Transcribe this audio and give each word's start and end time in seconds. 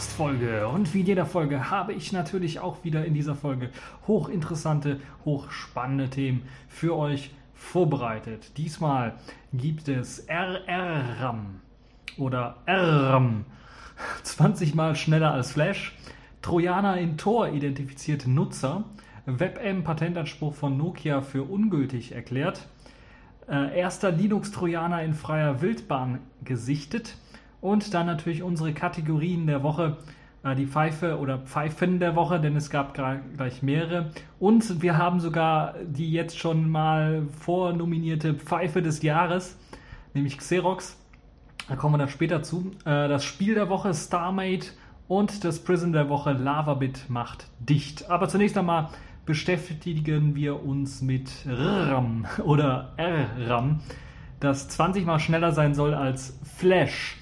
Review 0.00 0.10
Podcast 0.10 0.12
Folge. 0.12 0.66
Und 0.68 0.94
wie 0.94 1.00
in 1.00 1.06
jeder 1.06 1.26
Folge 1.26 1.70
habe 1.70 1.92
ich 1.92 2.12
natürlich 2.12 2.58
auch 2.58 2.84
wieder 2.84 3.04
in 3.04 3.12
dieser 3.12 3.34
Folge 3.34 3.68
hochinteressante, 4.06 4.98
hochspannende 5.26 6.08
Themen 6.08 6.42
für 6.68 6.96
euch 6.96 7.32
vorbereitet. 7.54 8.56
Diesmal 8.56 9.14
gibt 9.52 9.88
es 9.88 10.26
RRRAM 10.26 11.60
oder 12.16 12.56
RRAM. 12.66 13.44
20 14.22 14.74
mal 14.74 14.96
schneller 14.96 15.32
als 15.32 15.52
Flash. 15.52 15.94
Trojaner 16.40 16.96
in 16.96 17.18
Tor 17.18 17.48
identifizierte 17.48 18.30
Nutzer. 18.30 18.84
WebM 19.26 19.84
Patentanspruch 19.84 20.54
von 20.54 20.78
Nokia 20.78 21.20
für 21.20 21.42
ungültig 21.42 22.12
erklärt. 22.12 22.66
Äh, 23.48 23.78
erster 23.78 24.10
Linux-Trojaner 24.12 25.02
in 25.02 25.12
freier 25.12 25.60
Wildbahn 25.60 26.20
gesichtet. 26.42 27.16
Und 27.60 27.94
dann 27.94 28.06
natürlich 28.06 28.42
unsere 28.42 28.72
Kategorien 28.72 29.46
der 29.46 29.62
Woche, 29.62 29.98
äh, 30.42 30.54
die 30.54 30.66
Pfeife 30.66 31.18
oder 31.18 31.38
Pfeifen 31.38 31.98
der 31.98 32.16
Woche, 32.16 32.40
denn 32.40 32.56
es 32.56 32.70
gab 32.70 32.94
gleich 32.94 33.62
mehrere. 33.62 34.10
Und 34.38 34.82
wir 34.82 34.96
haben 34.96 35.20
sogar 35.20 35.74
die 35.84 36.10
jetzt 36.10 36.38
schon 36.38 36.70
mal 36.70 37.22
vornominierte 37.40 38.34
Pfeife 38.34 38.82
des 38.82 39.02
Jahres, 39.02 39.58
nämlich 40.14 40.38
Xerox. 40.38 40.96
Da 41.68 41.76
kommen 41.76 41.94
wir 41.94 41.98
dann 41.98 42.08
später 42.08 42.42
zu. 42.42 42.72
Äh, 42.84 43.08
das 43.08 43.24
Spiel 43.24 43.54
der 43.54 43.68
Woche 43.68 43.92
Starmate 43.94 44.68
und 45.06 45.44
das 45.44 45.58
Prism 45.58 45.92
der 45.92 46.08
Woche 46.08 46.32
Lavabit 46.32 47.10
macht 47.10 47.48
dicht. 47.58 48.10
Aber 48.10 48.28
zunächst 48.28 48.56
einmal 48.56 48.88
beschäftigen 49.26 50.34
wir 50.34 50.64
uns 50.64 51.02
mit 51.02 51.30
RAM 51.46 52.26
oder 52.44 52.94
RAM, 53.38 53.80
das 54.40 54.68
20 54.68 55.04
mal 55.04 55.20
schneller 55.20 55.52
sein 55.52 55.74
soll 55.74 55.94
als 55.94 56.38
Flash. 56.56 57.16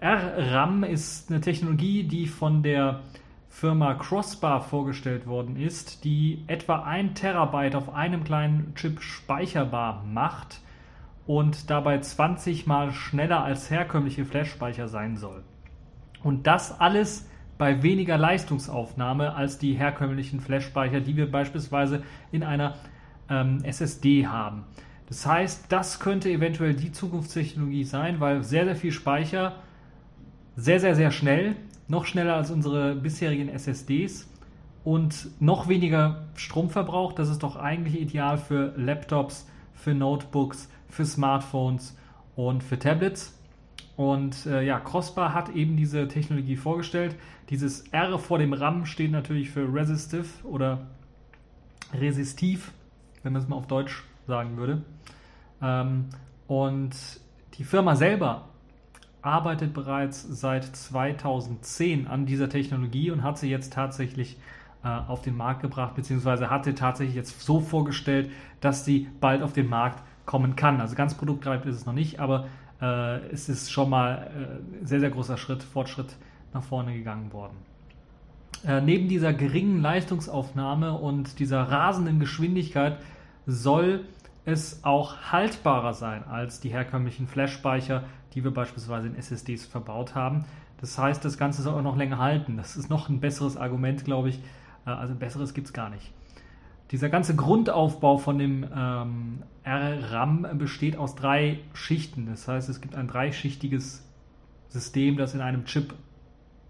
RRAM 0.00 0.84
ist 0.84 1.28
eine 1.28 1.40
Technologie, 1.40 2.04
die 2.04 2.26
von 2.26 2.62
der 2.62 3.00
Firma 3.48 3.94
Crossbar 3.94 4.60
vorgestellt 4.60 5.26
worden 5.26 5.56
ist, 5.56 6.04
die 6.04 6.44
etwa 6.46 6.84
1 6.84 7.20
Terabyte 7.20 7.74
auf 7.74 7.92
einem 7.92 8.22
kleinen 8.22 8.74
Chip 8.76 9.00
speicherbar 9.00 10.04
macht 10.04 10.60
und 11.26 11.68
dabei 11.68 11.98
20 11.98 12.68
mal 12.68 12.92
schneller 12.92 13.42
als 13.42 13.70
herkömmliche 13.70 14.24
Flash-Speicher 14.24 14.86
sein 14.86 15.16
soll. 15.16 15.42
Und 16.22 16.46
das 16.46 16.80
alles 16.80 17.28
bei 17.58 17.82
weniger 17.82 18.16
Leistungsaufnahme 18.16 19.34
als 19.34 19.58
die 19.58 19.74
herkömmlichen 19.74 20.40
Flash-Speicher, 20.40 21.00
die 21.00 21.16
wir 21.16 21.28
beispielsweise 21.28 22.04
in 22.30 22.44
einer 22.44 22.76
ähm, 23.28 23.64
SSD 23.64 24.28
haben. 24.28 24.64
Das 25.08 25.26
heißt, 25.26 25.72
das 25.72 25.98
könnte 25.98 26.30
eventuell 26.30 26.74
die 26.74 26.92
Zukunftstechnologie 26.92 27.82
sein, 27.82 28.20
weil 28.20 28.44
sehr, 28.44 28.64
sehr 28.64 28.76
viel 28.76 28.92
Speicher 28.92 29.56
sehr, 30.58 30.80
sehr, 30.80 30.96
sehr 30.96 31.12
schnell, 31.12 31.54
noch 31.86 32.04
schneller 32.04 32.34
als 32.34 32.50
unsere 32.50 32.96
bisherigen 32.96 33.48
SSDs 33.48 34.28
und 34.82 35.28
noch 35.40 35.68
weniger 35.68 36.24
Stromverbrauch. 36.34 37.12
Das 37.12 37.28
ist 37.28 37.44
doch 37.44 37.54
eigentlich 37.54 38.00
ideal 38.00 38.38
für 38.38 38.74
Laptops, 38.76 39.46
für 39.72 39.94
Notebooks, 39.94 40.68
für 40.88 41.06
Smartphones 41.06 41.96
und 42.34 42.64
für 42.64 42.76
Tablets. 42.76 43.38
Und 43.96 44.46
äh, 44.46 44.64
ja, 44.64 44.80
Crossbar 44.80 45.32
hat 45.32 45.50
eben 45.50 45.76
diese 45.76 46.08
Technologie 46.08 46.56
vorgestellt. 46.56 47.14
Dieses 47.50 47.86
R 47.92 48.18
vor 48.18 48.38
dem 48.38 48.52
RAM 48.52 48.84
steht 48.84 49.12
natürlich 49.12 49.50
für 49.50 49.72
resistive 49.72 50.26
oder 50.42 50.88
resistiv, 51.94 52.72
wenn 53.22 53.32
man 53.32 53.42
es 53.42 53.48
mal 53.48 53.56
auf 53.56 53.68
Deutsch 53.68 54.02
sagen 54.26 54.56
würde. 54.56 54.82
Ähm, 55.62 56.06
und 56.48 56.90
die 57.54 57.64
Firma 57.64 57.94
selber 57.94 58.48
arbeitet 59.22 59.74
bereits 59.74 60.22
seit 60.22 60.64
2010 60.64 62.06
an 62.06 62.26
dieser 62.26 62.48
Technologie 62.48 63.10
und 63.10 63.22
hat 63.22 63.38
sie 63.38 63.50
jetzt 63.50 63.72
tatsächlich 63.72 64.36
äh, 64.84 64.88
auf 64.88 65.22
den 65.22 65.36
Markt 65.36 65.62
gebracht, 65.62 65.94
beziehungsweise 65.94 66.50
hat 66.50 66.64
sie 66.64 66.74
tatsächlich 66.74 67.16
jetzt 67.16 67.40
so 67.40 67.60
vorgestellt, 67.60 68.30
dass 68.60 68.84
sie 68.84 69.08
bald 69.20 69.42
auf 69.42 69.52
den 69.52 69.68
Markt 69.68 70.02
kommen 70.24 70.56
kann. 70.56 70.80
Also 70.80 70.94
ganz 70.94 71.14
produktreif 71.14 71.64
ist 71.66 71.76
es 71.76 71.86
noch 71.86 71.92
nicht, 71.92 72.20
aber 72.20 72.46
äh, 72.80 73.18
es 73.30 73.48
ist 73.48 73.72
schon 73.72 73.90
mal 73.90 74.30
äh, 74.82 74.86
sehr, 74.86 75.00
sehr 75.00 75.10
großer 75.10 75.36
Schritt, 75.36 75.62
Fortschritt 75.62 76.14
nach 76.52 76.62
vorne 76.62 76.94
gegangen 76.94 77.32
worden. 77.32 77.56
Äh, 78.66 78.80
neben 78.80 79.08
dieser 79.08 79.32
geringen 79.32 79.80
Leistungsaufnahme 79.80 80.92
und 80.92 81.38
dieser 81.38 81.62
rasenden 81.62 82.20
Geschwindigkeit 82.20 82.98
soll 83.46 84.04
es 84.48 84.84
auch 84.84 85.16
haltbarer 85.32 85.94
sein 85.94 86.24
als 86.24 86.60
die 86.60 86.70
herkömmlichen 86.70 87.26
Flash-Speicher, 87.26 88.04
die 88.34 88.44
wir 88.44 88.52
beispielsweise 88.52 89.08
in 89.08 89.16
SSDs 89.16 89.66
verbaut 89.66 90.14
haben. 90.14 90.44
Das 90.80 90.98
heißt, 90.98 91.24
das 91.24 91.38
Ganze 91.38 91.62
soll 91.62 91.74
auch 91.74 91.82
noch 91.82 91.96
länger 91.96 92.18
halten. 92.18 92.56
Das 92.56 92.76
ist 92.76 92.88
noch 92.90 93.08
ein 93.08 93.20
besseres 93.20 93.56
Argument, 93.56 94.04
glaube 94.04 94.30
ich. 94.30 94.40
Äh, 94.86 94.90
also 94.90 95.14
ein 95.14 95.18
besseres 95.18 95.54
gibt 95.54 95.66
es 95.68 95.72
gar 95.72 95.90
nicht. 95.90 96.12
Dieser 96.90 97.10
ganze 97.10 97.36
Grundaufbau 97.36 98.16
von 98.16 98.38
dem 98.38 98.66
ähm, 98.74 99.42
RAM 99.64 100.46
besteht 100.54 100.96
aus 100.96 101.14
drei 101.14 101.60
Schichten. 101.74 102.26
Das 102.26 102.48
heißt, 102.48 102.68
es 102.68 102.80
gibt 102.80 102.94
ein 102.94 103.08
dreischichtiges 103.08 104.06
System, 104.68 105.16
das 105.16 105.34
in 105.34 105.42
einem 105.42 105.66
Chip 105.66 105.94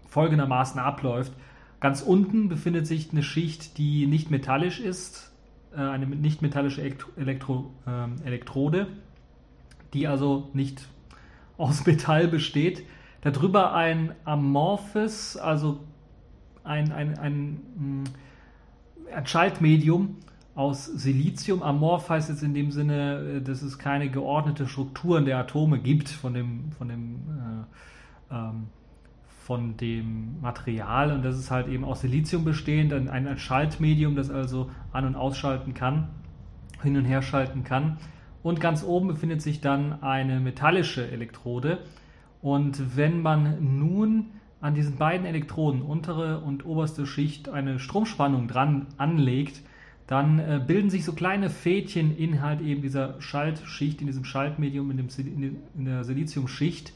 folgendermaßen 0.07 0.79
abläuft. 0.79 1.31
Ganz 1.79 2.01
unten 2.01 2.49
befindet 2.49 2.87
sich 2.87 3.11
eine 3.11 3.23
Schicht, 3.23 3.77
die 3.77 4.07
nicht 4.07 4.29
metallisch 4.29 4.81
ist, 4.81 5.28
eine 5.75 6.05
nicht 6.05 6.41
metallische 6.41 6.81
Elektro, 7.17 7.71
ähm, 7.87 8.15
Elektrode, 8.23 8.87
die 9.93 10.07
also 10.07 10.49
nicht 10.53 10.87
aus 11.57 11.85
Metall 11.85 12.27
besteht. 12.27 12.83
Darüber 13.21 13.73
ein 13.73 14.13
amorphes, 14.23 15.37
also 15.37 15.81
ein, 16.63 16.91
ein, 16.91 17.17
ein, 17.17 17.61
hm, 17.77 18.03
ein 19.13 19.27
Schaltmedium 19.27 20.17
aus 20.55 20.85
Silizium. 20.85 21.63
Amorph 21.63 22.09
heißt 22.09 22.29
jetzt 22.29 22.43
in 22.43 22.53
dem 22.53 22.71
Sinne, 22.71 23.37
äh, 23.37 23.41
dass 23.41 23.61
es 23.61 23.77
keine 23.77 24.09
geordnete 24.09 24.67
Strukturen 24.67 25.25
der 25.25 25.37
Atome 25.37 25.79
gibt 25.79 26.09
von 26.09 26.33
dem, 26.33 26.71
von 26.77 26.89
dem 26.89 27.15
äh, 28.31 28.35
ähm, 28.35 28.67
von 29.49 29.77
dem 29.77 30.39
Material 30.41 31.11
und 31.11 31.25
das 31.25 31.35
ist 31.35 31.49
halt 31.49 31.67
eben 31.69 31.83
aus 31.83 32.01
Silizium 32.01 32.45
bestehend, 32.45 32.93
ein, 32.93 33.09
ein 33.09 33.35
Schaltmedium, 33.39 34.15
das 34.15 34.29
also 34.29 34.69
an- 34.91 35.07
und 35.07 35.15
ausschalten 35.15 35.73
kann, 35.73 36.09
hin 36.83 36.95
und 36.95 37.05
her 37.05 37.23
schalten 37.23 37.63
kann. 37.63 37.97
Und 38.43 38.59
ganz 38.59 38.83
oben 38.83 39.07
befindet 39.07 39.41
sich 39.41 39.59
dann 39.59 40.03
eine 40.03 40.39
metallische 40.39 41.09
Elektrode. 41.09 41.79
Und 42.43 42.95
wenn 42.95 43.23
man 43.23 43.79
nun 43.79 44.27
an 44.61 44.75
diesen 44.75 44.97
beiden 44.97 45.25
Elektroden, 45.25 45.81
untere 45.81 46.41
und 46.41 46.63
oberste 46.63 47.07
Schicht, 47.07 47.49
eine 47.49 47.79
Stromspannung 47.79 48.47
dran 48.47 48.85
anlegt, 48.97 49.63
dann 50.05 50.37
äh, 50.37 50.63
bilden 50.63 50.91
sich 50.91 51.03
so 51.03 51.13
kleine 51.13 51.49
Fädchen 51.49 52.15
in 52.15 52.43
halt 52.43 52.61
eben 52.61 52.83
dieser 52.83 53.19
Schaltschicht, 53.19 53.99
in 54.01 54.05
diesem 54.05 54.25
Schaltmedium, 54.25 54.91
in, 54.91 54.97
dem, 54.97 55.57
in 55.75 55.85
der 55.85 56.03
Siliziumschicht. 56.03 56.93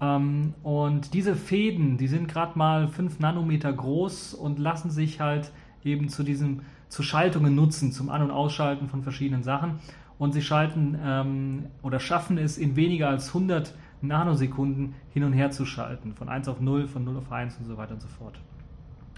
Ähm, 0.00 0.54
und 0.62 1.14
diese 1.14 1.36
Fäden, 1.36 1.98
die 1.98 2.08
sind 2.08 2.28
gerade 2.28 2.58
mal 2.58 2.88
5 2.88 3.18
Nanometer 3.18 3.72
groß 3.72 4.34
und 4.34 4.58
lassen 4.58 4.90
sich 4.90 5.20
halt 5.20 5.52
eben 5.84 6.08
zu 6.08 6.22
diesem, 6.22 6.62
zu 6.88 7.02
Schaltungen 7.02 7.54
nutzen, 7.54 7.92
zum 7.92 8.10
An- 8.10 8.22
und 8.22 8.30
Ausschalten 8.30 8.88
von 8.88 9.02
verschiedenen 9.02 9.42
Sachen. 9.42 9.78
Und 10.18 10.32
sie 10.32 10.42
schalten 10.42 10.98
ähm, 11.02 11.66
oder 11.82 11.98
schaffen 11.98 12.36
es 12.36 12.58
in 12.58 12.76
weniger 12.76 13.08
als 13.08 13.28
100 13.28 13.74
Nanosekunden 14.02 14.94
hin 15.12 15.24
und 15.24 15.32
her 15.32 15.50
zu 15.50 15.64
schalten. 15.64 16.14
Von 16.14 16.28
1 16.28 16.48
auf 16.48 16.60
0, 16.60 16.88
von 16.88 17.04
0 17.04 17.16
auf 17.16 17.32
1 17.32 17.56
und 17.58 17.64
so 17.66 17.76
weiter 17.76 17.94
und 17.94 18.02
so 18.02 18.08
fort. 18.08 18.38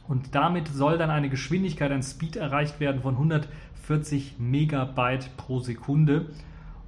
Und 0.09 0.35
damit 0.35 0.69
soll 0.69 0.99
dann 0.99 1.11
eine 1.11 1.29
Geschwindigkeit, 1.29 1.91
ein 1.93 2.03
Speed 2.03 2.37
erreicht 2.37 2.81
werden 2.81 3.03
von 3.03 3.15
140 3.15 4.37
Megabyte 4.39 5.37
pro 5.37 5.61
Sekunde. 5.61 6.27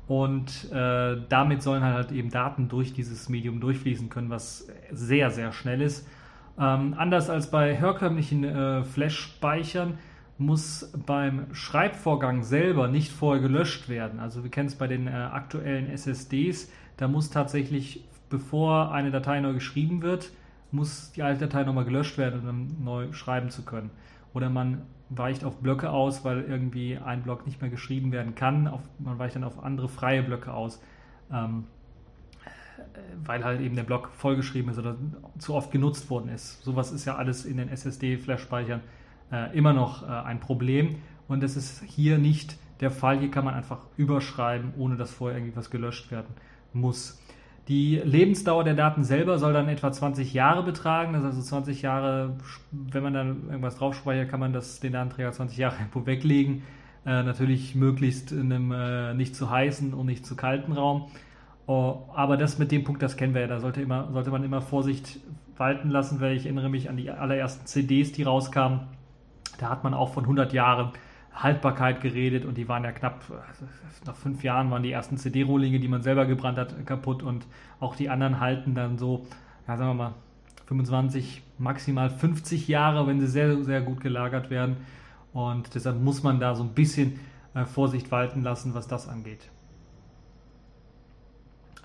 Und 0.07 0.71
äh, 0.71 1.17
damit 1.29 1.63
sollen 1.63 1.83
halt 1.83 2.13
eben 2.13 2.31
Daten 2.31 2.69
durch 2.69 2.93
dieses 2.93 3.29
Medium 3.29 3.61
durchfließen 3.61 4.11
können, 4.11 4.29
was 4.29 4.69
sehr, 4.91 5.31
sehr 5.31 5.53
schnell 5.53 5.81
ist. 5.81 6.07
Ähm, 6.59 6.95
anders 6.97 7.31
als 7.31 7.51
bei 7.51 7.75
herkömmlichen 7.75 8.45
äh, 8.45 8.85
Flash-Speichern 8.85 9.99
muss 10.37 10.93
beim 11.07 11.47
Schreibvorgang 11.55 12.43
selber 12.43 12.89
nicht 12.89 13.13
vorher 13.13 13.43
gelöscht 13.43 13.89
werden. 13.89 14.21
Also 14.21 14.43
wir 14.43 14.51
kennen 14.51 14.69
es 14.69 14.75
bei 14.75 14.87
den 14.87 15.07
äh, 15.07 15.11
aktuellen 15.11 15.89
SSDs, 15.89 16.71
da 16.97 17.09
muss 17.09 17.31
tatsächlich, 17.31 18.05
bevor 18.29 18.93
eine 18.93 19.11
Datei 19.11 19.41
neu 19.41 19.55
geschrieben 19.55 20.03
wird, 20.03 20.31
muss 20.71 21.13
die 21.13 21.23
alte 21.23 21.47
Datei 21.47 21.65
nochmal 21.65 21.85
gelöscht 21.85 22.19
werden, 22.19 22.49
um 22.49 22.85
neu 22.85 23.13
schreiben 23.13 23.51
zu 23.51 23.63
können. 23.63 23.91
Oder 24.33 24.51
man 24.51 24.83
weicht 25.11 25.45
auf 25.45 25.59
Blöcke 25.59 25.91
aus, 25.91 26.25
weil 26.25 26.43
irgendwie 26.43 26.99
ein 26.99 27.23
Block 27.23 27.47
nicht 27.47 27.61
mehr 27.61 27.71
geschrieben 27.71 28.13
werden 28.13 28.35
kann. 28.35 28.67
Auf, 28.67 28.81
man 28.99 29.19
weicht 29.19 29.37
dann 29.37 29.45
auf 29.45 29.63
andere 29.63 29.89
freie 29.89 30.23
Blöcke 30.23 30.53
aus, 30.53 30.83
ähm, 31.33 31.65
weil 33.25 33.45
halt 33.45 33.61
eben 33.61 33.77
der 33.77 33.83
Block 33.83 34.09
vollgeschrieben 34.09 34.71
ist 34.71 34.79
oder 34.79 34.97
zu 35.39 35.55
oft 35.55 35.71
genutzt 35.71 36.11
worden 36.11 36.29
ist. 36.29 36.63
Sowas 36.63 36.93
ist 36.93 37.05
ja 37.05 37.17
alles 37.17 37.45
in 37.45 37.57
den 37.57 37.69
SSD-Flash-Speichern 37.69 38.81
äh, 39.31 39.57
immer 39.57 39.73
noch 39.73 40.03
äh, 40.03 40.07
ein 40.07 40.41
Problem 40.41 40.97
und 41.29 41.43
das 41.43 41.57
ist 41.57 41.83
hier 41.85 42.19
nicht 42.19 42.59
der 42.81 42.91
Fall. 42.91 43.19
Hier 43.19 43.31
kann 43.31 43.45
man 43.45 43.55
einfach 43.55 43.87
überschreiben, 43.97 44.75
ohne 44.77 44.97
dass 44.97 45.11
vorher 45.11 45.39
irgendwas 45.39 45.71
gelöscht 45.71 46.11
werden 46.11 46.35
muss. 46.73 47.21
Die 47.69 47.97
Lebensdauer 47.97 48.63
der 48.63 48.75
Daten 48.75 49.05
selber 49.05 49.39
soll 49.39 49.55
dann 49.55 49.69
etwa 49.69 49.91
20 49.91 50.35
Jahre 50.35 50.63
betragen. 50.63 51.15
Das 51.15 51.23
ist 51.23 51.29
also 51.29 51.43
20 51.43 51.81
Jahre, 51.81 52.37
wenn 52.71 53.03
man 53.03 53.15
dann 53.15 53.45
irgendwas 53.49 53.77
draufspeichert, 53.77 54.29
kann 54.29 54.41
man 54.41 54.53
das, 54.53 54.81
den 54.81 54.93
Datenträger 54.93 55.33
20 55.33 55.57
Jahre 55.57 55.77
weglegen. 56.05 56.63
Äh, 57.07 57.23
natürlich 57.23 57.75
möglichst 57.75 58.33
in 58.33 58.53
einem 58.53 58.73
äh, 58.73 59.15
nicht 59.15 59.35
zu 59.35 59.51
heißen 59.51 59.95
und 59.95 60.07
nicht 60.07 60.27
zu 60.27 60.37
kalten 60.37 60.73
Raum. 60.73 61.09
Oh, 61.67 62.03
aber 62.15 62.37
das 62.37 62.59
mit 62.59 62.71
dem 62.71 62.85
Punkt, 62.85 63.03
das 63.03 63.17
kennen 63.17 63.33
wir 63.33 63.41
ja. 63.41 63.47
Da 63.47 63.61
sollte, 63.61 63.81
immer, 63.81 64.11
sollte 64.13 64.31
man 64.31 64.45
immer 64.45 64.61
Vorsicht 64.61 65.21
walten 65.57 65.89
lassen, 65.89 66.21
weil 66.21 66.37
ich 66.37 66.45
erinnere 66.45 66.69
mich 66.69 66.91
an 66.91 66.99
die 66.99 67.11
allerersten 67.11 67.67
CDs, 67.67 68.13
die 68.13 68.25
rauskamen. 68.25 68.81
Da 69.59 69.71
hat 69.71 69.85
man 69.85 69.95
auch 69.95 70.13
von 70.13 70.25
100 70.25 70.53
Jahren 70.53 70.91
Haltbarkeit 71.35 72.01
geredet 72.01 72.45
und 72.45 72.57
die 72.57 72.69
waren 72.69 72.85
ja 72.85 72.93
knapp, 72.93 73.25
nach 74.07 74.15
fünf 74.15 74.45
Jahren 74.45 74.71
waren 74.71 74.83
die 74.83 74.93
ersten 74.93 75.17
CD-Rohlinge, 75.17 75.81
die 75.81 75.89
man 75.89 76.03
selber 76.03 76.27
gebrannt 76.27 76.59
hat, 76.59 76.87
kaputt 76.87 77.23
und 77.23 77.47
auch 77.81 77.97
die 77.97 78.09
anderen 78.09 78.41
halten 78.41 78.75
dann 78.75 78.99
so, 78.99 79.27
ja, 79.67 79.77
sagen 79.77 79.91
wir 79.91 79.95
mal, 79.95 80.15
25, 80.67 81.43
maximal 81.59 82.09
50 82.11 82.69
Jahre, 82.69 83.07
wenn 83.07 83.21
sie 83.21 83.27
sehr, 83.27 83.63
sehr 83.65 83.83
gut 83.83 84.01
gelagert 84.01 84.51
werden. 84.51 84.77
Und 85.33 85.75
deshalb 85.75 86.01
muss 86.01 86.23
man 86.23 86.41
da 86.41 86.55
so 86.55 86.63
ein 86.63 86.71
bisschen 86.71 87.19
äh, 87.55 87.65
Vorsicht 87.65 88.11
walten 88.11 88.43
lassen, 88.43 88.75
was 88.75 88.87
das 88.87 89.09
angeht. 89.09 89.51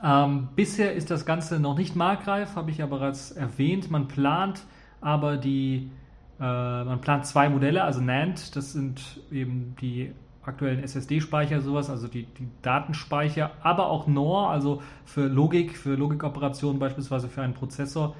Ähm, 0.01 0.49
bisher 0.55 0.93
ist 0.93 1.11
das 1.11 1.25
Ganze 1.25 1.59
noch 1.59 1.77
nicht 1.77 1.95
marktreif, 1.95 2.55
habe 2.55 2.71
ich 2.71 2.77
ja 2.77 2.85
bereits 2.85 3.31
erwähnt. 3.31 3.91
Man 3.91 4.07
plant 4.07 4.61
aber 5.01 5.35
die 5.37 5.75
äh, 5.85 5.89
man 6.39 7.01
plant 7.01 7.25
zwei 7.25 7.49
Modelle, 7.49 7.83
also 7.83 7.99
NAND, 7.99 8.55
das 8.55 8.71
sind 8.71 9.19
eben 9.29 9.75
die 9.81 10.13
aktuellen 10.41 10.83
SSD-Speicher, 10.83 11.61
sowas, 11.61 11.89
also 11.89 12.07
die, 12.07 12.23
die, 12.23 12.47
Datenspeicher, 12.61 13.51
aber 13.61 13.89
auch 13.89 14.07
NOR, 14.07 14.49
also 14.49 14.81
für 15.05 15.27
Logik, 15.27 15.77
für 15.77 15.95
Logikoperationen 15.95 16.79
beispielsweise 16.79 17.29
für 17.29 17.41
einen 17.41 17.53
Prozessor 17.53 18.15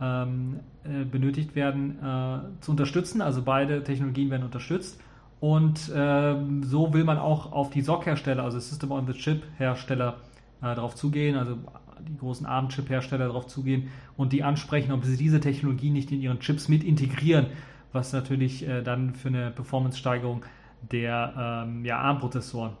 ähm, 0.00 0.60
äh, 0.84 1.04
benötigt 1.04 1.54
werden, 1.54 1.98
äh, 1.98 2.60
zu 2.60 2.72
unterstützen. 2.72 3.20
Also 3.20 3.42
beide 3.42 3.84
Technologien 3.84 4.30
werden 4.30 4.44
unterstützt. 4.44 5.00
Und 5.40 5.92
ähm, 5.94 6.62
so 6.62 6.94
will 6.94 7.04
man 7.04 7.18
auch 7.18 7.52
auf 7.52 7.70
die 7.70 7.82
SOC-Hersteller, 7.82 8.42
also 8.42 8.58
System 8.58 8.90
on 8.92 9.06
the 9.06 9.12
Chip-Hersteller, 9.12 10.16
äh, 10.62 10.74
darauf 10.74 10.94
zugehen, 10.94 11.36
also 11.36 11.58
die 12.08 12.16
großen 12.16 12.46
ARM-Chip-Hersteller 12.46 13.26
darauf 13.26 13.46
zugehen 13.46 13.88
und 14.16 14.32
die 14.32 14.42
ansprechen, 14.42 14.92
ob 14.92 15.04
sie 15.04 15.16
diese 15.16 15.40
Technologie 15.40 15.90
nicht 15.90 16.12
in 16.12 16.20
ihren 16.20 16.40
Chips 16.40 16.68
mit 16.68 16.84
integrieren, 16.84 17.46
was 17.92 18.12
natürlich 18.12 18.66
äh, 18.66 18.82
dann 18.82 19.14
für 19.14 19.28
eine 19.28 19.50
Performance-Steigerung 19.50 20.44
der 20.90 21.64
ähm, 21.66 21.84
ja, 21.84 21.98
ARM-Prozessoren 21.98 22.72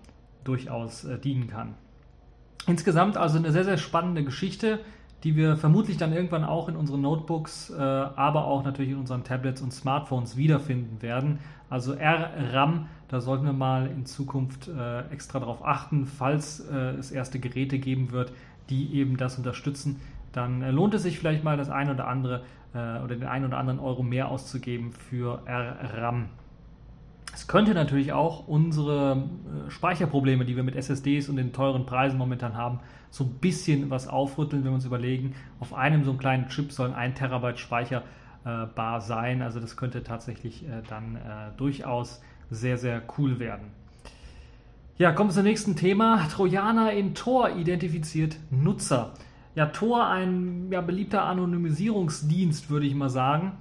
durchaus 0.44 1.04
äh, 1.04 1.18
dienen 1.18 1.48
kann. 1.48 1.74
Insgesamt 2.66 3.16
also 3.16 3.38
eine 3.38 3.52
sehr, 3.52 3.64
sehr 3.64 3.76
spannende 3.76 4.24
Geschichte, 4.24 4.80
die 5.22 5.36
wir 5.36 5.56
vermutlich 5.56 5.96
dann 5.96 6.12
irgendwann 6.12 6.44
auch 6.44 6.68
in 6.68 6.76
unseren 6.76 7.00
Notebooks, 7.00 7.70
äh, 7.70 7.80
aber 7.80 8.44
auch 8.44 8.62
natürlich 8.62 8.92
in 8.92 8.98
unseren 8.98 9.24
Tablets 9.24 9.62
und 9.62 9.72
Smartphones 9.72 10.36
wiederfinden 10.36 11.00
werden. 11.00 11.38
Also 11.70 11.94
RRAM, 11.94 12.88
da 13.08 13.20
sollten 13.20 13.46
wir 13.46 13.54
mal 13.54 13.86
in 13.86 14.04
Zukunft 14.04 14.68
äh, 14.68 15.00
extra 15.08 15.40
darauf 15.40 15.64
achten, 15.64 16.04
falls 16.04 16.60
äh, 16.60 16.92
es 16.98 17.10
erste 17.10 17.38
Geräte 17.38 17.78
geben 17.78 18.12
wird, 18.12 18.32
die 18.70 18.94
eben 18.94 19.16
das 19.16 19.38
unterstützen, 19.38 20.00
dann 20.34 20.62
äh, 20.62 20.70
lohnt 20.70 20.94
es 20.94 21.02
sich 21.02 21.18
vielleicht 21.18 21.44
mal 21.44 21.56
das 21.56 21.70
ein 21.70 21.90
oder 21.90 22.08
andere 22.08 22.42
äh, 22.74 23.02
oder 23.02 23.14
den 23.14 23.24
einen 23.24 23.46
oder 23.46 23.58
anderen 23.58 23.78
Euro 23.78 24.02
mehr 24.02 24.28
auszugeben 24.28 24.92
für 24.92 25.42
RAM. 25.46 26.28
Es 27.32 27.46
könnte 27.46 27.74
natürlich 27.74 28.12
auch 28.12 28.46
unsere 28.46 29.24
äh, 29.66 29.70
Speicherprobleme, 29.70 30.44
die 30.44 30.56
wir 30.56 30.62
mit 30.62 30.76
SSDs 30.76 31.28
und 31.28 31.36
den 31.36 31.52
teuren 31.52 31.86
Preisen 31.86 32.18
momentan 32.18 32.54
haben, 32.54 32.80
so 33.10 33.24
ein 33.24 33.34
bisschen 33.34 33.90
was 33.90 34.08
aufrütteln, 34.08 34.64
wenn 34.64 34.72
wir 34.72 34.74
uns 34.74 34.84
überlegen, 34.84 35.34
auf 35.60 35.72
einem 35.72 36.04
so 36.04 36.10
einen 36.10 36.18
kleinen 36.18 36.48
Chip 36.48 36.72
soll 36.72 36.92
ein 36.92 37.14
Terabyte 37.14 37.60
speicherbar 37.60 39.00
sein. 39.00 39.40
Also 39.40 39.60
das 39.60 39.76
könnte 39.76 40.02
tatsächlich 40.02 40.64
dann 40.88 41.16
durchaus 41.56 42.20
sehr, 42.50 42.76
sehr 42.76 43.02
cool 43.16 43.38
werden. 43.38 43.70
Ja, 44.96 45.10
kommen 45.10 45.30
wir 45.30 45.34
zum 45.34 45.42
nächsten 45.42 45.74
Thema. 45.74 46.28
Trojaner 46.28 46.92
in 46.92 47.16
Tor 47.16 47.50
identifiziert 47.50 48.36
Nutzer. 48.52 49.14
Ja, 49.56 49.66
Tor 49.66 50.06
ein 50.06 50.68
ja, 50.70 50.82
beliebter 50.82 51.24
Anonymisierungsdienst, 51.24 52.70
würde 52.70 52.86
ich 52.86 52.94
mal 52.94 53.10
sagen. 53.10 53.54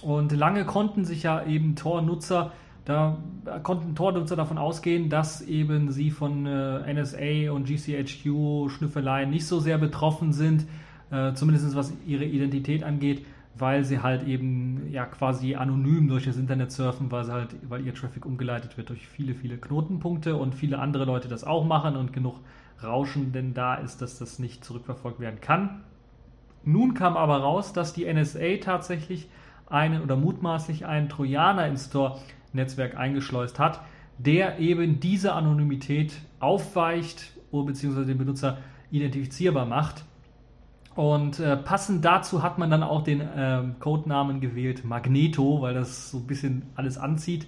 Und 0.00 0.32
lange 0.32 0.64
konnten 0.64 1.04
sich 1.04 1.24
ja 1.24 1.44
eben 1.44 1.76
Tor-Nutzer, 1.76 2.52
da 2.86 3.18
konnten 3.64 3.96
Tor-Nutzer 3.96 4.34
davon 4.34 4.56
ausgehen, 4.56 5.10
dass 5.10 5.42
eben 5.42 5.90
sie 5.92 6.10
von 6.10 6.46
äh, 6.46 6.94
NSA 6.94 7.52
und 7.52 7.68
GCHQ-Schnüffeleien 7.68 9.28
nicht 9.28 9.46
so 9.46 9.60
sehr 9.60 9.76
betroffen 9.76 10.32
sind, 10.32 10.64
äh, 11.10 11.34
zumindest 11.34 11.76
was 11.76 11.92
ihre 12.06 12.24
Identität 12.24 12.82
angeht 12.82 13.26
weil 13.58 13.84
sie 13.84 14.00
halt 14.00 14.26
eben 14.26 14.90
ja 14.90 15.06
quasi 15.06 15.54
anonym 15.54 16.08
durch 16.08 16.24
das 16.24 16.36
Internet 16.36 16.72
surfen, 16.72 17.10
weil 17.10 17.30
halt, 17.30 17.56
weil 17.68 17.84
ihr 17.86 17.94
Traffic 17.94 18.26
umgeleitet 18.26 18.76
wird 18.76 18.88
durch 18.90 19.06
viele, 19.06 19.34
viele 19.34 19.56
Knotenpunkte 19.56 20.36
und 20.36 20.54
viele 20.54 20.78
andere 20.78 21.04
Leute 21.04 21.28
das 21.28 21.44
auch 21.44 21.64
machen 21.64 21.96
und 21.96 22.12
genug 22.12 22.40
Rauschen 22.82 23.32
denn 23.32 23.54
da 23.54 23.74
ist, 23.74 24.02
dass 24.02 24.18
das 24.18 24.38
nicht 24.38 24.64
zurückverfolgt 24.64 25.20
werden 25.20 25.40
kann. 25.40 25.82
Nun 26.64 26.94
kam 26.94 27.16
aber 27.16 27.38
raus, 27.38 27.72
dass 27.72 27.92
die 27.92 28.12
NSA 28.12 28.58
tatsächlich 28.60 29.28
einen 29.66 30.02
oder 30.02 30.16
mutmaßlich 30.16 30.86
einen 30.86 31.08
Trojaner 31.08 31.66
ins 31.66 31.90
Tor-Netzwerk 31.90 32.96
eingeschleust 32.96 33.58
hat, 33.58 33.80
der 34.18 34.58
eben 34.58 35.00
diese 35.00 35.32
Anonymität 35.32 36.14
aufweicht 36.40 37.32
bzw. 37.50 38.04
den 38.04 38.18
Benutzer 38.18 38.58
identifizierbar 38.90 39.66
macht 39.66 40.04
und 40.98 41.38
äh, 41.38 41.56
passend 41.56 42.04
dazu 42.04 42.42
hat 42.42 42.58
man 42.58 42.70
dann 42.70 42.82
auch 42.82 43.04
den 43.04 43.20
äh, 43.20 43.62
Codenamen 43.78 44.40
gewählt 44.40 44.84
Magneto, 44.84 45.60
weil 45.60 45.72
das 45.72 46.10
so 46.10 46.18
ein 46.18 46.26
bisschen 46.26 46.64
alles 46.74 46.98
anzieht, 46.98 47.46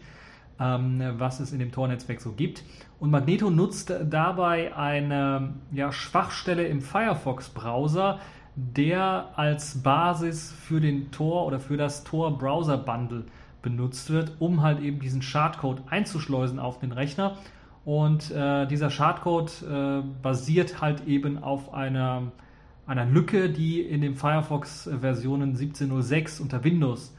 ähm, 0.60 1.02
was 1.18 1.40
es 1.40 1.50
in 1.50 1.58
dem 1.58 1.72
Tor-Netzwerk 1.72 2.20
so 2.20 2.30
gibt. 2.30 2.62
Und 3.00 3.10
Magneto 3.10 3.50
nutzt 3.50 3.92
dabei 4.08 4.76
eine 4.76 5.54
ja, 5.72 5.90
Schwachstelle 5.90 6.68
im 6.68 6.80
Firefox-Browser, 6.80 8.20
der 8.54 9.30
als 9.34 9.82
Basis 9.82 10.52
für 10.52 10.80
den 10.80 11.10
Tor 11.10 11.44
oder 11.44 11.58
für 11.58 11.76
das 11.76 12.04
Tor-Browser-Bundle 12.04 13.24
benutzt 13.62 14.10
wird, 14.10 14.36
um 14.38 14.62
halt 14.62 14.78
eben 14.78 15.00
diesen 15.00 15.22
Schadcode 15.22 15.82
einzuschleusen 15.90 16.60
auf 16.60 16.78
den 16.78 16.92
Rechner. 16.92 17.36
Und 17.84 18.30
äh, 18.30 18.68
dieser 18.68 18.90
Schadcode 18.90 19.50
äh, 19.68 20.02
basiert 20.22 20.80
halt 20.80 21.08
eben 21.08 21.42
auf 21.42 21.74
einer 21.74 22.30
einer 22.90 23.06
Lücke, 23.06 23.50
die 23.50 23.80
in 23.80 24.00
den 24.00 24.16
Firefox-Versionen 24.16 25.56
17.06 25.56 26.42
unter 26.42 26.64
Windows 26.64 27.14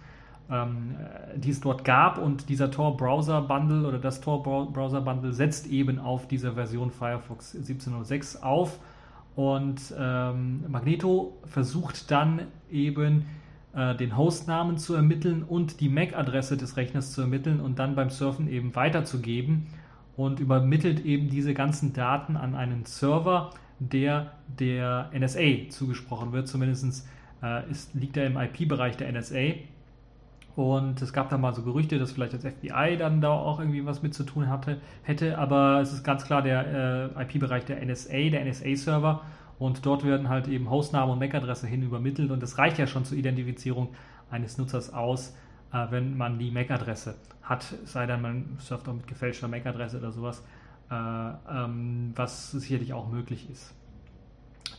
ähm, 0.51 0.97
die 1.35 1.49
es 1.49 1.61
dort 1.61 1.85
gab. 1.85 2.17
Und 2.17 2.49
dieser 2.49 2.69
Tor 2.69 2.97
Browser 2.97 3.41
Bundle 3.41 3.87
oder 3.87 3.99
das 3.99 4.19
Tor 4.21 4.43
Browser 4.43 5.01
Bundle 5.01 5.31
setzt 5.31 5.67
eben 5.67 5.97
auf 5.97 6.27
dieser 6.27 6.53
Version 6.53 6.91
Firefox 6.91 7.55
17.06 7.55 8.41
auf. 8.41 8.79
Und 9.35 9.79
ähm, 9.97 10.65
Magneto 10.67 11.37
versucht 11.45 12.11
dann 12.11 12.41
eben 12.69 13.27
äh, 13.73 13.95
den 13.95 14.17
Hostnamen 14.17 14.77
zu 14.77 14.93
ermitteln 14.93 15.43
und 15.43 15.79
die 15.79 15.87
MAC-Adresse 15.87 16.57
des 16.57 16.75
Rechners 16.75 17.13
zu 17.13 17.21
ermitteln 17.21 17.61
und 17.61 17.79
dann 17.79 17.95
beim 17.95 18.09
Surfen 18.09 18.49
eben 18.49 18.75
weiterzugeben 18.75 19.67
und 20.17 20.41
übermittelt 20.41 21.05
eben 21.05 21.29
diese 21.29 21.53
ganzen 21.53 21.93
Daten 21.93 22.35
an 22.35 22.55
einen 22.55 22.83
Server, 22.83 23.51
der 23.81 24.33
der 24.47 25.09
NSA 25.17 25.69
zugesprochen 25.69 26.31
wird. 26.31 26.47
Zumindest 26.47 27.07
äh, 27.41 27.69
ist, 27.69 27.93
liegt 27.95 28.15
er 28.15 28.27
im 28.27 28.37
IP-Bereich 28.37 28.95
der 28.95 29.11
NSA. 29.11 29.55
Und 30.55 31.01
es 31.01 31.13
gab 31.13 31.29
da 31.29 31.37
mal 31.37 31.53
so 31.53 31.63
Gerüchte, 31.63 31.97
dass 31.97 32.11
vielleicht 32.11 32.33
das 32.33 32.43
FBI 32.43 32.97
dann 32.97 33.21
da 33.21 33.29
auch 33.29 33.59
irgendwie 33.59 33.85
was 33.85 34.03
mit 34.03 34.13
zu 34.13 34.23
tun 34.23 34.49
hatte, 34.49 34.79
hätte. 35.03 35.37
Aber 35.37 35.79
es 35.81 35.93
ist 35.93 36.03
ganz 36.03 36.25
klar 36.25 36.41
der 36.41 37.11
äh, 37.17 37.23
IP-Bereich 37.23 37.65
der 37.65 37.83
NSA, 37.83 38.29
der 38.29 38.45
NSA-Server. 38.45 39.21
Und 39.57 39.85
dort 39.85 40.03
werden 40.03 40.29
halt 40.29 40.47
eben 40.47 40.69
Hostname 40.69 41.11
und 41.11 41.19
MAC-Adresse 41.19 41.67
hin 41.67 41.81
übermittelt. 41.81 42.31
Und 42.31 42.43
das 42.43 42.57
reicht 42.57 42.77
ja 42.77 42.85
schon 42.85 43.05
zur 43.05 43.17
Identifizierung 43.17 43.89
eines 44.29 44.57
Nutzers 44.57 44.93
aus, 44.93 45.35
äh, 45.73 45.87
wenn 45.89 46.17
man 46.17 46.37
die 46.37 46.51
MAC-Adresse 46.51 47.15
hat. 47.41 47.63
Sei 47.85 48.05
denn, 48.05 48.21
man 48.21 48.57
surft 48.59 48.87
auch 48.87 48.93
mit 48.93 49.07
gefälschter 49.07 49.47
MAC-Adresse 49.47 49.97
oder 49.97 50.11
sowas. 50.11 50.43
Äh, 50.91 50.95
ähm, 51.49 52.11
was 52.15 52.51
sicherlich 52.51 52.91
auch 52.91 53.09
möglich 53.09 53.49
ist. 53.49 53.73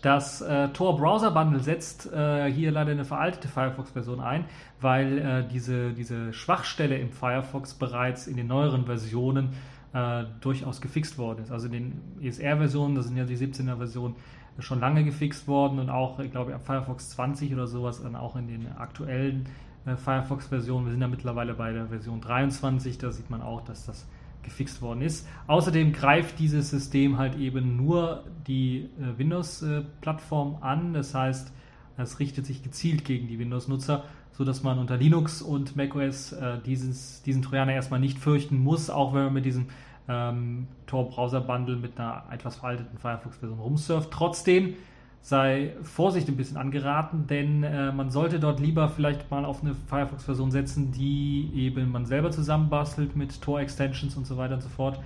Das 0.03 0.43
äh, 0.43 0.69
Tor 0.69 0.99
Browser 0.99 1.31
Bundle 1.31 1.61
setzt 1.61 2.13
äh, 2.13 2.53
hier 2.53 2.71
leider 2.71 2.91
eine 2.93 3.07
veraltete 3.07 3.49
Firefox-Version 3.49 4.21
ein, 4.21 4.45
weil 4.83 5.19
äh, 5.19 5.49
diese, 5.49 5.95
diese 5.95 6.35
Schwachstelle 6.35 6.99
im 6.99 7.13
Firefox 7.13 7.73
bereits 7.73 8.27
in 8.27 8.37
den 8.37 8.47
neueren 8.49 8.85
Versionen 8.85 9.55
äh, 9.95 10.25
durchaus 10.43 10.83
gefixt 10.83 11.17
worden 11.17 11.45
ist. 11.45 11.51
Also 11.51 11.69
in 11.69 11.73
den 11.73 12.03
ESR-Versionen, 12.21 12.95
das 12.95 13.07
sind 13.07 13.17
ja 13.17 13.25
die 13.25 13.39
17er 13.39 13.79
Versionen, 13.79 14.15
schon 14.59 14.81
lange 14.81 15.05
gefixt 15.05 15.49
worden 15.49 15.79
und 15.79 15.89
auch, 15.89 16.19
ich 16.19 16.31
glaube, 16.31 16.55
ab 16.55 16.67
Firefox 16.67 17.09
20 17.11 17.55
oder 17.55 17.67
sowas, 17.67 18.03
dann 18.03 18.17
auch 18.17 18.37
in 18.37 18.49
den 18.49 18.71
aktuellen 18.77 19.47
äh, 19.87 19.97
Firefox-Versionen. 19.97 20.85
Wir 20.85 20.93
sind 20.93 21.01
ja 21.01 21.09
mittlerweile 21.09 21.55
bei 21.55 21.73
der 21.73 21.87
Version 21.87 22.21
23, 22.21 22.99
da 22.99 23.13
sieht 23.13 23.31
man 23.31 23.41
auch, 23.41 23.63
dass 23.63 23.87
das 23.87 24.07
gefixt 24.43 24.83
worden 24.83 25.03
ist. 25.03 25.27
Außerdem 25.47 25.93
greift 25.93 26.39
dieses 26.39 26.71
System 26.71 27.19
halt 27.19 27.37
eben 27.37 27.77
nur 27.77 28.25
die 28.47 28.89
äh, 29.01 29.19
Windows-Plattform 29.19 30.59
an. 30.61 30.93
Das 30.93 31.15
heißt, 31.15 31.53
es 31.97 32.19
richtet 32.19 32.47
sich 32.47 32.63
gezielt 32.63 33.05
gegen 33.05 33.29
die 33.29 33.39
Windows-Nutzer, 33.39 34.05
sodass 34.33 34.63
man 34.63 34.79
unter 34.79 34.97
Linux 34.97 35.43
und 35.43 35.77
macOS 35.77 36.33
äh, 36.33 36.59
dieses, 36.65 37.23
diesen 37.23 37.43
Trojaner 37.43 37.73
erstmal 37.73 38.01
nicht 38.01 38.19
fürchten 38.19 38.59
muss, 38.59 38.91
auch 38.91 39.15
wenn 39.15 39.25
man 39.25 39.35
mit 39.35 39.45
diesem 39.45 39.67
ähm, 40.09 40.67
Tor-Browser-Bundle 40.87 41.77
mit 41.77 41.99
einer 41.99 42.25
etwas 42.31 42.57
veralteten 42.57 42.99
Firefox-Version 42.99 43.59
rumsurft. 43.59 44.11
Trotzdem 44.11 44.75
sei 45.23 45.77
Vorsicht 45.83 46.29
ein 46.29 46.37
bisschen 46.37 46.57
angeraten, 46.57 47.29
denn 47.29 47.63
äh, 47.63 47.93
man 47.93 48.11
sollte 48.11 48.41
dort 48.41 48.59
lieber 48.59 48.89
vielleicht 48.89 49.31
mal 49.31 49.45
auf 49.45 49.63
eine 49.63 49.75
Firefox-Version 49.75 50.51
setzen, 50.51 50.91
die 50.91 51.49
eben 51.55 51.93
man 51.93 52.07
selber 52.07 52.33
zusammenbastelt 52.33 53.15
mit 53.15 53.41
Tor-Extensions 53.41 54.17
und 54.17 54.27
so 54.27 54.37
weiter 54.37 54.55
und 54.55 54.63
so 54.63 54.69
fort. 54.69 54.99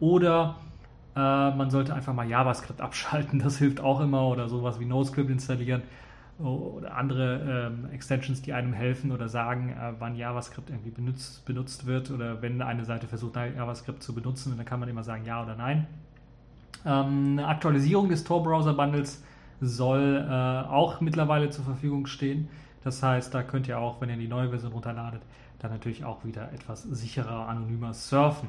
Oder 0.00 0.56
äh, 1.14 1.18
man 1.18 1.70
sollte 1.70 1.94
einfach 1.94 2.12
mal 2.12 2.28
JavaScript 2.28 2.80
abschalten, 2.80 3.38
das 3.38 3.58
hilft 3.58 3.80
auch 3.80 4.00
immer, 4.00 4.26
oder 4.26 4.48
sowas 4.48 4.80
wie 4.80 4.86
NoScript 4.86 5.30
installieren 5.30 5.82
oder 6.40 6.96
andere 6.96 7.70
ähm, 7.70 7.90
Extensions, 7.92 8.42
die 8.42 8.52
einem 8.52 8.72
helfen 8.72 9.12
oder 9.12 9.28
sagen, 9.28 9.70
äh, 9.70 9.92
wann 9.98 10.16
JavaScript 10.16 10.70
irgendwie 10.70 10.90
benutzt, 10.90 11.44
benutzt 11.44 11.86
wird 11.86 12.10
oder 12.10 12.42
wenn 12.42 12.62
eine 12.62 12.84
Seite 12.84 13.06
versucht, 13.06 13.36
JavaScript 13.36 14.02
zu 14.02 14.14
benutzen, 14.14 14.54
dann 14.56 14.64
kann 14.64 14.80
man 14.80 14.88
immer 14.88 15.04
sagen 15.04 15.24
ja 15.24 15.42
oder 15.42 15.54
nein. 15.54 15.86
Ähm, 16.86 17.38
eine 17.38 17.46
Aktualisierung 17.46 18.08
des 18.08 18.24
Tor-Browser-Bundles 18.24 19.22
soll 19.60 20.26
äh, 20.28 20.68
auch 20.68 21.00
mittlerweile 21.00 21.50
zur 21.50 21.64
Verfügung 21.64 22.06
stehen. 22.06 22.48
Das 22.82 23.02
heißt, 23.02 23.34
da 23.34 23.42
könnt 23.42 23.68
ihr 23.68 23.78
auch, 23.78 24.00
wenn 24.00 24.08
ihr 24.08 24.16
die 24.16 24.28
neue 24.28 24.48
Version 24.48 24.72
runterladet, 24.72 25.22
dann 25.58 25.70
natürlich 25.70 26.04
auch 26.04 26.24
wieder 26.24 26.52
etwas 26.52 26.82
sicherer, 26.82 27.48
anonymer 27.48 27.92
surfen. 27.92 28.48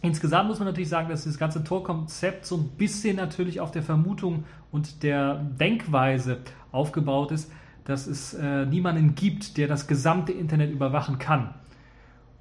Insgesamt 0.00 0.48
muss 0.48 0.58
man 0.58 0.66
natürlich 0.66 0.88
sagen, 0.88 1.08
dass 1.08 1.24
das 1.24 1.38
ganze 1.38 1.62
Tor-Konzept 1.62 2.44
so 2.44 2.56
ein 2.56 2.68
bisschen 2.70 3.16
natürlich 3.16 3.60
auf 3.60 3.70
der 3.70 3.82
Vermutung 3.82 4.44
und 4.72 5.02
der 5.02 5.36
Denkweise 5.36 6.38
aufgebaut 6.72 7.30
ist, 7.30 7.50
dass 7.84 8.06
es 8.06 8.34
äh, 8.34 8.66
niemanden 8.66 9.14
gibt, 9.14 9.56
der 9.56 9.68
das 9.68 9.86
gesamte 9.86 10.32
Internet 10.32 10.72
überwachen 10.72 11.18
kann. 11.18 11.54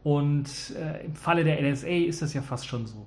Und 0.03 0.49
äh, 0.75 1.05
im 1.05 1.15
Falle 1.15 1.43
der 1.43 1.61
NSA 1.61 1.87
ist 1.87 2.21
das 2.21 2.33
ja 2.33 2.41
fast 2.41 2.67
schon 2.67 2.87
so. 2.87 3.05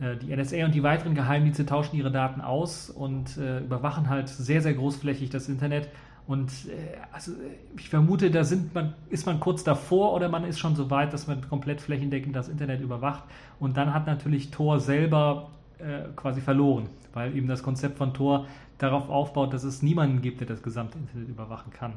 Äh, 0.00 0.16
die 0.16 0.34
NSA 0.34 0.64
und 0.64 0.74
die 0.74 0.82
weiteren 0.82 1.14
Geheimdienste 1.14 1.66
tauschen 1.66 1.96
ihre 1.96 2.10
Daten 2.10 2.40
aus 2.40 2.90
und 2.90 3.36
äh, 3.36 3.60
überwachen 3.60 4.08
halt 4.08 4.28
sehr, 4.28 4.60
sehr 4.60 4.74
großflächig 4.74 5.30
das 5.30 5.48
Internet. 5.48 5.88
Und 6.26 6.50
äh, 6.68 6.96
also 7.12 7.32
ich 7.76 7.90
vermute, 7.90 8.30
da 8.30 8.42
man, 8.72 8.94
ist 9.10 9.26
man 9.26 9.40
kurz 9.40 9.62
davor 9.62 10.14
oder 10.14 10.28
man 10.28 10.44
ist 10.44 10.58
schon 10.58 10.74
so 10.74 10.90
weit, 10.90 11.12
dass 11.12 11.26
man 11.26 11.46
komplett 11.48 11.80
flächendeckend 11.80 12.34
das 12.34 12.48
Internet 12.48 12.80
überwacht. 12.80 13.24
Und 13.60 13.76
dann 13.76 13.92
hat 13.92 14.06
natürlich 14.06 14.50
Tor 14.50 14.80
selber 14.80 15.50
äh, 15.78 16.08
quasi 16.16 16.40
verloren, 16.40 16.88
weil 17.12 17.36
eben 17.36 17.46
das 17.46 17.62
Konzept 17.62 17.98
von 17.98 18.14
Tor 18.14 18.46
darauf 18.78 19.08
aufbaut, 19.08 19.52
dass 19.52 19.64
es 19.64 19.82
niemanden 19.82 20.22
gibt, 20.22 20.40
der 20.40 20.46
das 20.46 20.62
gesamte 20.62 20.98
Internet 20.98 21.28
überwachen 21.28 21.72
kann. 21.72 21.92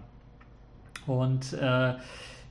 Und 1.08 1.54
äh, 1.54 1.94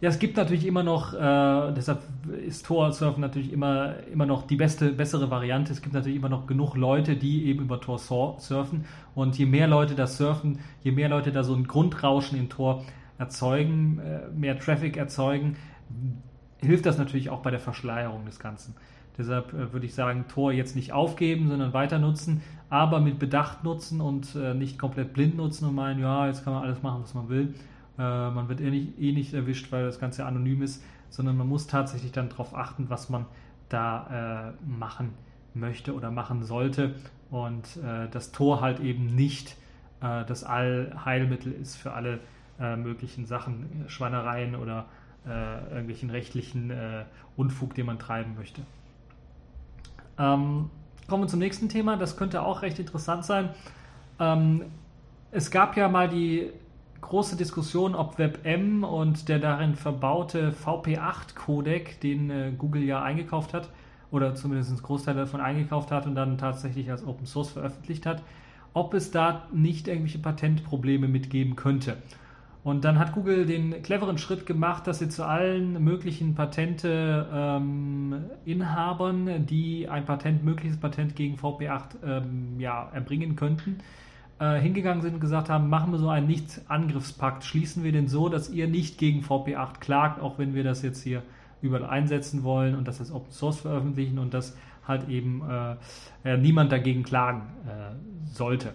ja, 0.00 0.10
es 0.10 0.18
gibt 0.18 0.36
natürlich 0.36 0.66
immer 0.66 0.82
noch, 0.82 1.14
äh, 1.14 1.72
deshalb 1.72 2.02
ist 2.46 2.66
Tor-Surfen 2.66 3.22
natürlich 3.22 3.50
immer, 3.50 3.94
immer 4.12 4.26
noch 4.26 4.46
die 4.46 4.56
beste, 4.56 4.92
bessere 4.92 5.30
Variante. 5.30 5.72
Es 5.72 5.80
gibt 5.80 5.94
natürlich 5.94 6.18
immer 6.18 6.28
noch 6.28 6.46
genug 6.46 6.76
Leute, 6.76 7.16
die 7.16 7.46
eben 7.46 7.62
über 7.62 7.80
Tor 7.80 7.98
surfen. 7.98 8.84
Und 9.14 9.38
je 9.38 9.46
mehr 9.46 9.66
Leute 9.66 9.94
das 9.94 10.18
surfen, 10.18 10.58
je 10.82 10.92
mehr 10.92 11.08
Leute 11.08 11.32
da 11.32 11.42
so 11.42 11.54
ein 11.54 11.66
Grundrauschen 11.66 12.38
in 12.38 12.50
Tor 12.50 12.84
erzeugen, 13.16 13.98
äh, 14.00 14.28
mehr 14.38 14.58
Traffic 14.58 14.98
erzeugen, 14.98 15.56
hilft 16.58 16.84
das 16.84 16.98
natürlich 16.98 17.30
auch 17.30 17.40
bei 17.40 17.50
der 17.50 17.60
Verschleierung 17.60 18.26
des 18.26 18.38
Ganzen. 18.38 18.74
Deshalb 19.16 19.54
äh, 19.54 19.72
würde 19.72 19.86
ich 19.86 19.94
sagen, 19.94 20.26
Tor 20.28 20.52
jetzt 20.52 20.76
nicht 20.76 20.92
aufgeben, 20.92 21.48
sondern 21.48 21.72
weiter 21.72 21.98
nutzen, 21.98 22.42
aber 22.68 23.00
mit 23.00 23.18
Bedacht 23.18 23.64
nutzen 23.64 24.02
und 24.02 24.36
äh, 24.36 24.52
nicht 24.52 24.78
komplett 24.78 25.14
blind 25.14 25.38
nutzen 25.38 25.66
und 25.66 25.74
meinen, 25.74 26.00
ja, 26.00 26.26
jetzt 26.26 26.44
kann 26.44 26.52
man 26.52 26.64
alles 26.64 26.82
machen, 26.82 27.00
was 27.02 27.14
man 27.14 27.30
will 27.30 27.54
äh, 27.98 28.30
man 28.30 28.48
wird 28.48 28.60
eh 28.60 28.70
nicht, 28.70 28.98
eh 29.00 29.12
nicht 29.12 29.34
erwischt, 29.34 29.72
weil 29.72 29.84
das 29.84 29.98
Ganze 29.98 30.26
anonym 30.26 30.62
ist, 30.62 30.82
sondern 31.10 31.36
man 31.36 31.48
muss 31.48 31.66
tatsächlich 31.66 32.12
dann 32.12 32.28
darauf 32.28 32.54
achten, 32.54 32.90
was 32.90 33.08
man 33.08 33.26
da 33.68 34.52
äh, 34.54 34.68
machen 34.68 35.14
möchte 35.54 35.94
oder 35.94 36.10
machen 36.10 36.44
sollte. 36.44 36.94
Und 37.30 37.76
äh, 37.78 38.08
das 38.10 38.32
Tor 38.32 38.60
halt 38.60 38.80
eben 38.80 39.06
nicht 39.06 39.56
äh, 40.00 40.24
das 40.24 40.44
Allheilmittel 40.44 41.52
ist 41.52 41.76
für 41.76 41.92
alle 41.92 42.20
äh, 42.60 42.76
möglichen 42.76 43.26
Sachen, 43.26 43.84
Schweinereien 43.88 44.54
oder 44.54 44.86
äh, 45.26 45.70
irgendwelchen 45.70 46.10
rechtlichen 46.10 46.72
Unfug, 47.36 47.74
den 47.74 47.86
man 47.86 47.98
treiben 47.98 48.34
möchte. 48.36 48.62
Ähm, 50.18 50.70
kommen 51.08 51.24
wir 51.24 51.28
zum 51.28 51.40
nächsten 51.40 51.68
Thema. 51.68 51.96
Das 51.96 52.16
könnte 52.16 52.42
auch 52.42 52.62
recht 52.62 52.78
interessant 52.78 53.24
sein. 53.24 53.50
Ähm, 54.18 54.64
es 55.32 55.50
gab 55.50 55.76
ja 55.76 55.88
mal 55.88 56.08
die 56.08 56.50
große 57.00 57.36
Diskussion, 57.36 57.94
ob 57.94 58.18
WebM 58.18 58.84
und 58.84 59.28
der 59.28 59.38
darin 59.38 59.74
verbaute 59.74 60.52
VP8-Codec, 60.52 62.00
den 62.00 62.30
äh, 62.30 62.52
Google 62.56 62.82
ja 62.82 63.02
eingekauft 63.02 63.54
hat, 63.54 63.70
oder 64.10 64.34
zumindest 64.34 64.70
einen 64.70 64.82
Großteil 64.82 65.14
davon 65.14 65.40
eingekauft 65.40 65.90
hat 65.90 66.06
und 66.06 66.14
dann 66.14 66.38
tatsächlich 66.38 66.90
als 66.90 67.06
Open 67.06 67.26
Source 67.26 67.50
veröffentlicht 67.50 68.06
hat, 68.06 68.22
ob 68.72 68.94
es 68.94 69.10
da 69.10 69.46
nicht 69.52 69.88
irgendwelche 69.88 70.18
Patentprobleme 70.18 71.08
mitgeben 71.08 71.56
könnte. 71.56 71.96
Und 72.66 72.84
dann 72.84 72.98
hat 72.98 73.12
Google 73.12 73.46
den 73.46 73.80
cleveren 73.82 74.18
Schritt 74.18 74.44
gemacht, 74.44 74.88
dass 74.88 74.98
sie 74.98 75.08
zu 75.08 75.24
allen 75.24 75.84
möglichen 75.84 76.34
Patente-Inhabern, 76.34 79.28
ähm, 79.28 79.46
die 79.46 79.88
ein 79.88 80.04
Patent, 80.04 80.44
mögliches 80.44 80.76
Patent 80.76 81.14
gegen 81.14 81.36
VP8 81.36 81.82
ähm, 82.04 82.58
ja, 82.58 82.90
erbringen 82.92 83.36
könnten, 83.36 83.78
äh, 84.38 84.60
hingegangen 84.60 85.02
sind 85.02 85.14
und 85.14 85.20
gesagt 85.20 85.48
haben, 85.48 85.68
machen 85.68 85.92
wir 85.92 85.98
so 85.98 86.08
einen 86.08 86.26
Nicht-Angriffspakt, 86.26 87.44
schließen 87.44 87.84
wir 87.84 87.92
den 87.92 88.08
so, 88.08 88.28
dass 88.28 88.50
ihr 88.50 88.68
nicht 88.68 88.98
gegen 88.98 89.22
VP8 89.22 89.78
klagt, 89.80 90.20
auch 90.20 90.38
wenn 90.38 90.54
wir 90.54 90.64
das 90.64 90.82
jetzt 90.82 91.02
hier 91.02 91.22
überall 91.62 91.86
einsetzen 91.86 92.42
wollen 92.44 92.74
und 92.74 92.86
das 92.86 93.10
Open 93.10 93.32
Source 93.32 93.60
veröffentlichen 93.60 94.18
und 94.18 94.34
dass 94.34 94.56
halt 94.86 95.08
eben 95.08 95.42
äh, 96.24 96.36
niemand 96.36 96.70
dagegen 96.70 97.02
klagen 97.02 97.42
äh, 97.66 97.94
sollte. 98.26 98.72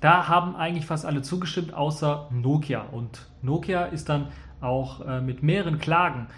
Da 0.00 0.28
haben 0.28 0.56
eigentlich 0.56 0.86
fast 0.86 1.04
alle 1.04 1.20
zugestimmt, 1.20 1.74
außer 1.74 2.28
Nokia. 2.30 2.82
Und 2.82 3.28
Nokia 3.42 3.84
ist 3.86 4.08
dann 4.08 4.28
auch 4.60 5.06
äh, 5.06 5.20
mit 5.20 5.42
mehreren 5.42 5.78
Klagen 5.78 6.28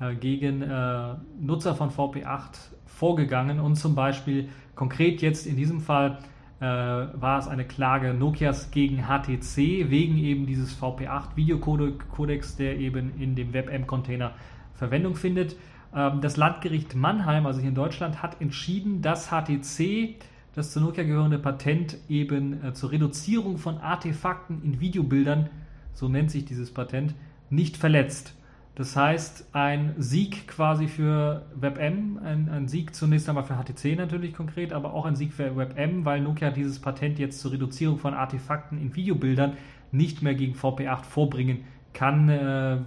äh, 0.00 0.14
gegen 0.14 0.62
äh, 0.62 1.14
Nutzer 1.40 1.74
von 1.74 1.90
VP8 1.90 2.70
vorgegangen 2.86 3.60
und 3.60 3.76
zum 3.76 3.94
Beispiel 3.94 4.48
konkret 4.74 5.22
jetzt 5.22 5.46
in 5.46 5.56
diesem 5.56 5.80
Fall 5.80 6.18
äh, 6.18 6.31
war 6.66 7.38
es 7.38 7.48
eine 7.48 7.64
Klage 7.64 8.14
Nokias 8.14 8.70
gegen 8.70 9.04
HTC 9.06 9.90
wegen 9.90 10.18
eben 10.18 10.46
dieses 10.46 10.78
VP8 10.80 11.36
Videocodex, 11.36 12.56
der 12.56 12.78
eben 12.78 13.18
in 13.18 13.34
dem 13.34 13.52
WebM-Container 13.52 14.32
Verwendung 14.74 15.14
findet. 15.14 15.56
Ähm, 15.94 16.20
das 16.20 16.36
Landgericht 16.36 16.94
Mannheim, 16.94 17.46
also 17.46 17.60
hier 17.60 17.68
in 17.68 17.74
Deutschland, 17.74 18.22
hat 18.22 18.40
entschieden, 18.40 19.02
dass 19.02 19.30
HTC 19.30 20.16
das 20.54 20.72
zu 20.72 20.80
Nokia 20.80 21.04
gehörende 21.04 21.38
Patent 21.38 21.96
eben 22.08 22.62
äh, 22.62 22.74
zur 22.74 22.92
Reduzierung 22.92 23.58
von 23.58 23.78
Artefakten 23.78 24.62
in 24.62 24.80
Videobildern, 24.80 25.48
so 25.94 26.08
nennt 26.08 26.30
sich 26.30 26.44
dieses 26.44 26.72
Patent, 26.72 27.14
nicht 27.48 27.76
verletzt. 27.76 28.34
Das 28.74 28.96
heißt, 28.96 29.50
ein 29.52 29.94
Sieg 29.98 30.48
quasi 30.48 30.88
für 30.88 31.44
WebM, 31.54 32.18
ein, 32.24 32.48
ein, 32.48 32.68
Sieg 32.68 32.94
zunächst 32.94 33.28
einmal 33.28 33.44
für 33.44 33.54
HTC 33.54 33.98
natürlich 33.98 34.32
konkret, 34.32 34.72
aber 34.72 34.94
auch 34.94 35.04
ein 35.04 35.14
Sieg 35.14 35.34
für 35.34 35.56
WebM, 35.56 36.06
weil 36.06 36.22
Nokia 36.22 36.50
dieses 36.50 36.78
Patent 36.78 37.18
jetzt 37.18 37.40
zur 37.40 37.52
Reduzierung 37.52 37.98
von 37.98 38.14
Artefakten 38.14 38.80
in 38.80 38.96
Videobildern 38.96 39.58
nicht 39.90 40.22
mehr 40.22 40.34
gegen 40.34 40.54
VP8 40.54 41.04
vorbringen 41.04 41.64
kann, 41.92 42.30
äh, 42.30 42.78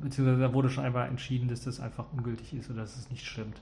beziehungsweise 0.00 0.40
da 0.40 0.54
wurde 0.54 0.70
schon 0.70 0.84
einmal 0.84 1.08
entschieden, 1.08 1.48
dass 1.48 1.62
das 1.62 1.78
einfach 1.78 2.06
ungültig 2.16 2.54
ist 2.54 2.70
oder 2.70 2.80
dass 2.80 2.96
es 2.96 3.10
nicht 3.10 3.26
stimmt. 3.26 3.60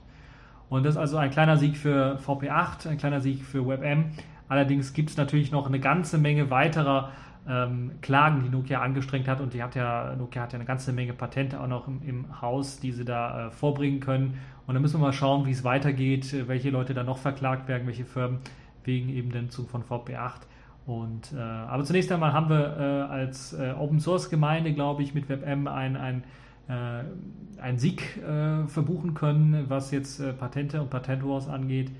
Und 0.69 0.85
das 0.85 0.95
ist 0.95 0.99
also 0.99 1.17
ein 1.17 1.31
kleiner 1.31 1.57
Sieg 1.57 1.75
für 1.75 2.17
VP8, 2.25 2.87
ein 2.87 2.97
kleiner 2.97 3.19
Sieg 3.19 3.43
für 3.43 3.67
WebM. 3.67 4.05
Allerdings 4.47 4.93
gibt 4.93 5.09
es 5.09 5.17
natürlich 5.17 5.51
noch 5.51 5.67
eine 5.67 5.81
ganze 5.81 6.17
Menge 6.17 6.49
weiterer 6.49 7.11
ähm, 7.47 7.91
Klagen, 8.01 8.43
die 8.43 8.49
Nokia 8.49 8.81
angestrengt 8.81 9.27
hat. 9.27 9.41
Und 9.41 9.53
die 9.53 9.61
hat 9.61 9.75
ja, 9.75 10.15
Nokia 10.15 10.43
hat 10.43 10.53
ja 10.53 10.59
eine 10.59 10.65
ganze 10.65 10.93
Menge 10.93 11.13
Patente 11.13 11.59
auch 11.59 11.67
noch 11.67 11.87
im, 11.87 12.01
im 12.03 12.41
Haus, 12.41 12.79
die 12.79 12.91
sie 12.91 13.05
da 13.05 13.47
äh, 13.47 13.51
vorbringen 13.51 13.99
können. 13.99 14.39
Und 14.65 14.75
dann 14.75 14.81
müssen 14.81 14.99
wir 14.99 15.07
mal 15.07 15.13
schauen, 15.13 15.45
wie 15.45 15.51
es 15.51 15.63
weitergeht, 15.63 16.33
äh, 16.33 16.47
welche 16.47 16.69
Leute 16.69 16.93
da 16.93 17.03
noch 17.03 17.17
verklagt 17.17 17.67
werden, 17.67 17.85
welche 17.87 18.05
Firmen 18.05 18.39
wegen 18.83 19.09
eben 19.09 19.31
der 19.31 19.43
Nutzung 19.43 19.67
von 19.67 19.83
VP8. 19.83 20.41
Und, 20.85 21.33
äh, 21.33 21.39
aber 21.39 21.83
zunächst 21.83 22.11
einmal 22.11 22.33
haben 22.33 22.49
wir 22.49 22.77
äh, 22.77 23.11
als 23.11 23.53
äh, 23.53 23.73
Open 23.77 23.99
Source 23.99 24.29
Gemeinde, 24.29 24.73
glaube 24.73 25.03
ich, 25.03 25.13
mit 25.13 25.29
WebM 25.29 25.67
ein, 25.67 25.95
ein, 25.95 26.23
äh, 26.67 27.61
einen 27.61 27.77
Sieg 27.77 28.17
äh, 28.17 28.67
verbuchen 28.67 29.13
können, 29.13 29.65
was 29.69 29.91
jetzt 29.91 30.19
äh, 30.19 30.33
Patente 30.33 30.81
und 30.81 30.89
Patent 30.89 31.25
Wars 31.25 31.47
angeht. 31.47 31.91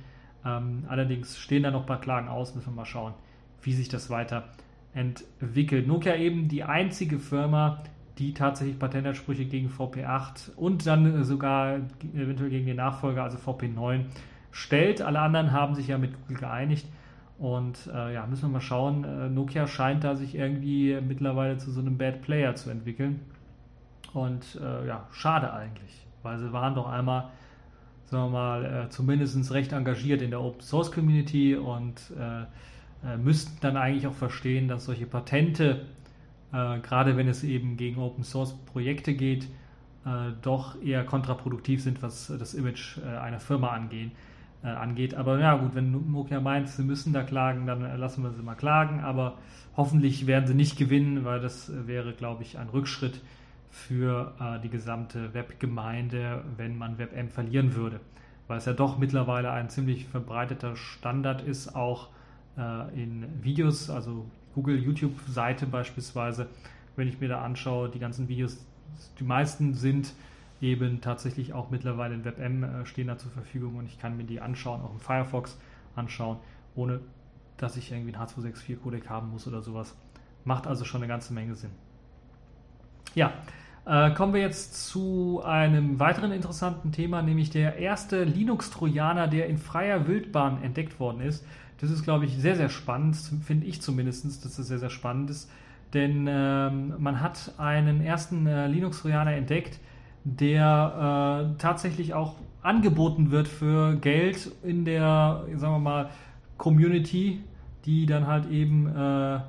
Ähm, 0.45 0.83
allerdings 0.89 1.37
stehen 1.37 1.63
da 1.63 1.71
noch 1.71 1.81
ein 1.81 1.85
paar 1.85 2.01
Klagen 2.01 2.27
aus, 2.27 2.55
müssen 2.55 2.71
wir 2.71 2.75
mal 2.75 2.85
schauen, 2.85 3.13
wie 3.61 3.71
sich 3.71 3.87
das 3.87 4.09
weiter 4.09 4.49
entwickelt. 4.93 5.87
Nokia 5.87 6.15
eben 6.15 6.47
die 6.47 6.63
einzige 6.63 7.19
Firma, 7.19 7.83
die 8.17 8.33
tatsächlich 8.33 8.77
Patentansprüche 8.77 9.45
gegen 9.45 9.69
VP8 9.69 10.55
und 10.55 10.85
dann 10.85 11.23
sogar 11.23 11.79
eventuell 12.13 12.49
gegen 12.49 12.67
den 12.67 12.77
Nachfolger, 12.77 13.23
also 13.23 13.37
VP9, 13.37 14.05
stellt. 14.51 15.01
Alle 15.01 15.19
anderen 15.19 15.51
haben 15.51 15.75
sich 15.75 15.87
ja 15.87 15.97
mit 15.97 16.13
Google 16.21 16.37
geeinigt. 16.37 16.87
Und 17.39 17.89
äh, 17.93 18.13
ja, 18.13 18.27
müssen 18.27 18.43
wir 18.43 18.49
mal 18.49 18.61
schauen. 18.61 19.03
Äh, 19.03 19.29
Nokia 19.29 19.67
scheint 19.67 20.03
da 20.03 20.15
sich 20.15 20.35
irgendwie 20.35 20.97
mittlerweile 21.01 21.57
zu 21.57 21.71
so 21.71 21.81
einem 21.81 21.97
Bad 21.97 22.21
Player 22.21 22.55
zu 22.55 22.69
entwickeln. 22.69 23.19
Und 24.13 24.59
äh, 24.61 24.87
ja, 24.87 25.07
schade 25.11 25.51
eigentlich, 25.51 26.05
weil 26.21 26.37
sie 26.37 26.53
waren 26.53 26.75
doch 26.75 26.87
einmal, 26.87 27.29
sagen 28.05 28.25
wir 28.25 28.29
mal, 28.29 28.65
äh, 28.65 28.89
zumindest 28.89 29.51
recht 29.51 29.73
engagiert 29.73 30.21
in 30.21 30.29
der 30.29 30.41
Open 30.41 30.61
Source 30.61 30.91
Community 30.91 31.55
und 31.55 31.99
äh, 32.11 32.45
äh, 33.05 33.17
müssten 33.17 33.57
dann 33.61 33.77
eigentlich 33.77 34.07
auch 34.07 34.13
verstehen, 34.13 34.67
dass 34.67 34.85
solche 34.85 35.05
Patente, 35.05 35.85
gerade 36.51 37.17
wenn 37.17 37.27
es 37.27 37.43
eben 37.43 37.77
gegen 37.77 37.99
Open 37.99 38.23
Source 38.23 38.55
Projekte 38.67 39.15
geht, 39.15 39.47
doch 40.43 40.79
eher 40.83 41.03
kontraproduktiv 41.03 41.81
sind, 41.81 42.03
was 42.03 42.27
das 42.27 42.53
Image 42.53 42.99
einer 42.99 43.39
Firma 43.39 43.69
angeht 43.69 44.11
äh, 44.63 44.67
angeht. 44.67 45.13
Aber 45.13 45.39
ja 45.39 45.55
gut, 45.55 45.75
wenn 45.75 45.91
Nokia 46.11 46.39
meint, 46.39 46.69
sie 46.69 46.83
müssen 46.83 47.13
da 47.13 47.23
klagen, 47.23 47.67
dann 47.67 47.81
lassen 47.99 48.23
wir 48.23 48.31
sie 48.31 48.41
mal 48.41 48.55
klagen. 48.55 49.01
Aber 49.01 49.37
hoffentlich 49.75 50.25
werden 50.25 50.47
sie 50.47 50.53
nicht 50.53 50.77
gewinnen, 50.77 51.25
weil 51.25 51.41
das 51.41 51.69
wäre, 51.85 52.13
glaube 52.13 52.43
ich, 52.43 52.57
ein 52.57 52.69
Rückschritt 52.69 53.21
für 53.69 54.33
äh, 54.39 54.61
die 54.61 54.69
gesamte 54.69 55.33
Webgemeinde, 55.33 56.43
wenn 56.57 56.77
man 56.77 56.97
WebM 56.97 57.29
verlieren 57.29 57.75
würde. 57.75 57.99
Weil 58.47 58.57
es 58.57 58.65
ja 58.65 58.73
doch 58.73 58.97
mittlerweile 58.97 59.51
ein 59.51 59.69
ziemlich 59.69 60.05
verbreiteter 60.05 60.75
Standard 60.75 61.41
ist, 61.41 61.75
auch 61.75 62.07
äh, 62.07 62.11
in 62.95 63.25
Videos, 63.41 63.89
also 63.89 64.25
Google 64.53 64.77
YouTube-Seite 64.77 65.65
beispielsweise, 65.65 66.47
wenn 66.95 67.07
ich 67.07 67.19
mir 67.19 67.29
da 67.29 67.41
anschaue, 67.41 67.89
die 67.89 67.99
ganzen 67.99 68.27
Videos, 68.27 68.63
die 69.19 69.23
meisten 69.23 69.73
sind 69.73 70.13
eben 70.61 71.01
tatsächlich 71.01 71.53
auch 71.53 71.69
mittlerweile 71.69 72.15
in 72.15 72.25
WebM 72.25 72.63
äh, 72.63 72.85
stehen 72.85 73.07
da 73.07 73.17
zur 73.17 73.31
Verfügung 73.31 73.75
und 73.75 73.85
ich 73.85 73.99
kann 73.99 74.15
mir 74.15 74.23
die 74.23 74.39
anschauen, 74.39 74.81
auch 74.81 74.93
im 74.93 74.99
Firefox 74.99 75.57
anschauen, 75.95 76.37
ohne 76.75 77.01
dass 77.57 77.75
ich 77.75 77.91
irgendwie 77.91 78.15
einen 78.15 78.25
H264-Codec 78.25 79.09
haben 79.09 79.29
muss 79.29 79.47
oder 79.47 79.61
sowas. 79.61 79.95
Macht 80.45 80.65
also 80.65 80.85
schon 80.85 81.01
eine 81.01 81.07
ganze 81.07 81.33
Menge 81.33 81.55
Sinn. 81.55 81.71
Ja, 83.13 83.33
äh, 83.85 84.11
kommen 84.11 84.33
wir 84.33 84.41
jetzt 84.41 84.87
zu 84.87 85.41
einem 85.43 85.99
weiteren 85.99 86.31
interessanten 86.31 86.91
Thema, 86.91 87.21
nämlich 87.21 87.49
der 87.49 87.77
erste 87.77 88.23
Linux-Trojaner, 88.23 89.27
der 89.27 89.47
in 89.47 89.57
freier 89.57 90.07
Wildbahn 90.07 90.63
entdeckt 90.63 90.99
worden 90.99 91.21
ist. 91.21 91.45
Das 91.83 91.91
ist, 91.91 92.05
glaube 92.05 92.23
ich, 92.23 92.37
sehr, 92.37 92.55
sehr 92.55 92.69
spannend, 92.69 93.17
finde 93.45 93.67
ich 93.67 93.81
zumindest, 93.81 94.23
dass 94.45 94.55
das 94.55 94.67
sehr, 94.67 94.79
sehr 94.79 94.89
spannend 94.89 95.29
ist. 95.29 95.51
Denn 95.93 96.29
ähm, 96.29 96.93
man 96.97 97.19
hat 97.19 97.55
einen 97.57 97.99
ersten 97.99 98.47
äh, 98.47 98.67
Linux-Trojaner 98.67 99.33
entdeckt, 99.33 99.81
der 100.23 101.51
äh, 101.51 101.57
tatsächlich 101.61 102.13
auch 102.13 102.35
angeboten 102.61 103.31
wird 103.31 103.49
für 103.49 103.97
Geld 103.97 104.49
in 104.63 104.85
der, 104.85 105.43
sagen 105.55 105.73
wir 105.73 105.79
mal, 105.79 106.09
Community, 106.57 107.43
die 107.83 108.05
dann 108.05 108.27
halt 108.27 108.49
eben 108.49 108.87
äh, 108.87 109.39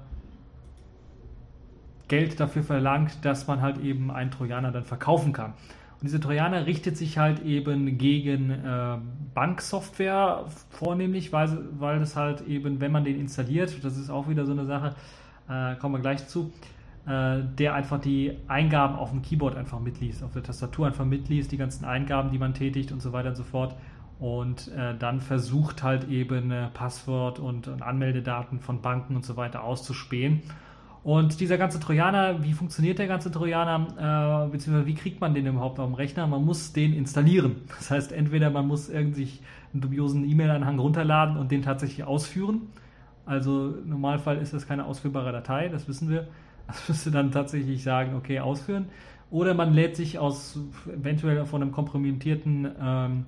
Geld 2.08 2.40
dafür 2.40 2.64
verlangt, 2.64 3.24
dass 3.24 3.46
man 3.46 3.62
halt 3.62 3.78
eben 3.78 4.10
einen 4.10 4.32
Trojaner 4.32 4.72
dann 4.72 4.82
verkaufen 4.82 5.32
kann. 5.32 5.52
Und 6.04 6.08
dieser 6.08 6.20
Trojaner 6.20 6.66
richtet 6.66 6.98
sich 6.98 7.16
halt 7.16 7.46
eben 7.46 7.96
gegen 7.96 8.50
äh, 8.50 8.98
Banksoftware 9.32 10.44
vornehmlich, 10.68 11.32
weil, 11.32 11.58
weil 11.78 11.98
das 11.98 12.14
halt 12.14 12.46
eben, 12.46 12.78
wenn 12.82 12.92
man 12.92 13.04
den 13.04 13.18
installiert, 13.18 13.82
das 13.82 13.96
ist 13.96 14.10
auch 14.10 14.28
wieder 14.28 14.44
so 14.44 14.52
eine 14.52 14.66
Sache, 14.66 14.94
äh, 15.48 15.76
kommen 15.76 15.94
wir 15.94 16.00
gleich 16.00 16.28
zu, 16.28 16.52
äh, 17.06 17.38
der 17.58 17.72
einfach 17.72 18.02
die 18.02 18.36
Eingaben 18.48 18.96
auf 18.96 19.12
dem 19.12 19.22
Keyboard 19.22 19.56
einfach 19.56 19.80
mitliest, 19.80 20.22
auf 20.22 20.34
der 20.34 20.42
Tastatur 20.42 20.86
einfach 20.88 21.06
mitliest, 21.06 21.52
die 21.52 21.56
ganzen 21.56 21.86
Eingaben, 21.86 22.30
die 22.30 22.38
man 22.38 22.52
tätigt 22.52 22.92
und 22.92 23.00
so 23.00 23.14
weiter 23.14 23.30
und 23.30 23.36
so 23.36 23.44
fort. 23.44 23.74
Und 24.18 24.70
äh, 24.76 24.94
dann 24.98 25.22
versucht 25.22 25.82
halt 25.82 26.10
eben 26.10 26.50
äh, 26.50 26.68
Passwort 26.68 27.38
und, 27.38 27.66
und, 27.66 27.80
Anmeldedaten 27.80 28.60
von 28.60 28.82
Banken 28.82 29.16
und 29.16 29.24
so 29.24 29.38
weiter 29.38 29.64
auszuspähen. 29.64 30.42
Und 31.04 31.38
dieser 31.38 31.58
ganze 31.58 31.78
Trojaner, 31.78 32.42
wie 32.42 32.54
funktioniert 32.54 32.98
der 32.98 33.06
ganze 33.06 33.30
Trojaner, 33.30 34.46
äh, 34.46 34.50
beziehungsweise 34.50 34.86
wie 34.86 34.94
kriegt 34.94 35.20
man 35.20 35.34
den 35.34 35.46
überhaupt 35.46 35.78
auf 35.78 35.86
dem 35.86 35.94
Rechner? 35.94 36.26
Man 36.26 36.42
muss 36.42 36.72
den 36.72 36.94
installieren. 36.94 37.56
Das 37.76 37.90
heißt, 37.90 38.10
entweder 38.10 38.48
man 38.48 38.66
muss 38.66 38.88
irgendwie 38.88 39.28
einen 39.74 39.82
dubiosen 39.82 40.28
E-Mail-Anhang 40.28 40.78
runterladen 40.78 41.36
und 41.36 41.52
den 41.52 41.60
tatsächlich 41.60 42.06
ausführen. 42.06 42.62
Also 43.26 43.74
im 43.84 43.90
Normalfall 43.90 44.38
ist 44.38 44.54
das 44.54 44.66
keine 44.66 44.86
ausführbare 44.86 45.30
Datei, 45.30 45.68
das 45.68 45.86
wissen 45.88 46.08
wir. 46.08 46.26
Das 46.66 46.88
müsste 46.88 47.10
dann 47.10 47.30
tatsächlich 47.30 47.82
sagen, 47.82 48.14
okay, 48.16 48.40
ausführen. 48.40 48.86
Oder 49.30 49.52
man 49.52 49.74
lädt 49.74 49.96
sich 49.96 50.18
aus 50.18 50.58
eventuell 50.86 51.44
von 51.44 51.60
einem 51.60 51.72
kompromittierten 51.72 52.66
ähm, 52.80 53.24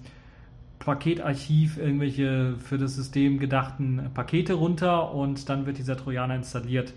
Paketarchiv 0.79 1.77
irgendwelche 1.77 2.55
für 2.59 2.79
das 2.79 2.95
System 2.95 3.39
gedachten 3.39 4.11
Pakete 4.15 4.55
runter 4.55 5.13
und 5.13 5.51
dann 5.51 5.67
wird 5.67 5.77
dieser 5.77 5.99
Trojaner 5.99 6.37
installiert. 6.37 6.95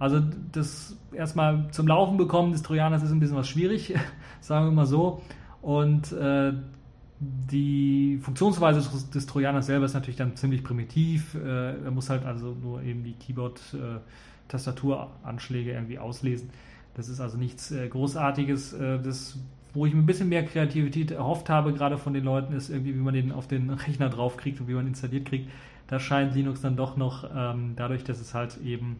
Also 0.00 0.20
das 0.50 0.96
erstmal 1.12 1.70
zum 1.72 1.86
Laufen 1.86 2.16
bekommen 2.16 2.52
des 2.52 2.62
Trojaners 2.62 3.02
ist 3.02 3.12
ein 3.12 3.20
bisschen 3.20 3.36
was 3.36 3.48
schwierig, 3.48 3.94
sagen 4.40 4.66
wir 4.66 4.72
mal 4.72 4.86
so. 4.86 5.22
Und 5.60 6.10
äh, 6.12 6.54
die 7.20 8.18
Funktionsweise 8.22 8.80
des, 9.12 9.26
Trojaners 9.26 9.66
selber 9.66 9.84
ist 9.84 9.92
natürlich 9.92 10.16
dann 10.16 10.36
ziemlich 10.36 10.64
primitiv. 10.64 11.34
Äh, 11.34 11.84
er 11.84 11.90
muss 11.90 12.08
halt 12.08 12.24
also 12.24 12.56
nur 12.60 12.82
eben 12.82 13.04
die 13.04 13.12
Keyboard 13.12 13.60
äh, 13.74 14.00
irgendwie 14.48 15.98
auslesen. 15.98 16.48
Das 16.94 17.10
ist 17.10 17.20
also 17.20 17.36
nichts 17.36 17.70
äh, 17.70 17.86
Großartiges. 17.86 18.72
Äh, 18.72 19.00
das, 19.02 19.38
wo 19.74 19.84
ich 19.84 19.92
ein 19.92 20.06
bisschen 20.06 20.30
mehr 20.30 20.46
Kreativität 20.46 21.10
erhofft 21.10 21.50
habe, 21.50 21.74
gerade 21.74 21.98
von 21.98 22.14
den 22.14 22.24
Leuten, 22.24 22.54
ist 22.54 22.70
irgendwie, 22.70 22.94
wie 22.94 23.00
man 23.00 23.12
den 23.12 23.32
auf 23.32 23.46
den 23.46 23.68
Rechner 23.68 24.08
draufkriegt 24.08 24.62
und 24.62 24.68
wie 24.68 24.74
man 24.74 24.86
installiert 24.86 25.26
kriegt. 25.26 25.50
Da 25.88 26.00
scheint 26.00 26.34
Linux 26.34 26.62
dann 26.62 26.76
doch 26.76 26.96
noch, 26.96 27.28
ähm, 27.36 27.74
dadurch, 27.76 28.02
dass 28.02 28.18
es 28.18 28.32
halt 28.32 28.58
eben 28.64 28.96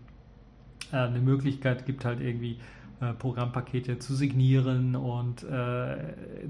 äh, 0.93 0.97
eine 0.97 1.21
Möglichkeit 1.21 1.87
gibt, 1.87 2.05
halt 2.05 2.21
irgendwie 2.21 2.59
äh, 3.01 3.15
Programmpakete 3.15 3.99
zu 3.99 4.15
signieren 4.15 4.95
und 4.95 5.43
äh, 5.43 5.97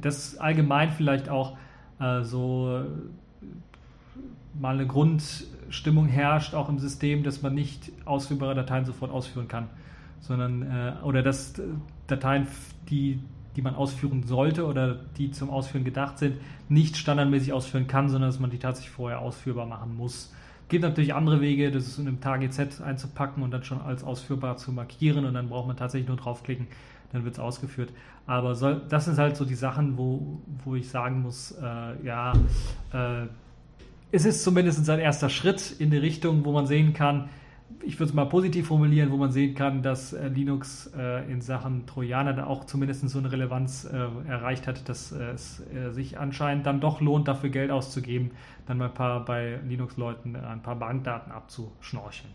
das 0.00 0.36
allgemein 0.36 0.90
vielleicht 0.90 1.28
auch 1.28 1.56
äh, 2.00 2.24
so 2.24 2.82
mal 4.60 4.74
eine 4.74 4.86
Grundstimmung 4.88 6.06
herrscht, 6.06 6.54
auch 6.54 6.68
im 6.68 6.80
System, 6.80 7.22
dass 7.22 7.42
man 7.42 7.54
nicht 7.54 7.92
ausführbare 8.04 8.56
Dateien 8.56 8.84
sofort 8.84 9.12
ausführen 9.12 9.46
kann, 9.46 9.68
sondern 10.20 10.98
oder 11.04 11.22
dass 11.22 11.54
Dateien, 12.08 12.48
die, 12.90 13.20
die 13.54 13.62
man 13.62 13.76
ausführen 13.76 14.24
sollte 14.24 14.66
oder 14.66 14.98
die 15.18 15.30
zum 15.30 15.50
Ausführen 15.50 15.84
gedacht 15.84 16.18
sind, 16.18 16.36
nicht 16.68 16.96
standardmäßig 16.96 17.52
ausführen 17.52 17.86
kann, 17.86 18.08
sondern 18.08 18.28
dass 18.28 18.40
man 18.40 18.50
die 18.50 18.58
tatsächlich 18.58 18.90
vorher 18.90 19.20
ausführbar 19.20 19.66
machen 19.66 19.96
muss. 19.96 20.34
Es 20.70 20.72
gibt 20.72 20.84
natürlich 20.84 21.14
andere 21.14 21.40
Wege, 21.40 21.72
das 21.72 21.98
in 21.98 22.06
einem 22.06 22.20
TARGZ 22.20 22.80
einzupacken 22.80 23.42
und 23.42 23.50
dann 23.50 23.64
schon 23.64 23.80
als 23.80 24.04
ausführbar 24.04 24.56
zu 24.56 24.70
markieren 24.70 25.24
und 25.24 25.34
dann 25.34 25.48
braucht 25.48 25.66
man 25.66 25.76
tatsächlich 25.76 26.06
nur 26.06 26.16
draufklicken, 26.16 26.68
dann 27.12 27.24
wird 27.24 27.34
es 27.34 27.40
ausgeführt. 27.40 27.92
Aber 28.24 28.54
soll, 28.54 28.80
das 28.88 29.06
sind 29.06 29.18
halt 29.18 29.36
so 29.36 29.44
die 29.44 29.56
Sachen, 29.56 29.98
wo, 29.98 30.38
wo 30.64 30.76
ich 30.76 30.88
sagen 30.88 31.22
muss, 31.22 31.50
äh, 31.60 32.06
ja, 32.06 32.34
äh, 32.92 33.26
es 34.12 34.24
ist 34.24 34.44
zumindest 34.44 34.88
ein 34.88 35.00
erster 35.00 35.28
Schritt 35.28 35.74
in 35.80 35.90
die 35.90 35.96
Richtung, 35.96 36.44
wo 36.44 36.52
man 36.52 36.68
sehen 36.68 36.92
kann, 36.92 37.28
ich 37.82 37.98
würde 37.98 38.10
es 38.10 38.14
mal 38.14 38.26
positiv 38.26 38.68
formulieren, 38.68 39.10
wo 39.10 39.16
man 39.16 39.30
sehen 39.32 39.54
kann, 39.54 39.82
dass 39.82 40.12
äh, 40.12 40.28
Linux 40.28 40.90
äh, 40.96 41.30
in 41.30 41.40
Sachen 41.40 41.86
Trojaner 41.86 42.32
da 42.32 42.46
auch 42.46 42.64
zumindest 42.64 43.08
so 43.08 43.18
eine 43.18 43.32
Relevanz 43.32 43.84
äh, 43.84 44.28
erreicht 44.28 44.66
hat, 44.66 44.88
dass 44.88 45.12
es 45.12 45.62
sich 45.90 46.18
anscheinend 46.18 46.66
dann 46.66 46.80
doch 46.80 47.00
lohnt, 47.00 47.28
dafür 47.28 47.50
Geld 47.50 47.70
auszugeben, 47.70 48.32
dann 48.66 48.78
mal 48.78 48.86
ein 48.86 48.94
paar 48.94 49.24
bei 49.24 49.58
Linux-Leuten 49.66 50.36
ein 50.36 50.62
paar 50.62 50.76
Bankdaten 50.76 51.32
abzuschnorcheln. 51.32 52.32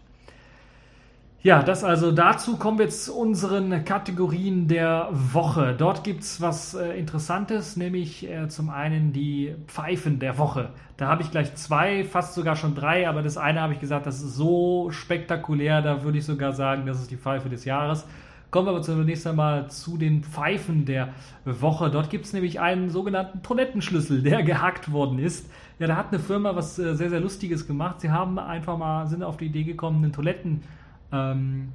Ja, 1.46 1.62
das 1.62 1.84
also 1.84 2.12
dazu 2.12 2.58
kommen 2.58 2.80
wir 2.80 2.90
zu 2.90 3.16
unseren 3.16 3.86
Kategorien 3.86 4.68
der 4.68 5.10
Woche. 5.12 5.76
Dort 5.78 6.04
gibt 6.04 6.24
es 6.24 6.42
was 6.42 6.74
äh, 6.74 6.98
Interessantes, 6.98 7.78
nämlich 7.78 8.28
äh, 8.28 8.48
zum 8.48 8.72
einen 8.72 9.14
die 9.14 9.54
Pfeifen 9.68 10.18
der 10.18 10.40
Woche. 10.40 10.70
Da 10.98 11.08
habe 11.08 11.22
ich 11.22 11.30
gleich 11.30 11.54
zwei, 11.54 12.04
fast 12.04 12.34
sogar 12.34 12.56
schon 12.56 12.74
drei, 12.74 13.08
aber 13.08 13.22
das 13.22 13.38
eine 13.38 13.62
habe 13.62 13.74
ich 13.74 13.80
gesagt, 13.80 14.08
das 14.08 14.24
ist 14.24 14.34
so 14.36 14.90
spektakulär, 14.90 15.84
da 15.84 16.04
würde 16.04 16.18
ich 16.18 16.26
sogar 16.26 16.52
sagen, 16.52 16.88
das 16.88 17.00
ist 17.00 17.12
die 17.12 17.16
Pfeife 17.16 17.48
des 17.48 17.64
Jahres. 17.64 18.08
Kommen 18.50 18.66
wir 18.66 18.72
aber 18.72 18.82
zunächst 18.82 19.28
einmal 19.28 19.70
zu 19.70 19.98
den 20.00 20.24
Pfeifen 20.24 20.86
der 20.86 21.10
Woche. 21.46 21.92
Dort 21.92 22.10
gibt 22.10 22.26
es 22.26 22.34
nämlich 22.34 22.60
einen 22.60 22.90
sogenannten 22.90 23.44
Toilettenschlüssel, 23.44 24.24
der 24.24 24.42
gehackt 24.42 24.92
worden 24.92 25.20
ist. 25.20 25.48
Ja, 25.78 25.86
da 25.86 25.96
hat 25.96 26.08
eine 26.08 26.18
Firma 26.18 26.56
was 26.56 26.80
äh, 26.80 26.96
sehr, 26.96 27.12
sehr 27.12 27.20
Lustiges 27.20 27.68
gemacht. 27.68 28.02
Sie 28.02 28.10
haben 28.10 28.40
einfach 28.40 28.80
mal, 28.80 29.06
sind 29.06 29.22
auf 29.22 29.38
die 29.38 29.46
Idee 29.46 29.64
gekommen, 29.64 30.04
einen 30.04 30.12
Toilettenschlüssel 30.12 30.72
ähm, 31.12 31.70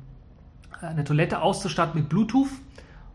eine 0.80 1.04
Toilette 1.04 1.42
auszustatten 1.42 2.00
mit 2.00 2.08
Bluetooth 2.08 2.48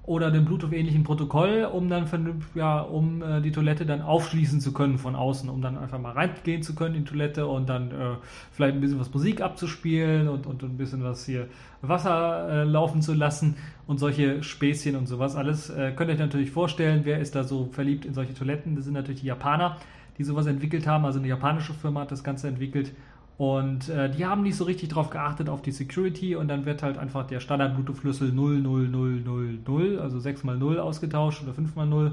oder 0.07 0.27
einem 0.27 0.45
Bluetooth-ähnlichen 0.45 1.03
Protokoll, 1.03 1.67
um 1.71 1.89
dann 1.89 2.07
ja, 2.53 2.79
um 2.79 3.23
äh, 3.23 3.41
die 3.41 3.51
Toilette 3.51 3.85
dann 3.87 4.01
aufschließen 4.01 4.61
zu 4.61 4.71
können 4.71 4.99
von 4.99 5.15
außen, 5.15 5.49
um 5.49 5.61
dann 5.61 5.77
einfach 5.77 5.99
mal 5.99 6.11
reingehen 6.11 6.61
zu 6.61 6.75
können 6.75 6.93
in 6.95 7.05
die 7.05 7.09
Toilette 7.09 7.47
und 7.47 7.67
dann 7.67 7.89
äh, 7.89 8.15
vielleicht 8.51 8.75
ein 8.75 8.81
bisschen 8.81 8.99
was 8.99 9.11
Musik 9.11 9.41
abzuspielen 9.41 10.27
und, 10.27 10.45
und 10.45 10.61
ein 10.61 10.77
bisschen 10.77 11.03
was 11.03 11.25
hier 11.25 11.47
Wasser 11.81 12.49
äh, 12.49 12.63
laufen 12.65 13.01
zu 13.01 13.13
lassen 13.13 13.55
und 13.87 13.99
solche 13.99 14.43
Späßchen 14.43 14.95
und 14.95 15.07
sowas 15.07 15.35
alles. 15.35 15.71
Äh, 15.71 15.93
könnt 15.95 16.09
ihr 16.09 16.13
euch 16.13 16.19
natürlich 16.19 16.51
vorstellen, 16.51 17.01
wer 17.03 17.19
ist 17.19 17.33
da 17.33 17.43
so 17.43 17.69
verliebt 17.71 18.05
in 18.05 18.13
solche 18.13 18.35
Toiletten? 18.35 18.75
Das 18.75 18.85
sind 18.85 18.93
natürlich 18.93 19.21
die 19.21 19.27
Japaner, 19.27 19.77
die 20.19 20.23
sowas 20.23 20.45
entwickelt 20.45 20.85
haben. 20.85 21.05
Also 21.05 21.17
eine 21.17 21.27
japanische 21.27 21.73
Firma 21.73 22.01
hat 22.01 22.11
das 22.11 22.23
Ganze 22.23 22.47
entwickelt 22.47 22.91
und 23.37 23.89
äh, 23.89 24.09
die 24.09 24.25
haben 24.25 24.43
nicht 24.43 24.55
so 24.55 24.63
richtig 24.63 24.89
darauf 24.89 25.09
geachtet, 25.09 25.49
auf 25.49 25.61
die 25.61 25.71
Security 25.71 26.35
und 26.35 26.47
dann 26.47 26.65
wird 26.65 26.83
halt 26.83 26.97
einfach 26.97 27.27
der 27.27 27.41
Standard-Bluetooth-Schlüssel 27.41 28.31
00000, 28.31 29.99
also 29.99 30.17
6x0 30.17 30.77
ausgetauscht 30.77 31.43
oder 31.43 31.51
5x0. 31.51 32.11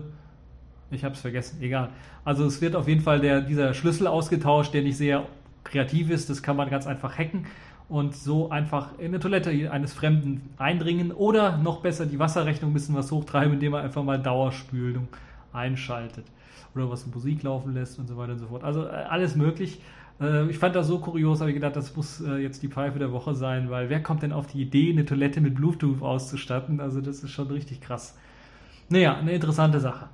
Ich 0.91 1.05
habe 1.05 1.15
es 1.15 1.21
vergessen, 1.21 1.63
egal. 1.63 1.91
Also 2.25 2.45
es 2.45 2.61
wird 2.61 2.75
auf 2.75 2.89
jeden 2.89 3.03
Fall 3.03 3.21
der, 3.21 3.41
dieser 3.41 3.73
Schlüssel 3.73 4.09
ausgetauscht, 4.09 4.75
der 4.75 4.83
nicht 4.83 4.97
sehr 4.97 5.25
kreativ 5.65 6.11
ist. 6.11 6.29
Das 6.29 6.43
kann 6.43 6.57
man 6.57 6.69
ganz 6.69 6.87
einfach 6.89 7.17
hacken 7.17 7.47
und 7.89 8.17
so 8.17 8.51
einfach 8.51 8.99
in 8.99 9.07
eine 9.07 9.21
Toilette 9.21 9.71
eines 9.71 9.93
Fremden 9.93 10.51
eindringen 10.59 11.13
oder 11.13 11.57
noch 11.59 11.83
besser 11.83 12.07
die 12.07 12.19
Wasserrechnung 12.19 12.73
ein 12.73 12.75
bisschen 12.75 12.97
was 12.97 13.13
hochtreiben, 13.13 13.55
indem 13.55 13.73
man 13.73 13.85
einfach 13.85 14.03
mal 14.03 14.21
Dauerspülung 14.21 15.07
einschaltet 15.53 16.25
oder 16.75 16.91
was 16.91 17.07
Musik 17.07 17.43
laufen 17.43 17.75
lässt 17.75 17.99
und 17.99 18.09
so 18.09 18.17
weiter 18.17 18.33
und 18.33 18.39
so 18.39 18.47
fort. 18.47 18.65
Also 18.65 18.87
äh, 18.87 19.05
alles 19.09 19.37
möglich. 19.37 19.81
Äh, 20.23 20.47
ich 20.47 20.59
fand 20.59 20.77
das 20.77 20.87
so 20.87 20.99
kurios, 20.99 21.41
habe 21.41 21.51
ich 21.51 21.55
gedacht, 21.55 21.77
das 21.77 21.95
muss 21.97 22.21
äh, 22.21 22.37
jetzt 22.37 22.63
die 22.63 22.69
Pfeife 22.69 22.99
der 22.99 23.13
Woche 23.13 23.35
sein, 23.35 23.71
weil 23.71 23.91
wer 23.91 24.03
kommt 24.03 24.23
denn 24.23 24.33
auf 24.33 24.47
die 24.47 24.63
Idee, 24.63 24.91
eine 24.91 25.05
Toilette 25.05 25.41
mit 25.41 25.55
Bluetooth 25.55 26.03
auszustatten? 26.03 26.81
Also 26.81 27.01
das 27.01 27.23
ist 27.23 27.31
schon 27.31 27.49
richtig 27.49 27.81
krass. 27.81 28.17
Naja, 28.89 29.17
eine 29.17 29.33
interessante 29.33 29.81
Sache. 29.81 30.09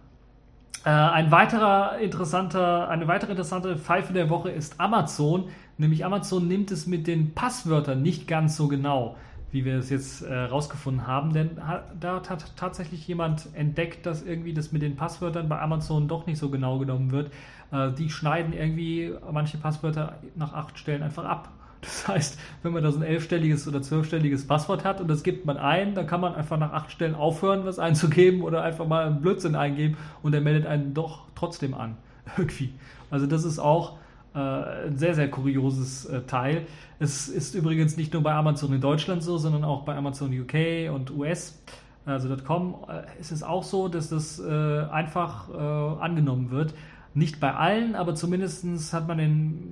Äh, 0.84 0.90
ein 0.90 1.30
weiterer 1.30 1.98
interessanter, 1.98 2.88
eine 2.88 3.06
weitere 3.08 3.32
interessante 3.32 3.76
Pfeife 3.76 4.12
der 4.12 4.30
Woche 4.30 4.50
ist 4.50 4.80
Amazon. 4.80 5.48
Nämlich 5.76 6.04
Amazon 6.04 6.48
nimmt 6.48 6.70
es 6.70 6.86
mit 6.86 7.06
den 7.06 7.34
Passwörtern 7.34 8.02
nicht 8.02 8.26
ganz 8.26 8.56
so 8.56 8.68
genau, 8.68 9.16
wie 9.50 9.64
wir 9.64 9.78
es 9.78 9.90
jetzt 9.90 10.26
herausgefunden 10.26 11.04
äh, 11.04 11.06
haben. 11.06 11.32
Denn 11.32 11.50
da 11.98 12.16
hat 12.16 12.56
tatsächlich 12.56 13.06
jemand 13.08 13.48
entdeckt, 13.54 14.06
dass 14.06 14.22
irgendwie 14.22 14.54
das 14.54 14.72
mit 14.72 14.82
den 14.82 14.96
Passwörtern 14.96 15.48
bei 15.48 15.60
Amazon 15.60 16.08
doch 16.08 16.26
nicht 16.26 16.38
so 16.38 16.50
genau 16.50 16.78
genommen 16.78 17.10
wird. 17.10 17.30
Äh, 17.72 17.92
die 17.92 18.10
schneiden 18.10 18.52
irgendwie 18.52 19.12
manche 19.30 19.58
Passwörter 19.58 20.18
nach 20.34 20.52
acht 20.52 20.78
Stellen 20.78 21.02
einfach 21.02 21.24
ab. 21.24 21.50
Das 21.80 22.08
heißt, 22.08 22.40
wenn 22.62 22.72
man 22.72 22.82
da 22.82 22.90
so 22.90 22.98
ein 22.98 23.04
elfstelliges 23.04 23.68
oder 23.68 23.80
zwölfstelliges 23.82 24.46
Passwort 24.46 24.84
hat 24.84 25.00
und 25.00 25.08
das 25.08 25.22
gibt 25.22 25.46
man 25.46 25.56
ein, 25.56 25.94
dann 25.94 26.06
kann 26.06 26.20
man 26.20 26.34
einfach 26.34 26.58
nach 26.58 26.72
acht 26.72 26.90
Stellen 26.90 27.14
aufhören, 27.14 27.64
was 27.64 27.78
einzugeben 27.78 28.42
oder 28.42 28.62
einfach 28.62 28.86
mal 28.86 29.06
einen 29.06 29.20
Blödsinn 29.20 29.54
eingeben 29.54 29.96
und 30.22 30.34
er 30.34 30.40
meldet 30.40 30.66
einen 30.66 30.92
doch 30.92 31.26
trotzdem 31.34 31.74
an. 31.74 31.96
Irgendwie. 32.36 32.72
Also 33.10 33.26
das 33.26 33.44
ist 33.44 33.58
auch 33.58 33.96
ein 34.40 34.96
sehr, 34.96 35.14
sehr 35.14 35.30
kurioses 35.30 36.06
äh, 36.06 36.22
Teil. 36.22 36.66
Es 36.98 37.28
ist 37.28 37.54
übrigens 37.54 37.96
nicht 37.96 38.12
nur 38.12 38.22
bei 38.22 38.32
Amazon 38.32 38.72
in 38.72 38.80
Deutschland 38.80 39.22
so, 39.22 39.38
sondern 39.38 39.64
auch 39.64 39.84
bei 39.84 39.96
Amazon 39.96 40.32
UK 40.32 40.92
und 40.92 41.10
US, 41.10 41.62
also 42.04 42.34
.com, 42.36 42.76
äh, 42.88 43.20
ist 43.20 43.32
es 43.32 43.42
auch 43.42 43.62
so, 43.62 43.88
dass 43.88 44.08
das 44.08 44.40
äh, 44.40 44.82
einfach 44.90 45.48
äh, 45.50 46.02
angenommen 46.02 46.50
wird. 46.50 46.74
Nicht 47.14 47.40
bei 47.40 47.54
allen, 47.54 47.94
aber 47.94 48.14
zumindest 48.14 48.92
hat 48.92 49.08
man 49.08 49.18
in, 49.18 49.68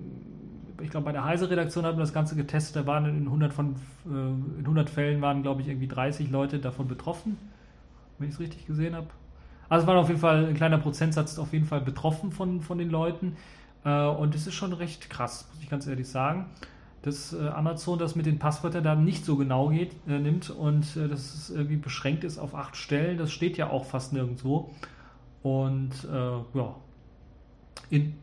ich 0.82 0.90
glaube, 0.90 1.06
bei 1.06 1.12
der 1.12 1.24
Heise-Redaktion 1.24 1.84
hat 1.84 1.92
man 1.92 2.00
das 2.00 2.12
Ganze 2.12 2.36
getestet. 2.36 2.76
Da 2.76 2.86
waren 2.86 3.06
in 3.06 3.26
100, 3.26 3.52
von, 3.52 3.76
äh, 4.06 4.08
in 4.08 4.64
100 4.64 4.90
Fällen 4.90 5.20
waren, 5.22 5.42
glaube 5.42 5.62
ich, 5.62 5.68
irgendwie 5.68 5.88
30 5.88 6.30
Leute 6.30 6.58
davon 6.58 6.88
betroffen, 6.88 7.38
wenn 8.18 8.28
ich 8.28 8.34
es 8.34 8.40
richtig 8.40 8.66
gesehen 8.66 8.94
habe. 8.94 9.08
Also 9.68 9.82
es 9.82 9.88
war 9.88 9.96
auf 9.96 10.08
jeden 10.08 10.20
Fall 10.20 10.46
ein 10.46 10.54
kleiner 10.54 10.78
Prozentsatz 10.78 11.38
auf 11.38 11.52
jeden 11.52 11.64
Fall 11.64 11.80
betroffen 11.80 12.30
von, 12.30 12.60
von 12.60 12.78
den 12.78 12.90
Leuten. 12.90 13.36
Äh, 13.86 14.06
und 14.06 14.34
es 14.34 14.46
ist 14.46 14.54
schon 14.54 14.72
recht 14.72 15.08
krass, 15.08 15.48
muss 15.52 15.62
ich 15.62 15.70
ganz 15.70 15.86
ehrlich 15.86 16.08
sagen, 16.08 16.46
dass 17.02 17.32
äh, 17.32 17.48
Amazon 17.48 17.98
das 17.98 18.16
mit 18.16 18.26
den 18.26 18.38
Passwörtern 18.38 18.82
da 18.82 18.96
nicht 18.96 19.24
so 19.24 19.36
genau 19.36 19.68
geht, 19.68 19.92
äh, 20.08 20.18
nimmt 20.18 20.50
und 20.50 20.96
äh, 20.96 21.08
dass 21.08 21.34
es 21.34 21.50
irgendwie 21.50 21.76
beschränkt 21.76 22.24
ist 22.24 22.36
auf 22.36 22.54
acht 22.54 22.76
Stellen. 22.76 23.16
Das 23.16 23.30
steht 23.30 23.56
ja 23.56 23.70
auch 23.70 23.84
fast 23.86 24.12
nirgendwo. 24.12 24.70
Und 25.42 25.92
äh, 26.12 26.58
ja, 26.58 26.74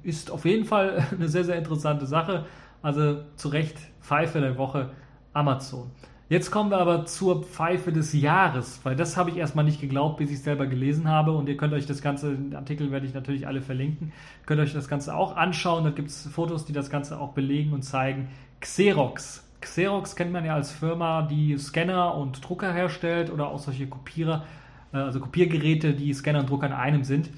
ist 0.04 0.30
auf 0.30 0.44
jeden 0.44 0.66
Fall 0.66 1.08
eine 1.12 1.30
sehr, 1.30 1.46
sehr 1.46 1.56
interessante 1.56 2.06
Sache. 2.06 2.46
Also 2.82 3.24
zu 3.38 3.48
Recht 3.48 3.78
Pfeife 4.02 4.42
der 4.42 4.58
Woche 4.58 4.92
Amazon. 5.32 5.90
Jetzt 6.30 6.52
kommen 6.52 6.72
wir 6.72 6.78
aber 6.78 7.06
zur 7.06 7.44
Pfeife 7.44 7.92
des 7.92 8.14
Jahres, 8.14 8.80
weil 8.84 8.96
das 8.96 9.18
habe 9.18 9.30
ich 9.30 9.38
erstmal 9.38 9.66
nicht 9.66 9.82
geglaubt, 9.82 10.18
bis 10.18 10.30
ich 10.30 10.38
es 10.38 10.44
selber 10.44 10.68
gelesen 10.68 11.10
habe. 11.10 11.34
Und 11.34 11.50
ihr 11.50 11.58
könnt 11.58 11.74
euch 11.74 11.86
das 11.86 12.02
Ganze, 12.02 12.34
den 12.34 12.56
Artikel 12.56 12.92
werde 12.92 13.06
ich 13.06 13.14
natürlich 13.14 13.46
alle 13.46 13.62
verlinken, 13.62 14.14
könnt 14.46 14.62
euch 14.62 14.74
das 14.74 14.88
Ganze 14.88 15.16
auch 15.16 15.36
anschauen. 15.36 15.84
Da 15.84 15.90
gibt 15.90 16.10
es 16.10 16.28
Fotos, 16.28 16.66
die 16.66 16.74
das 16.74 16.90
Ganze 16.90 17.20
auch 17.20 17.34
belegen 17.34 17.74
und 17.74 17.84
zeigen. 17.84 18.30
Xerox. 18.62 19.44
Xerox 19.60 20.16
kennt 20.16 20.32
man 20.32 20.46
ja 20.46 20.56
als 20.56 20.72
Firma, 20.72 21.24
die 21.24 21.58
Scanner 21.58 22.16
und 22.16 22.48
Drucker 22.48 22.72
herstellt 22.72 23.30
oder 23.30 23.50
auch 23.50 23.60
solche 23.60 23.88
Kopierer, 23.88 24.46
äh, 24.94 24.98
also 24.98 25.20
Kopiergeräte, 25.20 25.94
die 25.94 26.14
Scanner 26.14 26.40
und 26.40 26.50
Drucker 26.50 26.68
in 26.68 26.74
einem 26.74 27.04
sind. 27.04 27.30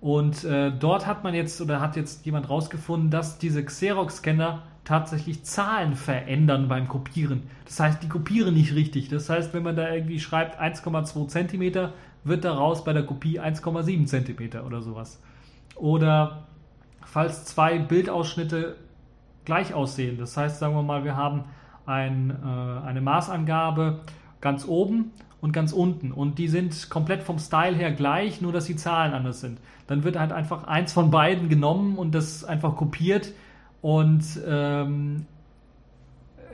Und 0.00 0.42
äh, 0.42 0.72
dort 0.76 1.06
hat 1.06 1.22
man 1.22 1.32
jetzt 1.32 1.60
oder 1.60 1.80
hat 1.80 1.94
jetzt 1.94 2.26
jemand 2.26 2.50
rausgefunden, 2.50 3.10
dass 3.10 3.38
diese 3.38 3.64
Xerox-Scanner 3.64 4.62
tatsächlich 4.84 5.44
Zahlen 5.44 5.94
verändern 5.94 6.68
beim 6.68 6.88
Kopieren. 6.88 7.44
Das 7.64 7.78
heißt, 7.78 8.02
die 8.02 8.08
kopieren 8.08 8.54
nicht 8.54 8.74
richtig. 8.74 9.08
Das 9.08 9.30
heißt, 9.30 9.54
wenn 9.54 9.62
man 9.62 9.76
da 9.76 9.92
irgendwie 9.92 10.20
schreibt 10.20 10.60
1,2 10.60 11.28
cm, 11.28 11.90
wird 12.24 12.44
daraus 12.44 12.84
bei 12.84 12.92
der 12.92 13.04
Kopie 13.04 13.40
1,7 13.40 14.06
cm 14.06 14.64
oder 14.66 14.82
sowas. 14.82 15.20
Oder 15.76 16.46
falls 17.04 17.44
zwei 17.44 17.78
Bildausschnitte 17.78 18.76
gleich 19.44 19.74
aussehen. 19.74 20.18
Das 20.18 20.36
heißt, 20.36 20.58
sagen 20.58 20.74
wir 20.74 20.82
mal, 20.82 21.04
wir 21.04 21.16
haben 21.16 21.44
ein, 21.86 22.30
äh, 22.30 22.86
eine 22.86 23.00
Maßangabe 23.00 24.00
ganz 24.40 24.66
oben 24.66 25.12
und 25.40 25.52
ganz 25.52 25.72
unten 25.72 26.12
und 26.12 26.38
die 26.38 26.48
sind 26.48 26.90
komplett 26.90 27.22
vom 27.22 27.38
Style 27.38 27.74
her 27.74 27.92
gleich, 27.92 28.40
nur 28.40 28.52
dass 28.52 28.66
die 28.66 28.76
Zahlen 28.76 29.12
anders 29.12 29.40
sind. 29.40 29.58
Dann 29.88 30.04
wird 30.04 30.16
halt 30.16 30.32
einfach 30.32 30.64
eins 30.64 30.92
von 30.92 31.10
beiden 31.10 31.48
genommen 31.48 31.98
und 31.98 32.14
das 32.14 32.44
einfach 32.44 32.76
kopiert 32.76 33.32
und 33.82 34.24
ähm, 34.46 35.26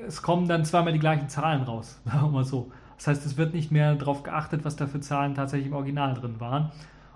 es 0.07 0.23
kommen 0.23 0.49
dann 0.49 0.65
zweimal 0.65 0.93
die 0.93 0.99
gleichen 0.99 1.29
Zahlen 1.29 1.63
raus, 1.63 2.01
mal 2.33 2.45
so. 2.45 2.73
Das 2.97 3.07
heißt, 3.07 3.27
es 3.27 3.37
wird 3.37 3.55
nicht 3.55 3.71
mehr 3.71 3.95
darauf 3.95 4.25
geachtet, 4.25 4.65
was 4.65 4.75
da 4.75 4.89
für 4.89 5.01
Zahlen 5.01 5.35
tatsächlich 5.37 5.69
im 5.69 5.75
Original 5.75 6.15
drin 6.15 6.41
waren. 6.41 6.73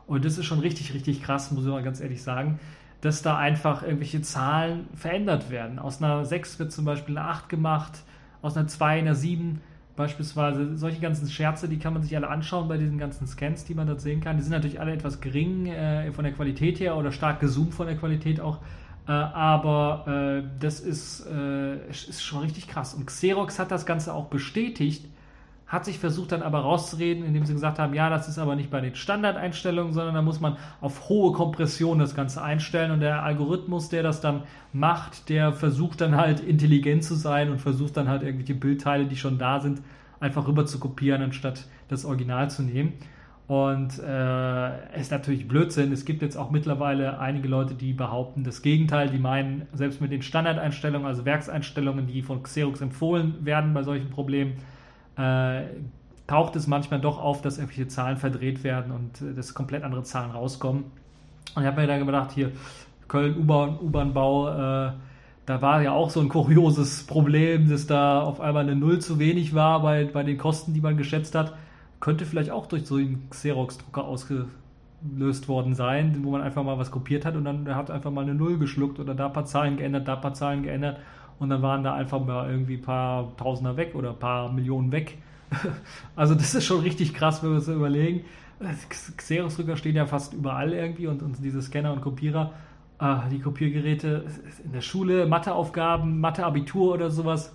Und 0.07 0.25
das 0.25 0.39
ist 0.39 0.45
schon 0.45 0.61
richtig, 0.61 0.95
richtig 0.95 1.23
krass, 1.23 1.51
muss 1.51 1.65
ich 1.65 1.71
mal 1.71 1.83
ganz 1.83 2.01
ehrlich 2.01 2.23
sagen, 2.23 2.61
dass 3.01 3.23
da 3.23 3.37
einfach 3.37 3.83
irgendwelche 3.83 4.23
Zahlen 4.23 4.87
verändert 4.95 5.51
werden. 5.51 5.81
Aus 5.81 6.01
einer 6.01 6.25
6 6.25 6.61
wird 6.61 6.71
zum 6.71 6.85
Beispiel 6.85 7.19
eine 7.19 7.27
8 7.27 7.49
gemacht, 7.49 8.03
aus 8.43 8.57
einer 8.57 8.69
2 8.69 9.01
eine 9.01 9.17
7 9.17 9.61
Beispielsweise 9.95 10.79
solche 10.79 11.01
ganzen 11.01 11.29
Scherze, 11.29 11.69
die 11.69 11.79
kann 11.79 11.93
man 11.93 12.03
sich 12.03 12.17
alle 12.17 12.29
anschauen 12.29 12.67
bei 12.67 12.79
diesen 12.79 12.97
ganzen 12.97 13.27
Scans, 13.27 13.67
die 13.67 13.75
man 13.75 13.87
dort 13.87 14.01
sehen 14.01 14.23
kann. 14.23 14.39
Die 14.39 14.43
sind 14.43 14.53
natürlich 14.53 14.81
alle 14.81 14.93
etwas 14.93 15.21
gering 15.21 15.67
äh, 15.67 16.11
von 16.13 16.25
der 16.25 16.33
Qualität 16.33 16.81
her 16.81 16.97
oder 16.97 17.13
stark 17.13 17.41
gezoomt 17.41 17.75
von 17.75 17.87
der 17.87 17.97
Qualität 17.97 18.41
auch. 18.41 18.59
Äh, 19.07 19.13
aber 19.13 20.05
äh, 20.07 20.49
das 20.61 20.81
ist, 20.81 21.27
äh, 21.27 21.89
ist 21.89 22.23
schon 22.23 22.41
richtig 22.41 22.69
krass. 22.69 22.95
Und 22.95 23.07
Xerox 23.07 23.59
hat 23.59 23.71
das 23.71 23.85
Ganze 23.87 24.15
auch 24.15 24.27
bestätigt, 24.27 25.07
hat 25.67 25.87
sich 25.87 25.99
versucht 25.99 26.33
dann 26.33 26.43
aber 26.43 26.61
rauszureden, 26.61 27.25
indem 27.25 27.47
sie 27.47 27.55
gesagt 27.55 27.79
haben, 27.79 27.95
ja, 27.95 28.11
das 28.11 28.29
ist 28.29 28.39
aber 28.39 28.57
nicht 28.57 28.71
bei 28.71 28.83
den 28.83 28.95
Standardeinstellungen, 28.95 29.95
sondern 29.95 30.15
da 30.15 30.23
muss 30.23 30.39
man 30.39 30.59
auf 30.83 31.09
hohe 31.09 31.33
Kompression 31.33 31.99
das 31.99 32.15
Ganze 32.15 32.43
einstellen 32.43 32.91
und 32.91 33.01
der 33.01 33.23
Algorithmus, 33.23 33.89
der 33.89 34.03
das 34.03 34.21
dann 34.21 34.43
macht, 34.75 35.31
der 35.31 35.53
versucht 35.53 36.03
dann 36.03 36.17
halt 36.17 36.41
intelligent 36.41 37.05
zu 37.05 37.15
sein 37.15 37.51
und 37.51 37.59
versucht 37.59 37.97
dann 37.97 38.09
halt 38.09 38.23
irgendwelche 38.23 38.55
Bildteile, 38.55 39.07
die 39.07 39.17
schon 39.17 39.39
da 39.39 39.61
sind, 39.61 39.81
einfach 40.21 40.47
rüber 40.47 40.67
zu 40.67 40.79
kopieren, 40.79 41.23
anstatt 41.23 41.65
das 41.89 42.05
Original 42.05 42.51
zu 42.51 42.63
nehmen. 42.63 42.93
Und 43.49 43.99
äh, 43.99 44.99
ist 45.01 45.11
natürlich 45.11 45.49
Blödsinn. 45.49 45.93
Es 45.93 46.05
gibt 46.05 46.23
jetzt 46.23 46.37
auch 46.37 46.51
mittlerweile 46.51 47.19
einige 47.19 47.49
Leute, 47.49 47.75
die 47.75 47.93
behaupten 47.93 48.45
das 48.45 48.63
Gegenteil. 48.63 49.11
Die 49.11 49.19
meinen, 49.19 49.67
selbst 49.75 50.01
mit 50.01 50.13
den 50.13 50.23
Standardeinstellungen, 50.23 51.07
also 51.07 51.25
Werkseinstellungen, 51.25 52.07
die 52.07 52.23
von 52.23 52.43
Xerox 52.43 52.81
empfohlen 52.81 53.45
werden 53.45 53.75
bei 53.75 53.83
solchen 53.83 54.11
Problemen, 54.11 54.55
äh, 55.19 55.63
taucht 56.27 56.57
es 56.57 56.67
manchmal 56.67 57.01
doch 57.01 57.21
auf, 57.21 57.43
dass 57.43 57.59
irgendwelche 57.59 57.89
Zahlen 57.89 58.17
verdreht 58.17 58.65
werden 58.65 58.93
und 58.93 59.21
äh, 59.21 59.35
dass 59.35 59.55
komplett 59.55 59.83
andere 59.83 60.03
Zahlen 60.05 60.31
rauskommen. 60.31 60.85
Und 61.55 61.63
ich 61.63 61.67
habe 61.67 61.81
mir 61.81 61.87
dann 61.87 62.07
gedacht, 62.07 62.31
hier 62.33 62.53
Köln 63.09 63.37
U-Bahn-Bau, 63.39 64.49
äh, 64.49 64.93
da 65.45 65.61
war 65.61 65.83
ja 65.83 65.93
auch 65.93 66.09
so 66.09 66.21
ein 66.21 66.29
kurioses 66.29 67.05
Problem, 67.07 67.69
dass 67.69 67.87
da 67.87 68.23
auf 68.23 68.41
einmal 68.41 68.63
eine 68.63 68.77
Null 68.77 69.01
zu 69.01 69.19
wenig 69.19 69.55
war 69.55 69.83
bei, 69.83 70.05
bei 70.05 70.23
den 70.23 70.39
Kosten, 70.39 70.73
die 70.73 70.81
man 70.81 70.97
geschätzt 70.97 71.35
hat. 71.35 71.55
Könnte 72.03 72.27
vielleicht 72.27 72.51
auch 72.51 72.67
durch 72.67 72.85
so 72.85 72.97
einen 72.97 73.31
Xerox-Drucker 73.31 74.03
ausgelöst 74.03 75.47
worden 75.47 75.77
sein, 75.77 76.19
wo 76.25 76.33
man 76.33 76.41
einfach 76.41 76.65
mal 76.65 76.77
was 76.77 76.91
kopiert 76.91 77.25
hat 77.25 77.37
und 77.37 77.45
dann 77.45 77.73
hat 77.77 77.93
einfach 77.93 78.11
mal 78.11 78.23
eine 78.23 78.35
Null 78.35 78.59
geschluckt 78.59 78.99
oder 78.99 79.15
da 79.15 79.27
ein 79.27 79.33
paar 79.33 79.45
Zahlen 79.45 79.77
geändert, 79.77 80.09
da 80.09 80.17
ein 80.17 80.21
paar 80.21 80.35
Zahlen 80.35 80.65
geändert 80.65 80.99
und 81.39 81.49
dann 81.49 81.63
waren 81.63 81.85
da 81.85 81.95
einfach 81.95 82.19
mal 82.19 82.51
irgendwie 82.51 82.75
ein 82.75 82.83
paar 82.83 83.37
Tausender 83.37 83.77
weg 83.77 83.95
oder 83.95 84.11
ein 84.11 84.19
paar 84.19 84.53
Millionen 84.53 84.91
weg. 84.91 85.19
Also 86.17 86.35
das 86.35 86.57
ist 86.57 86.65
schon 86.65 86.81
richtig 86.81 87.15
krass, 87.15 87.41
wenn 87.41 87.51
wir 87.51 87.59
uns 87.59 87.69
überlegen. 87.69 88.25
Xerox-Drucker 89.17 89.77
stehen 89.77 89.95
ja 89.95 90.07
fast 90.07 90.35
überall 90.35 90.73
irgendwie 90.73 91.07
und, 91.07 91.23
und 91.23 91.37
diese 91.39 91.63
Scanner 91.63 91.93
und 91.93 92.01
Kopierer, 92.01 92.53
äh, 92.99 93.29
die 93.31 93.39
Kopiergeräte 93.39 94.25
in 94.65 94.73
der 94.73 94.81
Schule, 94.81 95.27
Matheaufgaben, 95.27 96.19
Matheabitur 96.19 96.95
oder 96.95 97.11
sowas. 97.11 97.55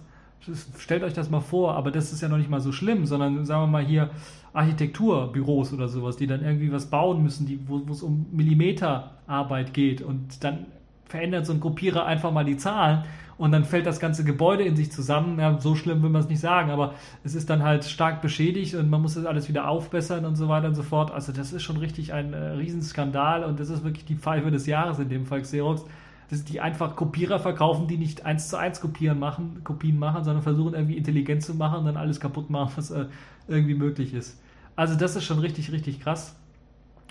Stellt 0.78 1.04
euch 1.04 1.14
das 1.14 1.30
mal 1.30 1.42
vor, 1.42 1.76
aber 1.76 1.92
das 1.92 2.14
ist 2.14 2.22
ja 2.22 2.30
noch 2.30 2.38
nicht 2.38 2.50
mal 2.50 2.62
so 2.62 2.72
schlimm, 2.72 3.06
sondern 3.06 3.46
sagen 3.46 3.64
wir 3.64 3.68
mal 3.68 3.86
hier 3.86 4.10
Architekturbüros 4.54 5.74
oder 5.74 5.88
sowas, 5.88 6.18
die 6.18 6.28
dann 6.28 6.44
irgendwie 6.44 6.72
was 6.72 6.88
bauen 6.88 7.22
müssen, 7.22 7.46
die, 7.46 7.60
wo, 7.68 7.82
es 7.92 8.02
um 8.02 8.28
Millimeterarbeit 8.32 9.74
geht 9.74 10.02
und 10.02 10.44
dann 10.44 10.66
verändert 11.06 11.46
so 11.46 11.54
ein 11.54 11.60
Kopierer 11.60 12.06
einfach 12.06 12.32
mal 12.32 12.46
die 12.46 12.58
Zahlen 12.58 13.04
und 13.38 13.52
dann 13.52 13.66
fällt 13.66 13.86
das 13.86 14.00
ganze 14.00 14.24
Gebäude 14.24 14.64
in 14.64 14.76
sich 14.76 14.92
zusammen. 14.92 15.40
Ja, 15.40 15.60
so 15.60 15.76
schlimm 15.76 16.02
will 16.02 16.10
man 16.10 16.22
es 16.22 16.30
nicht 16.30 16.40
sagen, 16.40 16.72
aber 16.72 16.96
es 17.24 17.36
ist 17.36 17.50
dann 17.50 17.64
halt 17.64 17.86
stark 17.86 18.22
beschädigt 18.22 18.76
und 18.76 18.90
man 18.90 19.02
muss 19.02 19.14
das 19.14 19.26
alles 19.26 19.48
wieder 19.48 19.68
aufbessern 19.70 20.26
und 20.26 20.36
so 20.36 20.48
weiter 20.48 20.68
und 20.68 20.76
so 20.76 20.84
fort. 20.84 21.12
Also 21.12 21.32
das 21.32 21.54
ist 21.54 21.64
schon 21.64 21.78
richtig 21.78 22.14
ein 22.14 22.34
äh, 22.34 22.38
Riesenskandal 22.38 23.44
und 23.44 23.60
das 23.60 23.70
ist 23.70 23.84
wirklich 23.84 24.06
die 24.06 24.16
Pfeife 24.16 24.50
des 24.50 24.66
Jahres 24.66 25.00
in 25.00 25.10
dem 25.10 25.26
Fall 25.26 25.42
Xerox. 25.42 25.86
Das 26.30 26.44
die 26.44 26.60
einfach 26.60 26.96
Kopierer 26.96 27.40
verkaufen, 27.40 27.88
die 27.88 27.98
nicht 27.98 28.26
eins 28.26 28.50
zu 28.50 28.58
eins 28.58 28.82
Kopieren 28.82 29.18
machen, 29.18 29.62
Kopien 29.64 29.98
machen, 29.98 30.24
sondern 30.24 30.44
versuchen 30.44 30.74
irgendwie 30.74 30.98
intelligent 30.98 31.42
zu 31.42 31.54
machen 31.56 31.80
und 31.80 31.86
dann 31.86 31.98
alles 31.98 32.20
kaputt 32.20 32.50
machen, 32.50 32.74
was 32.76 32.92
äh, 32.92 33.06
irgendwie 33.48 33.76
möglich 33.76 34.14
ist. 34.14 34.42
Also 34.76 34.96
das 34.96 35.16
ist 35.16 35.24
schon 35.24 35.40
richtig, 35.40 35.72
richtig 35.72 36.02
krass. 36.02 36.36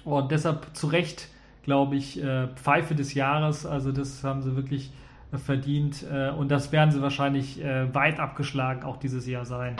Und 0.05 0.31
deshalb 0.31 0.76
zu 0.76 0.87
Recht, 0.87 1.29
glaube 1.62 1.96
ich, 1.96 2.22
äh, 2.22 2.48
Pfeife 2.55 2.94
des 2.94 3.14
Jahres. 3.14 3.66
Also 3.66 3.90
das 3.90 4.22
haben 4.22 4.42
sie 4.42 4.55
wirklich 4.55 4.92
verdient. 5.33 6.05
Äh, 6.11 6.31
und 6.31 6.50
das 6.50 6.70
werden 6.70 6.90
sie 6.90 7.02
wahrscheinlich 7.02 7.62
äh, 7.62 7.92
weit 7.94 8.20
abgeschlagen 8.20 8.85
auch 8.85 8.98
dieses 8.98 9.26
Jahr 9.26 9.44
sein. 9.44 9.76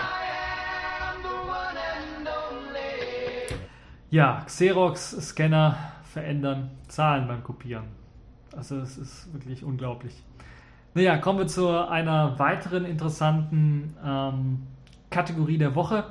Ja, 4.11 4.43
Xerox-Scanner 4.47 5.77
verändern 6.05 6.71
Zahlen 6.89 7.29
beim 7.29 7.45
Kopieren. 7.45 7.85
Also 8.57 8.79
es 8.79 8.97
ist 8.99 9.33
wirklich 9.33 9.65
unglaublich. 9.65 10.15
Naja, 10.95 11.19
kommen 11.19 11.41
wir 11.41 11.47
zu 11.47 11.69
einer 11.69 12.39
weiteren 12.39 12.87
interessanten 12.87 13.95
ähm, 14.03 14.63
Kategorie 15.11 15.59
der 15.59 15.75
Woche, 15.75 16.05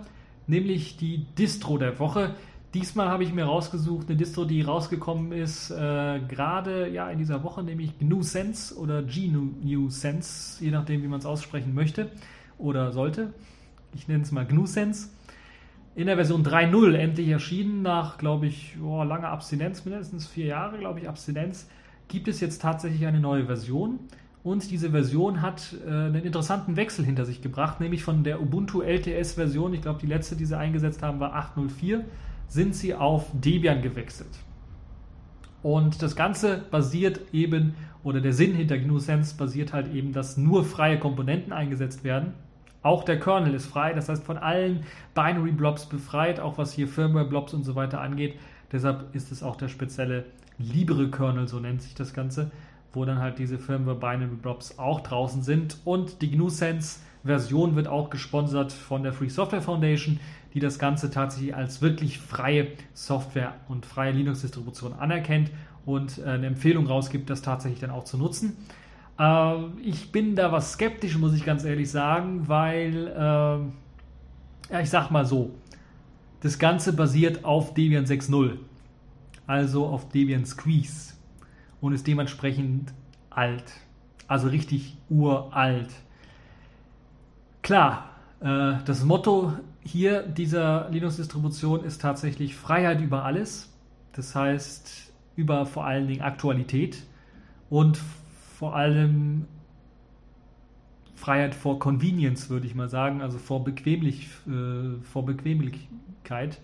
nämlich 0.46 0.98
die 0.98 1.26
Distro 1.38 1.78
der 1.78 1.98
Woche. 2.00 2.36
Diesmal 2.76 3.10
habe 3.10 3.24
ich 3.24 3.34
mir 3.34 3.46
rausgesucht 3.46 4.10
eine 4.10 4.18
Distro, 4.18 4.46
die 4.46 4.62
rausgekommen 4.62 5.32
ist, 5.32 5.72
äh, 5.72 6.20
gerade 6.28 6.90
ja 6.90 7.10
in 7.10 7.18
dieser 7.18 7.42
Woche, 7.42 7.64
nämlich 7.64 7.98
GNU 7.98 8.22
Sense 8.22 8.78
oder 8.78 9.02
GNU 9.02 9.90
Sense, 9.90 10.64
je 10.64 10.72
nachdem, 10.72 11.02
wie 11.02 11.08
man 11.08 11.20
es 11.20 11.26
aussprechen 11.26 11.74
möchte 11.74 12.12
oder 12.58 12.92
sollte. 12.92 13.34
Ich 13.96 14.08
nenne 14.08 14.24
es 14.24 14.32
mal 14.32 14.46
GNU 14.46 14.66
Sense. 14.66 15.10
In 15.96 16.08
der 16.08 16.16
Version 16.18 16.46
3.0 16.46 16.94
endlich 16.96 17.30
erschienen, 17.30 17.82
nach, 17.82 18.18
glaube 18.18 18.48
ich, 18.48 18.76
oh, 18.84 19.02
langer 19.04 19.30
Abstinenz, 19.30 19.86
mindestens 19.86 20.28
vier 20.28 20.48
Jahre, 20.48 20.78
glaube 20.78 21.00
ich, 21.00 21.08
Abstinenz, 21.08 21.70
gibt 22.08 22.28
es 22.28 22.39
jetzt 22.39 22.62
tatsächlich 22.62 23.06
eine 23.06 23.20
neue 23.20 23.46
Version. 23.46 24.00
Und 24.44 24.70
diese 24.70 24.91
Version 24.91 25.41
hat 25.41 25.76
äh, 25.86 25.89
einen 25.89 26.24
interessanten 26.24 26.76
Wechsel 26.76 27.04
hinter 27.04 27.26
sich 27.26 27.41
gebracht, 27.41 27.82
nämlich 27.82 28.04
von 28.04 28.24
der 28.24 28.41
Ubuntu 28.41 28.82
LTS-Version, 28.82 29.74
ich 29.74 29.82
glaube, 29.82 30.00
die 30.00 30.08
letzte, 30.08 30.36
die 30.36 30.46
sie 30.46 30.58
eingesetzt 30.58 31.02
haben, 31.02 31.20
war 31.20 31.36
8.04 31.36 32.04
sind 32.48 32.76
sie 32.76 32.94
auf 32.94 33.26
Debian 33.34 33.82
gewechselt. 33.82 34.30
Und 35.63 36.04
das 36.04 36.15
Ganze 36.15 36.63
basiert 36.70 37.22
eben, 37.34 37.74
oder 38.04 38.22
der 38.22 38.34
Sinn 38.34 38.54
hinter 38.54 38.78
GNU 38.78 39.00
Sense 39.00 39.36
basiert 39.36 39.74
halt 39.74 39.91
eben, 39.91 40.13
dass 40.13 40.38
nur 40.38 40.63
freie 40.63 41.00
Komponenten 41.00 41.52
eingesetzt 41.52 42.04
werden. 42.04 42.34
Auch 42.84 43.04
der 43.04 43.20
Kernel 43.20 43.56
ist 43.56 43.65
frei, 43.65 43.94
das 43.94 44.10
heißt 44.10 44.24
von 44.24 44.38
allen 44.38 44.84
Binary 45.15 45.52
Blobs 45.52 45.88
befreit, 45.88 46.39
auch 46.39 46.60
was 46.60 46.72
hier 46.72 46.88
Firmware 46.88 47.26
Blobs 47.26 47.56
und 47.56 47.63
so 47.63 47.74
weiter 47.74 48.00
angeht. 48.00 48.38
Deshalb 48.72 49.15
ist 49.15 49.32
es 49.32 49.41
auch 49.41 49.56
der 49.56 49.70
spezielle 49.70 50.26
Libre 50.58 51.10
Kernel, 51.10 51.48
so 51.48 51.60
nennt 51.60 51.82
sich 51.82 51.96
das 51.96 52.13
Ganze, 52.13 52.52
wo 52.94 53.06
dann 53.06 53.20
halt 53.20 53.39
diese 53.39 53.58
Firmware 53.58 53.98
Binary 53.98 54.36
Blobs 54.36 54.78
auch 54.80 55.02
draußen 55.02 55.44
sind. 55.44 55.78
Und 55.86 56.22
die 56.22 56.32
GNU 56.32 56.50
Sense 56.50 57.00
Version 57.24 57.76
wird 57.76 57.88
auch 57.88 58.10
gesponsert 58.10 58.72
von 58.72 59.04
der 59.04 59.12
Free 59.12 59.30
Software 59.30 59.62
Foundation 59.62 60.20
die 60.56 60.62
das 60.62 60.80
Ganze 60.80 61.12
tatsächlich 61.12 61.54
als 61.54 61.82
wirklich 61.82 62.18
freie 62.18 62.68
Software 62.94 63.56
und 63.68 63.86
freie 63.86 64.13
Linux-Distribution 64.13 64.94
anerkennt 64.94 65.52
und 65.86 66.18
äh, 66.18 66.30
eine 66.30 66.48
Empfehlung 66.48 66.88
rausgibt, 66.88 67.30
das 67.30 67.41
tatsächlich 67.41 67.82
dann 67.82 67.91
auch 67.91 68.06
zu 68.06 68.18
nutzen. 68.18 68.56
Äh, 69.20 69.56
ich 69.84 70.13
bin 70.13 70.34
da 70.38 70.54
was 70.54 70.72
skeptisch, 70.72 71.18
muss 71.18 71.34
ich 71.34 71.46
ganz 71.46 71.65
ehrlich 71.65 71.91
sagen, 71.91 72.48
weil, 72.48 73.08
äh, 73.08 74.74
ja, 74.74 74.80
ich 74.82 74.89
sag 74.89 75.12
mal 75.12 75.26
so, 75.26 75.52
das 76.39 76.58
Ganze 76.58 76.94
basiert 76.94 77.44
auf 77.44 77.74
Debian 77.74 78.06
6.0, 78.06 78.54
also 79.48 79.88
auf 79.88 80.10
Debian 80.10 80.46
Squeeze 80.46 81.14
und 81.82 81.94
ist 81.94 82.08
dementsprechend 82.08 82.94
alt, 83.30 83.74
also 84.28 84.48
richtig 84.48 84.98
uralt. 85.10 85.90
Klar, 87.62 88.10
äh, 88.40 88.76
das 88.86 89.04
Motto 89.04 89.54
hier 89.82 90.24
dieser 90.24 90.90
Linux-Distribution 90.90 91.84
ist 91.84 92.02
tatsächlich 92.02 92.56
Freiheit 92.56 93.02
über 93.02 93.24
alles. 93.24 93.72
Das 94.14 94.36
heißt, 94.36 95.14
über 95.36 95.66
vor 95.66 95.86
allen 95.86 96.08
Dingen 96.08 96.22
Aktualität 96.22 97.04
und 97.70 98.00
vor 98.58 98.76
allem 98.76 99.46
Freiheit 101.16 101.56
vor 101.56 101.80
Convenience, 101.80 102.50
würde 102.50 102.68
ich 102.68 102.76
mal 102.76 102.90
sagen, 102.90 103.22
also 103.22 103.38
vor, 103.38 103.64
Bequemlich, 103.64 104.30
äh, 104.48 105.02
vor 105.04 105.26
Bequemlichkeit. 105.26 106.60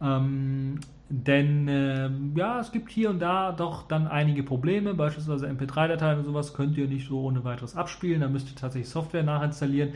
Ähm, 0.00 0.80
denn 1.08 1.68
äh, 1.68 2.10
ja, 2.36 2.60
es 2.60 2.72
gibt 2.72 2.90
hier 2.90 3.10
und 3.10 3.18
da 3.20 3.52
doch 3.52 3.86
dann 3.86 4.08
einige 4.08 4.42
Probleme, 4.42 4.94
beispielsweise 4.94 5.46
MP3-Dateien 5.46 6.18
und 6.18 6.24
sowas 6.24 6.54
könnt 6.54 6.76
ihr 6.78 6.88
nicht 6.88 7.06
so 7.06 7.22
ohne 7.22 7.44
weiteres 7.44 7.76
abspielen, 7.76 8.22
da 8.22 8.28
müsst 8.28 8.48
ihr 8.50 8.56
tatsächlich 8.56 8.88
Software 8.88 9.22
nachinstallieren. 9.22 9.92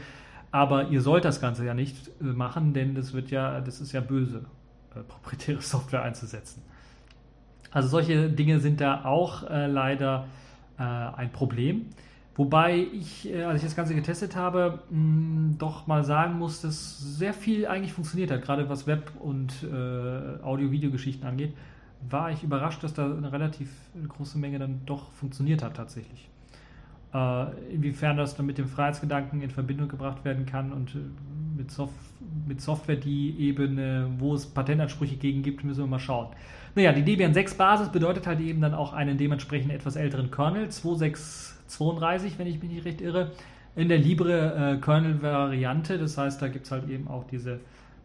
Aber 0.50 0.88
ihr 0.88 1.00
sollt 1.00 1.24
das 1.24 1.40
Ganze 1.40 1.64
ja 1.64 1.74
nicht 1.74 2.08
äh, 2.20 2.24
machen, 2.24 2.72
denn 2.72 2.94
das 2.94 3.14
wird 3.14 3.30
ja, 3.30 3.60
das 3.60 3.80
ist 3.80 3.92
ja 3.92 4.00
böse, 4.00 4.44
äh, 4.94 5.00
proprietäre 5.00 5.60
Software 5.62 6.02
einzusetzen. 6.02 6.62
Also 7.70 7.88
solche 7.88 8.30
Dinge 8.30 8.60
sind 8.60 8.80
da 8.80 9.04
auch 9.04 9.42
äh, 9.50 9.66
leider 9.66 10.26
äh, 10.78 10.82
ein 10.82 11.30
Problem. 11.32 11.86
Wobei 12.36 12.86
ich, 12.92 13.32
äh, 13.32 13.44
als 13.44 13.62
ich 13.62 13.68
das 13.68 13.76
Ganze 13.76 13.94
getestet 13.94 14.36
habe, 14.36 14.80
doch 15.58 15.86
mal 15.86 16.04
sagen 16.04 16.38
muss, 16.38 16.60
dass 16.60 16.98
sehr 16.98 17.32
viel 17.32 17.66
eigentlich 17.66 17.94
funktioniert 17.94 18.30
hat, 18.30 18.42
gerade 18.42 18.68
was 18.68 18.86
Web- 18.86 19.12
und 19.18 19.54
äh, 19.62 20.42
Audio-Video-Geschichten 20.42 21.26
angeht, 21.26 21.54
war 22.08 22.30
ich 22.30 22.42
überrascht, 22.42 22.84
dass 22.84 22.92
da 22.92 23.06
eine 23.06 23.32
relativ 23.32 23.70
große 24.08 24.38
Menge 24.38 24.58
dann 24.58 24.82
doch 24.84 25.10
funktioniert 25.12 25.62
hat 25.62 25.74
tatsächlich. 25.76 26.28
Äh, 27.14 27.74
inwiefern 27.74 28.18
das 28.18 28.36
dann 28.36 28.44
mit 28.44 28.58
dem 28.58 28.68
Freiheitsgedanken 28.68 29.40
in 29.40 29.50
Verbindung 29.50 29.88
gebracht 29.88 30.24
werden 30.24 30.44
kann 30.44 30.72
und 30.72 30.94
äh, 30.94 30.98
mit, 31.56 31.70
Sof 31.70 31.90
mit 32.46 32.60
Software, 32.60 32.96
die 32.96 33.34
eben, 33.38 33.78
äh, 33.78 34.04
wo 34.18 34.34
es 34.34 34.44
Patentansprüche 34.44 35.16
gegen 35.16 35.42
gibt, 35.42 35.64
müssen 35.64 35.84
wir 35.84 35.86
mal 35.86 35.98
schauen. 35.98 36.28
Naja, 36.74 36.92
die 36.92 37.02
Debian 37.02 37.32
6 37.32 37.54
Basis 37.54 37.88
bedeutet 37.88 38.26
halt 38.26 38.40
eben 38.40 38.60
dann 38.60 38.74
auch 38.74 38.92
einen 38.92 39.16
dementsprechend 39.16 39.72
etwas 39.72 39.96
älteren 39.96 40.30
Kernel, 40.30 40.68
2632, 41.66 42.38
wenn 42.38 42.46
ich 42.46 42.62
mich 42.62 42.70
nicht 42.70 42.84
recht 42.84 43.00
irre, 43.00 43.32
in 43.74 43.88
der 43.88 43.98
Libre 43.98 44.78
äh. 44.80 45.98
Das 45.98 46.16
heißt, 46.16 46.40
da 46.40 46.48
gibt 46.48 46.64
es 46.64 46.72
halt 46.72 46.88
eben 46.88 47.08
auch 47.08 47.24
diese 47.24 47.60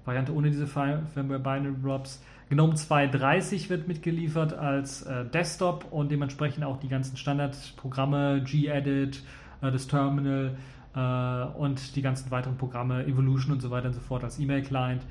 Variante 0.06 0.34
ohne 0.34 0.50
diese 0.50 0.68
Firmware 0.68 1.40
Binary 1.40 1.72
Blobs. 1.72 2.22
GNOME 2.50 2.74
2.30 2.74 3.70
wird 3.70 3.88
mitgeliefert 3.88 4.54
als 4.54 5.04
äh, 5.04 5.24
Desktop 5.26 5.86
und 5.90 6.12
dementsprechend 6.12 6.66
auch 6.66 6.78
die 6.78 6.90
ganzen 6.90 7.16
Standardprogramme, 7.16 8.44
gedit, 8.44 9.24
äh, 9.62 9.72
das 9.72 9.88
Terminal 9.88 10.58
äh, 10.94 11.58
und 11.58 11.96
die 11.96 12.02
ganzen 12.02 12.30
weiteren 12.30 12.58
Programme, 12.58 13.06
Evolution 13.06 13.54
und 13.54 13.62
so 13.62 13.72
weiter 13.72 13.88
und 13.88 13.94
so 13.94 14.02
fort 14.02 14.26
als 14.26 14.38
E-Mail-Client. 14.38 15.02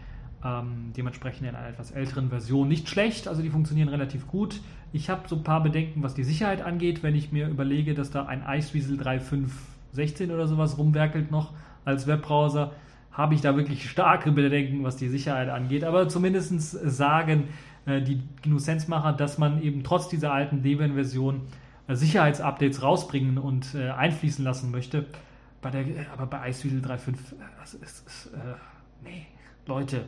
Ähm, 0.43 0.93
dementsprechend 0.97 1.47
in 1.47 1.55
einer 1.55 1.69
etwas 1.69 1.91
älteren 1.91 2.31
Version. 2.31 2.67
Nicht 2.67 2.89
schlecht, 2.89 3.29
also 3.29 3.43
die 3.43 3.51
funktionieren 3.51 3.89
relativ 3.89 4.27
gut. 4.27 4.61
Ich 4.93 5.11
habe 5.11 5.29
so 5.29 5.37
ein 5.37 5.45
paar 5.45 5.63
Bedenken, 5.63 6.03
was 6.03 6.15
die 6.15 6.25
Sicherheit 6.25 6.63
angeht, 6.63 7.03
wenn 7.03 7.15
ich 7.15 7.31
mir 7.31 7.49
überlege, 7.49 7.93
dass 7.93 8.11
da 8.11 8.25
ein 8.25 8.43
Iceweasel 8.49 8.99
3.5.16 8.99 10.33
oder 10.33 10.47
sowas 10.47 10.79
rumwerkelt 10.79 11.31
noch 11.31 11.53
als 11.85 12.07
Webbrowser 12.07 12.73
habe 13.13 13.35
ich 13.35 13.41
da 13.41 13.57
wirklich 13.57 13.91
starke 13.91 14.33
Bedenken, 14.33 14.85
was 14.85 14.97
die 14.97 15.09
Sicherheit 15.09 15.49
angeht. 15.49 15.85
Aber 15.85 16.09
zumindest 16.09 16.71
sagen 16.89 17.49
äh, 17.87 18.01
die 18.01 18.23
GNU-Sense-Macher, 18.43 19.13
dass 19.13 19.39
man 19.39 19.63
eben 19.63 19.83
trotz 19.83 20.09
dieser 20.09 20.33
alten 20.33 20.63
Debian-Version 20.63 21.43
äh, 21.89 21.95
Sicherheitsupdates 21.97 22.83
rausbringen 22.83 23.39
und 23.39 23.75
äh, 23.75 23.91
einfließen 23.91 24.45
lassen 24.45 24.71
möchte. 24.71 25.07
Bei 25.61 25.71
der, 25.71 25.85
aber 26.13 26.27
bei 26.27 26.49
Iceweasel 26.49 26.81
3.5, 26.81 27.15
das 27.59 27.75
ist, 27.75 28.07
ist 28.07 28.27
äh, 28.33 28.39
nee, 29.05 29.27
Leute, 29.67 30.05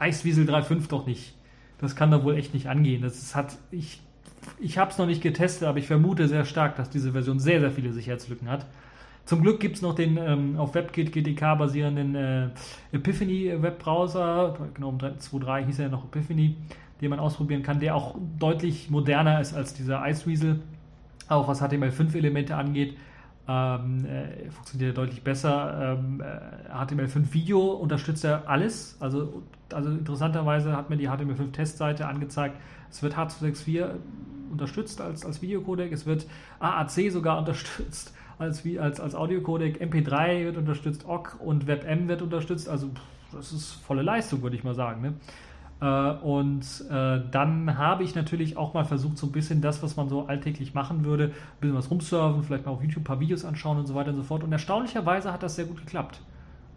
Iceweasel 0.00 0.48
3.5 0.48 0.88
doch 0.88 1.06
nicht. 1.06 1.34
Das 1.78 1.96
kann 1.96 2.10
da 2.10 2.24
wohl 2.24 2.36
echt 2.36 2.54
nicht 2.54 2.68
angehen. 2.68 3.02
Das 3.02 3.34
hat, 3.34 3.56
ich 3.70 4.00
ich 4.58 4.78
habe 4.78 4.90
es 4.90 4.98
noch 4.98 5.06
nicht 5.06 5.22
getestet, 5.22 5.68
aber 5.68 5.78
ich 5.78 5.86
vermute 5.86 6.28
sehr 6.28 6.44
stark, 6.44 6.76
dass 6.76 6.90
diese 6.90 7.12
Version 7.12 7.38
sehr, 7.38 7.60
sehr 7.60 7.70
viele 7.70 7.92
Sicherheitslücken 7.92 8.48
hat. 8.48 8.66
Zum 9.24 9.42
Glück 9.42 9.60
gibt 9.60 9.76
es 9.76 9.82
noch 9.82 9.94
den 9.94 10.16
ähm, 10.16 10.56
auf 10.56 10.74
WebKit 10.74 11.12
GTK 11.12 11.56
basierenden 11.56 12.14
äh, 12.14 12.48
Epiphany 12.92 13.52
Webbrowser, 13.60 14.56
genau 14.74 14.90
2.3 14.92 15.66
hieß 15.66 15.78
er 15.80 15.88
noch 15.88 16.04
Epiphany, 16.04 16.56
den 17.00 17.10
man 17.10 17.20
ausprobieren 17.20 17.62
kann, 17.62 17.80
der 17.80 17.94
auch 17.94 18.16
deutlich 18.38 18.90
moderner 18.90 19.40
ist 19.40 19.54
als 19.54 19.74
dieser 19.74 20.06
Iceweasel, 20.06 20.60
auch 21.28 21.46
was 21.46 21.62
HTML5-Elemente 21.62 22.56
angeht. 22.56 22.96
Ähm, 23.46 24.04
äh, 24.06 24.50
funktioniert 24.50 24.92
er 24.92 24.94
deutlich 24.94 25.22
besser. 25.22 25.98
Ähm, 25.98 26.20
äh, 26.20 26.72
HTML5 26.72 27.32
Video 27.32 27.72
unterstützt 27.72 28.24
er 28.24 28.48
alles. 28.48 28.96
Also, 29.00 29.42
also 29.74 29.90
interessanterweise 29.90 30.76
hat 30.76 30.90
mir 30.90 30.96
die 30.96 31.08
HTML5 31.08 31.52
Testseite 31.52 32.06
angezeigt, 32.06 32.56
es 32.90 33.02
wird 33.02 33.16
H264 33.16 33.86
unterstützt 34.50 35.00
als, 35.00 35.24
als 35.24 35.42
Videocodec, 35.42 35.92
es 35.92 36.06
wird 36.06 36.26
AAC 36.58 37.10
sogar 37.10 37.38
unterstützt 37.38 38.14
als, 38.40 38.64
als, 38.78 39.00
als 39.00 39.14
Audiocodec, 39.14 39.82
MP3 39.82 40.44
wird 40.46 40.56
unterstützt, 40.56 41.06
OGG 41.06 41.40
und 41.40 41.66
WebM 41.66 42.08
wird 42.08 42.22
unterstützt. 42.22 42.68
Also 42.68 42.90
das 43.32 43.52
ist 43.52 43.72
volle 43.72 44.02
Leistung, 44.02 44.40
würde 44.42 44.56
ich 44.56 44.64
mal 44.64 44.74
sagen. 44.74 45.02
Ne? 45.02 45.14
Äh, 45.82 46.24
und 46.24 46.64
äh, 46.90 47.20
dann 47.30 47.76
habe 47.76 48.02
ich 48.02 48.14
natürlich 48.14 48.56
auch 48.56 48.72
mal 48.72 48.86
versucht, 48.86 49.18
so 49.18 49.26
ein 49.26 49.32
bisschen 49.32 49.60
das, 49.60 49.82
was 49.82 49.96
man 49.96 50.08
so 50.08 50.26
alltäglich 50.26 50.72
machen 50.72 51.04
würde, 51.04 51.24
ein 51.24 51.60
bisschen 51.60 51.76
was 51.76 51.90
rumsurfen, 51.90 52.42
vielleicht 52.42 52.64
mal 52.64 52.72
auf 52.72 52.82
YouTube 52.82 53.02
ein 53.02 53.04
paar 53.04 53.20
Videos 53.20 53.44
anschauen 53.44 53.76
und 53.78 53.86
so 53.86 53.94
weiter 53.94 54.10
und 54.10 54.16
so 54.16 54.22
fort. 54.22 54.42
Und 54.42 54.52
erstaunlicherweise 54.52 55.32
hat 55.34 55.42
das 55.42 55.56
sehr 55.56 55.66
gut 55.66 55.76
geklappt. 55.76 56.22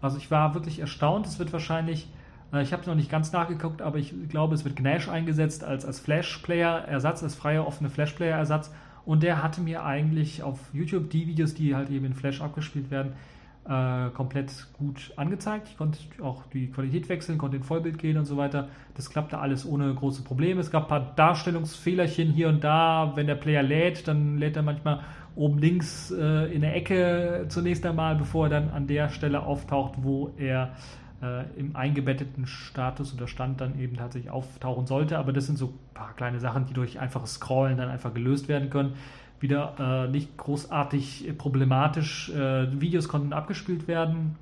Also 0.01 0.17
ich 0.17 0.29
war 0.29 0.53
wirklich 0.53 0.79
erstaunt. 0.79 1.25
Es 1.27 1.39
wird 1.39 1.53
wahrscheinlich, 1.53 2.09
ich 2.61 2.71
habe 2.71 2.81
es 2.81 2.87
noch 2.87 2.95
nicht 2.95 3.09
ganz 3.09 3.31
nachgeguckt, 3.31 3.81
aber 3.81 3.97
ich 3.97 4.13
glaube, 4.29 4.53
es 4.53 4.63
wird 4.63 4.75
Gnash 4.75 5.09
eingesetzt 5.09 5.63
als, 5.63 5.85
als 5.85 5.99
Flash-Player-Ersatz, 5.99 7.23
als 7.23 7.35
freier 7.35 7.65
offene 7.65 7.89
Flash-Player-Ersatz. 7.89 8.71
Und 9.05 9.23
der 9.23 9.43
hatte 9.43 9.61
mir 9.61 9.83
eigentlich 9.83 10.43
auf 10.43 10.59
YouTube 10.71 11.09
die 11.09 11.27
Videos, 11.27 11.53
die 11.53 11.75
halt 11.75 11.89
eben 11.89 12.05
in 12.05 12.13
Flash 12.13 12.41
abgespielt 12.41 12.89
werden, 12.91 13.13
äh, 13.67 14.09
komplett 14.11 14.67
gut 14.73 15.11
angezeigt. 15.15 15.67
Ich 15.69 15.77
konnte 15.77 15.99
auch 16.21 16.43
die 16.53 16.69
Qualität 16.69 17.09
wechseln, 17.09 17.37
konnte 17.37 17.57
in 17.57 17.63
Vollbild 17.63 17.97
gehen 17.97 18.17
und 18.17 18.25
so 18.25 18.37
weiter. 18.37 18.69
Das 18.95 19.09
klappte 19.09 19.39
alles 19.39 19.65
ohne 19.65 19.93
große 19.93 20.23
Probleme. 20.23 20.61
Es 20.61 20.71
gab 20.71 20.83
ein 20.83 20.89
paar 20.89 21.15
Darstellungsfehlerchen 21.15 22.31
hier 22.31 22.49
und 22.49 22.63
da. 22.63 23.13
Wenn 23.15 23.27
der 23.27 23.35
Player 23.35 23.63
lädt, 23.63 24.07
dann 24.07 24.37
lädt 24.37 24.55
er 24.55 24.63
manchmal 24.63 25.01
oben 25.35 25.57
links 25.57 26.11
äh, 26.11 26.53
in 26.53 26.61
der 26.61 26.75
Ecke 26.75 27.45
zunächst 27.49 27.85
einmal, 27.85 28.15
bevor 28.15 28.45
er 28.45 28.49
dann 28.49 28.69
an 28.69 28.87
der 28.87 29.09
Stelle 29.09 29.43
auftaucht, 29.43 29.95
wo 29.97 30.31
er 30.37 30.73
äh, 31.23 31.45
im 31.57 31.75
eingebetteten 31.75 32.45
Status 32.45 33.13
oder 33.13 33.27
Stand 33.27 33.61
dann 33.61 33.79
eben 33.79 33.95
tatsächlich 33.95 34.31
auftauchen 34.31 34.85
sollte. 34.85 35.17
Aber 35.17 35.31
das 35.31 35.45
sind 35.45 35.57
so 35.57 35.67
ein 35.67 35.93
paar 35.93 36.13
kleine 36.15 36.39
Sachen, 36.39 36.65
die 36.65 36.73
durch 36.73 36.99
einfaches 36.99 37.35
Scrollen 37.35 37.77
dann 37.77 37.89
einfach 37.89 38.13
gelöst 38.13 38.47
werden 38.47 38.69
können 38.69 38.93
wieder 39.43 39.75
äh, 39.77 40.09
nicht 40.09 40.37
großartig 40.37 41.33
problematisch. 41.37 42.29
Äh, 42.29 42.81
Videos 42.81 43.09
konnten 43.09 43.33
abgespielt 43.33 43.87
werden. 43.87 44.37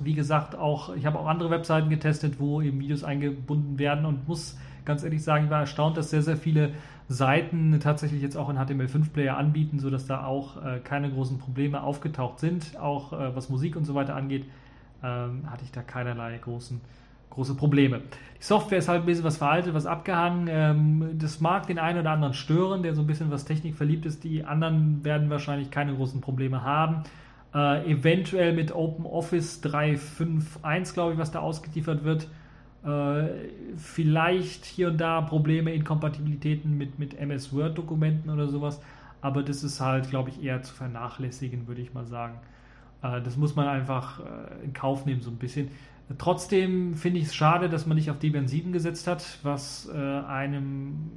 Wie 0.00 0.14
gesagt, 0.14 0.56
auch 0.56 0.94
ich 0.94 1.04
habe 1.04 1.18
auch 1.18 1.26
andere 1.26 1.50
Webseiten 1.50 1.90
getestet, 1.90 2.38
wo 2.38 2.62
eben 2.62 2.78
Videos 2.80 3.02
eingebunden 3.02 3.78
werden 3.78 4.06
und 4.06 4.28
muss 4.28 4.56
ganz 4.84 5.02
ehrlich 5.02 5.24
sagen, 5.24 5.46
ich 5.46 5.50
war 5.50 5.60
erstaunt, 5.60 5.96
dass 5.96 6.10
sehr, 6.10 6.22
sehr 6.22 6.36
viele 6.36 6.70
Seiten 7.08 7.78
tatsächlich 7.80 8.22
jetzt 8.22 8.36
auch 8.36 8.48
einen 8.48 8.58
HTML5-Player 8.58 9.36
anbieten, 9.36 9.80
sodass 9.80 10.06
da 10.06 10.24
auch 10.24 10.64
äh, 10.64 10.78
keine 10.78 11.10
großen 11.10 11.38
Probleme 11.38 11.82
aufgetaucht 11.82 12.38
sind. 12.38 12.78
Auch 12.78 13.12
äh, 13.12 13.34
was 13.34 13.48
Musik 13.48 13.74
und 13.74 13.84
so 13.84 13.94
weiter 13.94 14.14
angeht, 14.14 14.44
ähm, 15.02 15.50
hatte 15.50 15.64
ich 15.64 15.72
da 15.72 15.82
keinerlei 15.82 16.38
großen 16.38 16.80
große 17.36 17.54
Probleme. 17.54 18.00
Die 18.38 18.44
Software 18.44 18.78
ist 18.78 18.88
halt 18.88 19.02
ein 19.02 19.06
bisschen 19.06 19.24
was 19.24 19.36
veraltet, 19.36 19.74
was 19.74 19.86
abgehangen. 19.86 20.48
Ähm, 20.50 21.10
das 21.18 21.40
mag 21.40 21.66
den 21.66 21.78
einen 21.78 22.00
oder 22.00 22.10
anderen 22.10 22.34
stören, 22.34 22.82
der 22.82 22.94
so 22.94 23.02
ein 23.02 23.06
bisschen 23.06 23.30
was 23.30 23.44
Technik 23.44 23.76
verliebt 23.76 24.06
ist. 24.06 24.24
Die 24.24 24.44
anderen 24.44 25.04
werden 25.04 25.30
wahrscheinlich 25.30 25.70
keine 25.70 25.94
großen 25.94 26.20
Probleme 26.20 26.62
haben. 26.62 27.02
Äh, 27.54 27.92
eventuell 27.92 28.54
mit 28.54 28.74
OpenOffice 28.74 29.62
3.5.1, 29.62 30.94
glaube 30.94 31.12
ich, 31.12 31.18
was 31.18 31.30
da 31.30 31.40
ausgeliefert 31.40 32.04
wird. 32.04 32.28
Äh, 32.84 33.28
vielleicht 33.76 34.64
hier 34.64 34.88
und 34.88 34.98
da 34.98 35.20
Probleme, 35.20 35.72
Inkompatibilitäten 35.74 36.76
mit, 36.76 36.98
mit 36.98 37.18
MS 37.18 37.52
Word-Dokumenten 37.52 38.30
oder 38.30 38.48
sowas. 38.48 38.80
Aber 39.20 39.42
das 39.42 39.62
ist 39.62 39.80
halt, 39.80 40.08
glaube 40.08 40.30
ich, 40.30 40.42
eher 40.42 40.62
zu 40.62 40.74
vernachlässigen, 40.74 41.66
würde 41.66 41.82
ich 41.82 41.92
mal 41.92 42.06
sagen. 42.06 42.34
Äh, 43.02 43.22
das 43.22 43.36
muss 43.36 43.56
man 43.56 43.68
einfach 43.68 44.20
äh, 44.20 44.64
in 44.64 44.72
Kauf 44.72 45.06
nehmen, 45.06 45.20
so 45.20 45.30
ein 45.30 45.36
bisschen. 45.36 45.70
Trotzdem 46.18 46.94
finde 46.94 47.18
ich 47.18 47.26
es 47.26 47.34
schade, 47.34 47.68
dass 47.68 47.84
man 47.84 47.96
nicht 47.96 48.12
auf 48.12 48.20
Debian 48.20 48.46
7 48.46 48.70
gesetzt 48.70 49.08
hat, 49.08 49.40
was 49.42 49.90
äh, 49.92 49.98
einem 49.98 51.10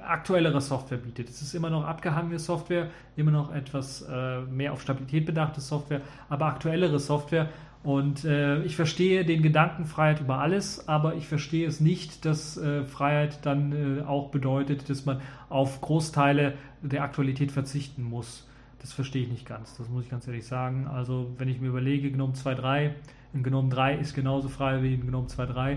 aktuellere 0.00 0.62
Software 0.62 0.96
bietet. 0.96 1.28
Es 1.28 1.42
ist 1.42 1.54
immer 1.54 1.68
noch 1.68 1.84
abgehangene 1.84 2.38
Software, 2.38 2.88
immer 3.14 3.30
noch 3.30 3.54
etwas 3.54 4.04
mehr 4.50 4.72
auf 4.72 4.80
Stabilität 4.80 5.26
bedachte 5.26 5.60
Software, 5.60 6.00
aber 6.30 6.46
aktuellere 6.46 6.98
Software. 6.98 7.50
Und 7.84 8.24
ich 8.24 8.74
verstehe 8.74 9.24
den 9.26 9.42
Gedanken 9.42 9.84
Freiheit 9.84 10.22
über 10.22 10.38
alles, 10.38 10.88
aber 10.88 11.14
ich 11.14 11.28
verstehe 11.28 11.68
es 11.68 11.78
nicht, 11.78 12.24
dass 12.24 12.58
Freiheit 12.86 13.44
dann 13.44 14.02
auch 14.06 14.30
bedeutet, 14.30 14.88
dass 14.88 15.04
man 15.04 15.20
auf 15.50 15.82
Großteile 15.82 16.54
der 16.80 17.02
Aktualität 17.02 17.52
verzichten 17.52 18.02
muss. 18.02 18.46
Das 18.80 18.92
verstehe 18.92 19.22
ich 19.22 19.28
nicht 19.28 19.46
ganz, 19.46 19.76
das 19.76 19.88
muss 19.88 20.04
ich 20.04 20.10
ganz 20.10 20.26
ehrlich 20.26 20.46
sagen. 20.46 20.86
Also 20.86 21.32
wenn 21.38 21.48
ich 21.48 21.60
mir 21.60 21.68
überlege, 21.68 22.10
GNOME 22.10 22.34
2.3 22.34 22.92
ein 23.36 23.42
GNOME 23.42 23.68
3 23.68 23.96
ist 23.96 24.14
genauso 24.14 24.48
frei 24.48 24.82
wie 24.82 24.94
ein 24.94 25.06
GNOME 25.06 25.26
2.3. 25.26 25.76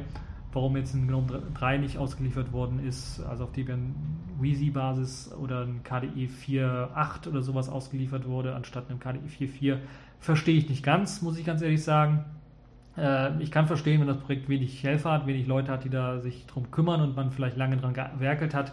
Warum 0.51 0.77
jetzt 0.77 0.95
ein 0.95 1.07
GNOME 1.07 1.43
3 1.53 1.77
nicht 1.77 1.97
ausgeliefert 1.97 2.51
worden 2.53 2.79
ist, 2.79 3.21
also 3.21 3.43
auf 3.43 3.51
Debian 3.51 3.93
Wheezy-Basis 4.39 5.33
oder 5.39 5.61
ein 5.61 5.83
KDE 5.83 6.27
4.8 6.27 7.27
oder 7.27 7.41
sowas 7.41 7.69
ausgeliefert 7.69 8.27
wurde, 8.27 8.55
anstatt 8.55 8.89
einem 8.89 8.99
KDE 8.99 9.27
4.4, 9.27 9.77
verstehe 10.19 10.57
ich 10.57 10.69
nicht 10.69 10.83
ganz, 10.83 11.21
muss 11.21 11.37
ich 11.37 11.45
ganz 11.45 11.61
ehrlich 11.61 11.83
sagen. 11.83 12.25
Äh, 12.97 13.41
ich 13.43 13.51
kann 13.51 13.67
verstehen, 13.67 13.99
wenn 13.99 14.07
das 14.07 14.17
Projekt 14.17 14.49
wenig 14.49 14.81
Helfer 14.83 15.11
hat, 15.11 15.27
wenig 15.27 15.45
Leute 15.45 15.71
hat, 15.71 15.83
die 15.83 15.89
da 15.89 16.19
sich 16.19 16.47
drum 16.47 16.71
kümmern 16.71 17.01
und 17.01 17.15
man 17.15 17.31
vielleicht 17.31 17.57
lange 17.57 17.77
dran 17.77 17.93
gewerkelt 17.93 18.55
hat, 18.55 18.71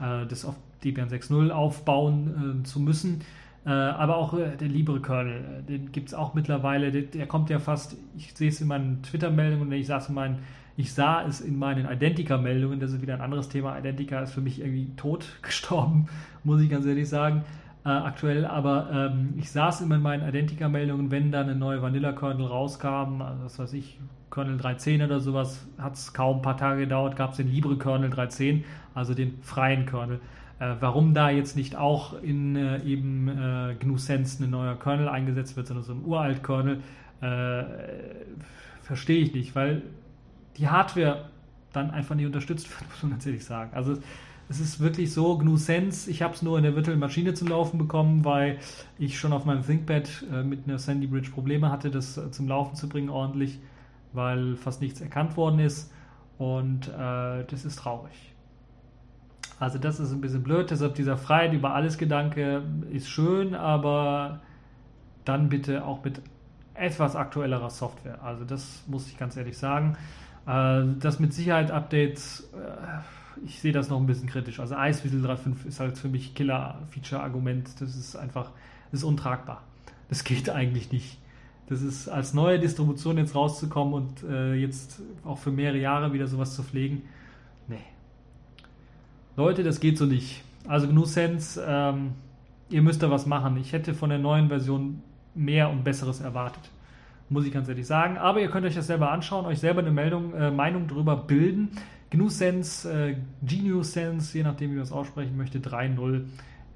äh, 0.00 0.26
das 0.26 0.44
auf 0.46 0.54
Debian 0.82 1.08
6.0 1.08 1.50
aufbauen 1.50 2.60
äh, 2.60 2.64
zu 2.64 2.80
müssen. 2.80 3.20
Äh, 3.66 3.70
aber 3.70 4.16
auch 4.16 4.34
äh, 4.34 4.56
der 4.56 4.68
Libre-Kernel, 4.68 5.60
äh, 5.60 5.62
den 5.62 5.92
gibt 5.92 6.08
es 6.08 6.14
auch 6.14 6.34
mittlerweile. 6.34 6.90
Der, 6.90 7.02
der, 7.02 7.26
kommt 7.26 7.50
ja 7.50 7.58
fast, 7.58 7.96
ich 8.16 8.34
sehe 8.34 8.48
es 8.48 8.60
in 8.60 8.68
meinen 8.68 9.02
Twitter-Meldungen, 9.02 9.70
ich, 9.72 9.88
in 9.88 10.14
meinen, 10.14 10.38
ich 10.76 10.92
sah 10.92 11.22
es 11.26 11.40
in 11.40 11.58
meinen 11.58 11.90
Identica-Meldungen, 11.90 12.80
das 12.80 12.92
ist 12.92 13.02
wieder 13.02 13.14
ein 13.14 13.20
anderes 13.20 13.48
Thema. 13.48 13.78
Identica 13.78 14.20
ist 14.20 14.32
für 14.32 14.40
mich 14.40 14.60
irgendwie 14.60 14.94
tot 14.96 15.26
gestorben, 15.42 16.08
muss 16.44 16.60
ich 16.60 16.70
ganz 16.70 16.86
ehrlich 16.86 17.08
sagen. 17.08 17.44
Äh, 17.84 17.90
aktuell, 17.90 18.44
aber 18.44 18.90
ähm, 18.92 19.34
ich 19.36 19.50
sah 19.50 19.68
es 19.68 19.80
immer 19.80 19.96
in 19.96 20.02
meinen 20.02 20.28
Identica-Meldungen, 20.28 21.10
wenn 21.10 21.30
da 21.30 21.40
eine 21.40 21.54
neue 21.54 21.82
Vanilla-Kernel 21.82 22.46
rauskam, 22.46 23.22
also 23.22 23.44
was 23.44 23.58
weiß 23.58 23.72
ich, 23.74 23.98
Kernel 24.30 24.58
3.10 24.58 25.04
oder 25.04 25.20
sowas, 25.20 25.66
hat 25.78 25.94
es 25.94 26.12
kaum 26.12 26.36
ein 26.36 26.42
paar 26.42 26.56
Tage 26.56 26.80
gedauert, 26.80 27.16
gab 27.16 27.32
es 27.32 27.38
den 27.38 27.48
Libre-Kernel 27.48 28.10
3.10, 28.10 28.64
also 28.94 29.14
den 29.14 29.38
freien 29.42 29.86
Kernel. 29.86 30.20
Äh, 30.60 30.74
warum 30.80 31.14
da 31.14 31.30
jetzt 31.30 31.56
nicht 31.56 31.76
auch 31.76 32.20
in 32.20 32.56
äh, 32.56 32.82
eben 32.82 33.28
äh, 33.28 33.76
GNU 33.78 33.96
Sense 33.96 34.42
ein 34.42 34.50
neuer 34.50 34.76
Kernel 34.76 35.08
eingesetzt 35.08 35.56
wird, 35.56 35.68
sondern 35.68 35.84
so 35.84 35.92
ein 35.92 36.04
uralt 36.04 36.42
Kernel, 36.42 36.80
äh, 37.20 37.64
verstehe 38.82 39.18
ich 39.18 39.32
nicht, 39.34 39.54
weil 39.54 39.82
die 40.56 40.68
Hardware 40.68 41.30
dann 41.72 41.90
einfach 41.90 42.16
nicht 42.16 42.26
unterstützt 42.26 42.68
wird, 42.70 42.90
muss 42.90 43.02
man 43.02 43.12
natürlich 43.12 43.44
sagen. 43.44 43.70
Also 43.72 43.98
es 44.48 44.58
ist 44.58 44.80
wirklich 44.80 45.12
so, 45.12 45.38
GNU 45.38 45.56
Sense, 45.58 46.10
ich 46.10 46.22
habe 46.22 46.34
es 46.34 46.42
nur 46.42 46.56
in 46.56 46.64
der 46.64 46.74
virtuellen 46.74 46.98
Maschine 46.98 47.34
zum 47.34 47.48
Laufen 47.48 47.78
bekommen, 47.78 48.24
weil 48.24 48.58
ich 48.98 49.18
schon 49.18 49.32
auf 49.32 49.44
meinem 49.44 49.64
ThinkPad 49.64 50.24
äh, 50.32 50.42
mit 50.42 50.66
einer 50.66 50.78
Sandy 50.78 51.06
Bridge 51.06 51.30
Probleme 51.30 51.70
hatte, 51.70 51.90
das 51.90 52.16
äh, 52.16 52.32
zum 52.32 52.48
Laufen 52.48 52.74
zu 52.74 52.88
bringen 52.88 53.10
ordentlich, 53.10 53.60
weil 54.12 54.56
fast 54.56 54.80
nichts 54.80 55.00
erkannt 55.00 55.36
worden 55.36 55.60
ist 55.60 55.92
und 56.38 56.88
das 56.88 57.64
ist 57.64 57.80
traurig. 57.80 58.12
Also 59.58 59.78
das 59.78 59.98
ist 59.98 60.12
ein 60.12 60.20
bisschen 60.20 60.42
blöd, 60.42 60.70
deshalb 60.70 60.94
dieser 60.94 61.16
Freiheit 61.16 61.52
über 61.52 61.74
alles 61.74 61.98
Gedanke 61.98 62.62
ist 62.90 63.08
schön, 63.10 63.54
aber 63.54 64.40
dann 65.24 65.48
bitte 65.48 65.84
auch 65.84 66.04
mit 66.04 66.22
etwas 66.74 67.16
aktuellerer 67.16 67.70
Software. 67.70 68.22
Also 68.22 68.44
das 68.44 68.84
muss 68.86 69.08
ich 69.08 69.18
ganz 69.18 69.36
ehrlich 69.36 69.58
sagen. 69.58 69.96
Äh, 70.46 70.84
das 71.00 71.18
mit 71.18 71.34
Sicherheit-Updates, 71.34 72.48
äh, 72.54 73.44
ich 73.44 73.60
sehe 73.60 73.72
das 73.72 73.88
noch 73.88 73.98
ein 73.98 74.06
bisschen 74.06 74.28
kritisch. 74.28 74.60
Also 74.60 74.76
Iceweasel 74.76 75.24
3.5 75.24 75.66
ist 75.66 75.80
halt 75.80 75.98
für 75.98 76.08
mich 76.08 76.34
Killer-Feature-Argument. 76.34 77.80
Das 77.80 77.96
ist 77.96 78.16
einfach, 78.16 78.52
das 78.90 79.00
ist 79.00 79.04
untragbar. 79.04 79.62
Das 80.08 80.24
geht 80.24 80.48
eigentlich 80.50 80.92
nicht. 80.92 81.18
Das 81.68 81.82
ist 81.82 82.08
als 82.08 82.32
neue 82.32 82.58
Distribution 82.58 83.18
jetzt 83.18 83.34
rauszukommen 83.34 83.92
und 83.92 84.22
äh, 84.22 84.54
jetzt 84.54 85.02
auch 85.24 85.36
für 85.36 85.50
mehrere 85.50 85.78
Jahre 85.78 86.12
wieder 86.14 86.26
sowas 86.26 86.54
zu 86.54 86.62
pflegen. 86.62 87.02
Nee, 87.66 87.84
Leute, 89.38 89.62
das 89.62 89.78
geht 89.78 89.96
so 89.96 90.04
nicht. 90.04 90.42
Also 90.66 90.88
GNU 90.88 91.04
Sense, 91.04 91.64
ähm, 91.64 92.14
ihr 92.70 92.82
müsst 92.82 93.04
da 93.04 93.10
was 93.12 93.24
machen. 93.24 93.56
Ich 93.56 93.72
hätte 93.72 93.94
von 93.94 94.10
der 94.10 94.18
neuen 94.18 94.48
Version 94.48 95.00
mehr 95.36 95.70
und 95.70 95.84
Besseres 95.84 96.18
erwartet. 96.18 96.68
Muss 97.28 97.46
ich 97.46 97.52
ganz 97.52 97.68
ehrlich 97.68 97.86
sagen. 97.86 98.18
Aber 98.18 98.40
ihr 98.40 98.50
könnt 98.50 98.66
euch 98.66 98.74
das 98.74 98.88
selber 98.88 99.12
anschauen, 99.12 99.46
euch 99.46 99.60
selber 99.60 99.78
eine 99.78 99.92
Meldung, 99.92 100.34
äh, 100.34 100.50
Meinung 100.50 100.88
darüber 100.88 101.16
bilden. 101.16 101.68
GNU 102.10 102.28
Sense, 102.30 102.92
äh, 102.92 103.14
GNU 103.46 103.84
Sense, 103.84 104.36
je 104.36 104.42
nachdem, 104.42 104.72
wie 104.72 104.74
man 104.74 104.82
es 104.82 104.90
aussprechen 104.90 105.36
möchte, 105.36 105.60
3.0 105.60 106.24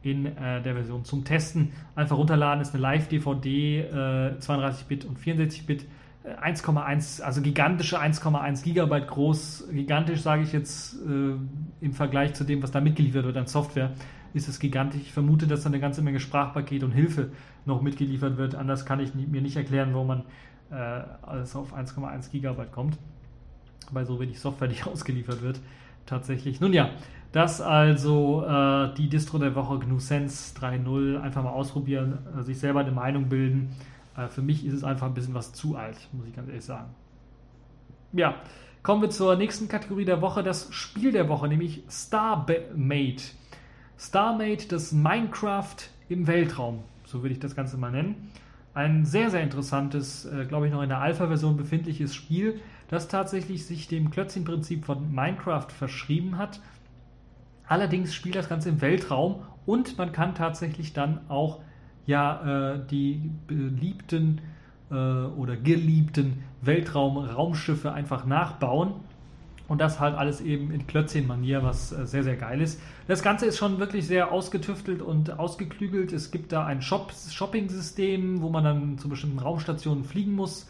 in 0.04 0.26
äh, 0.26 0.62
der 0.62 0.74
Version 0.74 1.04
zum 1.04 1.24
Testen. 1.24 1.72
Einfach 1.96 2.16
runterladen, 2.16 2.62
ist 2.62 2.74
eine 2.74 2.82
Live-DVD, 2.82 3.80
äh, 3.80 4.38
32-Bit 4.38 5.04
und 5.04 5.18
64-Bit. 5.18 5.86
1,1, 6.24 7.20
äh, 7.20 7.24
also 7.24 7.42
gigantische 7.42 8.00
1,1 8.00 8.62
Gigabyte 8.62 9.08
groß, 9.08 9.68
gigantisch 9.72 10.20
sage 10.20 10.42
ich 10.42 10.52
jetzt 10.52 10.94
äh, 10.94 11.34
im 11.84 11.92
Vergleich 11.92 12.34
zu 12.34 12.44
dem, 12.44 12.62
was 12.62 12.70
da 12.70 12.80
mitgeliefert 12.80 13.24
wird 13.24 13.36
an 13.36 13.46
Software, 13.46 13.92
ist 14.34 14.48
es 14.48 14.58
gigantisch. 14.58 15.02
Ich 15.02 15.12
vermute, 15.12 15.46
dass 15.46 15.62
da 15.62 15.68
eine 15.68 15.80
ganze 15.80 16.02
Menge 16.02 16.20
Sprachpaket 16.20 16.84
und 16.84 16.92
Hilfe 16.92 17.30
noch 17.64 17.82
mitgeliefert 17.82 18.36
wird. 18.36 18.54
Anders 18.54 18.86
kann 18.86 19.00
ich 19.00 19.14
mir 19.14 19.42
nicht 19.42 19.56
erklären, 19.56 19.92
warum 19.92 20.06
man 20.06 20.22
äh, 20.70 21.02
alles 21.22 21.54
auf 21.54 21.76
1,1 21.76 22.30
Gigabyte 22.30 22.72
kommt. 22.72 22.98
Bei 23.90 24.04
so 24.04 24.18
wenig 24.20 24.40
Software, 24.40 24.68
die 24.68 24.82
ausgeliefert 24.90 25.42
wird. 25.42 25.60
Tatsächlich. 26.06 26.60
Nun 26.60 26.72
ja, 26.72 26.90
das 27.32 27.60
also 27.60 28.44
äh, 28.44 28.94
die 28.94 29.08
Distro 29.08 29.38
der 29.38 29.54
Woche 29.54 29.78
GNU 29.78 29.98
Sense 29.98 30.58
3.0. 30.58 31.20
Einfach 31.20 31.42
mal 31.42 31.50
ausprobieren, 31.50 32.18
äh, 32.38 32.42
sich 32.42 32.58
selber 32.58 32.80
eine 32.80 32.92
Meinung 32.92 33.28
bilden. 33.28 33.70
Äh, 34.16 34.28
für 34.28 34.42
mich 34.42 34.64
ist 34.64 34.74
es 34.74 34.84
einfach 34.84 35.06
ein 35.06 35.14
bisschen 35.14 35.34
was 35.34 35.52
zu 35.52 35.76
alt, 35.76 35.96
muss 36.12 36.26
ich 36.26 36.34
ganz 36.34 36.48
ehrlich 36.48 36.64
sagen. 36.64 36.90
Ja, 38.12 38.36
kommen 38.82 39.02
wir 39.02 39.10
zur 39.10 39.36
nächsten 39.36 39.68
Kategorie 39.68 40.04
der 40.04 40.20
Woche, 40.20 40.42
das 40.42 40.72
Spiel 40.72 41.12
der 41.12 41.28
Woche, 41.28 41.48
nämlich 41.48 41.82
StarMate. 41.88 43.22
StarMate, 43.98 44.68
das 44.68 44.92
Minecraft 44.92 45.76
im 46.08 46.26
Weltraum, 46.26 46.80
so 47.04 47.22
würde 47.22 47.34
ich 47.34 47.40
das 47.40 47.54
Ganze 47.54 47.76
mal 47.76 47.90
nennen. 47.90 48.30
Ein 48.74 49.04
sehr, 49.04 49.30
sehr 49.30 49.42
interessantes, 49.42 50.24
äh, 50.24 50.46
glaube 50.46 50.66
ich, 50.66 50.72
noch 50.72 50.82
in 50.82 50.88
der 50.88 51.00
Alpha-Version 51.00 51.56
befindliches 51.56 52.14
Spiel, 52.14 52.60
das 52.88 53.08
tatsächlich 53.08 53.66
sich 53.66 53.88
dem 53.88 54.10
Klötzchen-Prinzip 54.10 54.84
von 54.84 55.12
Minecraft 55.14 55.68
verschrieben 55.68 56.38
hat. 56.38 56.60
Allerdings 57.66 58.14
spielt 58.14 58.34
das 58.34 58.48
Ganze 58.48 58.70
im 58.70 58.80
Weltraum 58.80 59.42
und 59.64 59.96
man 59.96 60.12
kann 60.12 60.34
tatsächlich 60.34 60.92
dann 60.92 61.20
auch 61.28 61.60
ja 62.06 62.74
äh, 62.74 62.80
die 62.90 63.30
beliebten 63.46 64.40
äh, 64.90 64.94
oder 64.94 65.56
geliebten 65.56 66.44
Weltraum-Raumschiffe 66.62 67.92
einfach 67.92 68.26
nachbauen. 68.26 68.94
Und 69.68 69.80
das 69.80 70.00
halt 70.00 70.16
alles 70.16 70.40
eben 70.42 70.70
in 70.70 70.86
Klötzchen-Manier, 70.86 71.62
was 71.62 71.92
äh, 71.92 72.06
sehr, 72.06 72.22
sehr 72.22 72.36
geil 72.36 72.60
ist. 72.60 72.80
Das 73.06 73.22
Ganze 73.22 73.46
ist 73.46 73.56
schon 73.56 73.78
wirklich 73.78 74.06
sehr 74.06 74.30
ausgetüftelt 74.30 75.00
und 75.00 75.38
ausgeklügelt. 75.38 76.12
Es 76.12 76.30
gibt 76.30 76.52
da 76.52 76.66
ein 76.66 76.82
Shop 76.82 77.12
Shopping-System, 77.12 78.42
wo 78.42 78.50
man 78.50 78.64
dann 78.64 78.98
zu 78.98 79.08
bestimmten 79.08 79.38
Raumstationen 79.38 80.04
fliegen 80.04 80.32
muss. 80.32 80.68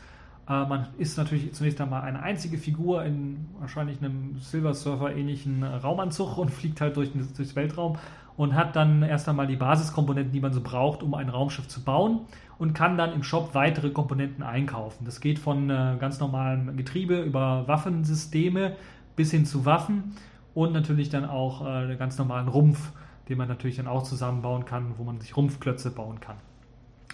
Äh, 0.48 0.66
man 0.66 0.88
ist 0.98 1.16
natürlich 1.16 1.52
zunächst 1.52 1.80
einmal 1.80 2.02
eine 2.02 2.22
einzige 2.22 2.58
Figur 2.58 3.04
in 3.04 3.48
wahrscheinlich 3.58 3.98
einem 3.98 4.38
Silver 4.38 4.74
Surfer-ähnlichen 4.74 5.64
Raumanzug 5.64 6.38
und 6.38 6.50
fliegt 6.52 6.80
halt 6.80 6.96
durch, 6.96 7.10
durchs 7.36 7.56
Weltraum 7.56 7.98
und 8.36 8.54
hat 8.54 8.76
dann 8.76 9.02
erst 9.02 9.28
einmal 9.28 9.46
die 9.46 9.56
Basiskomponenten, 9.56 10.32
die 10.32 10.40
man 10.40 10.52
so 10.52 10.60
braucht, 10.60 11.02
um 11.02 11.14
ein 11.14 11.28
Raumschiff 11.28 11.68
zu 11.68 11.82
bauen 11.82 12.20
und 12.58 12.74
kann 12.74 12.96
dann 12.96 13.12
im 13.12 13.22
Shop 13.22 13.54
weitere 13.54 13.90
Komponenten 13.90 14.42
einkaufen. 14.42 15.04
Das 15.04 15.20
geht 15.20 15.38
von 15.38 15.68
äh, 15.68 15.96
ganz 15.98 16.20
normalem 16.20 16.76
Getriebe 16.76 17.20
über 17.20 17.66
Waffensysteme 17.66 18.76
bis 19.16 19.30
hin 19.30 19.44
zu 19.44 19.64
Waffen 19.64 20.14
und 20.54 20.72
natürlich 20.72 21.10
dann 21.10 21.24
auch 21.24 21.66
äh, 21.66 21.96
ganz 21.96 22.18
normalen 22.18 22.48
Rumpf, 22.48 22.92
den 23.28 23.38
man 23.38 23.48
natürlich 23.48 23.76
dann 23.76 23.86
auch 23.86 24.02
zusammenbauen 24.02 24.64
kann, 24.64 24.94
wo 24.98 25.04
man 25.04 25.20
sich 25.20 25.36
Rumpfklötze 25.36 25.90
bauen 25.90 26.20
kann. 26.20 26.36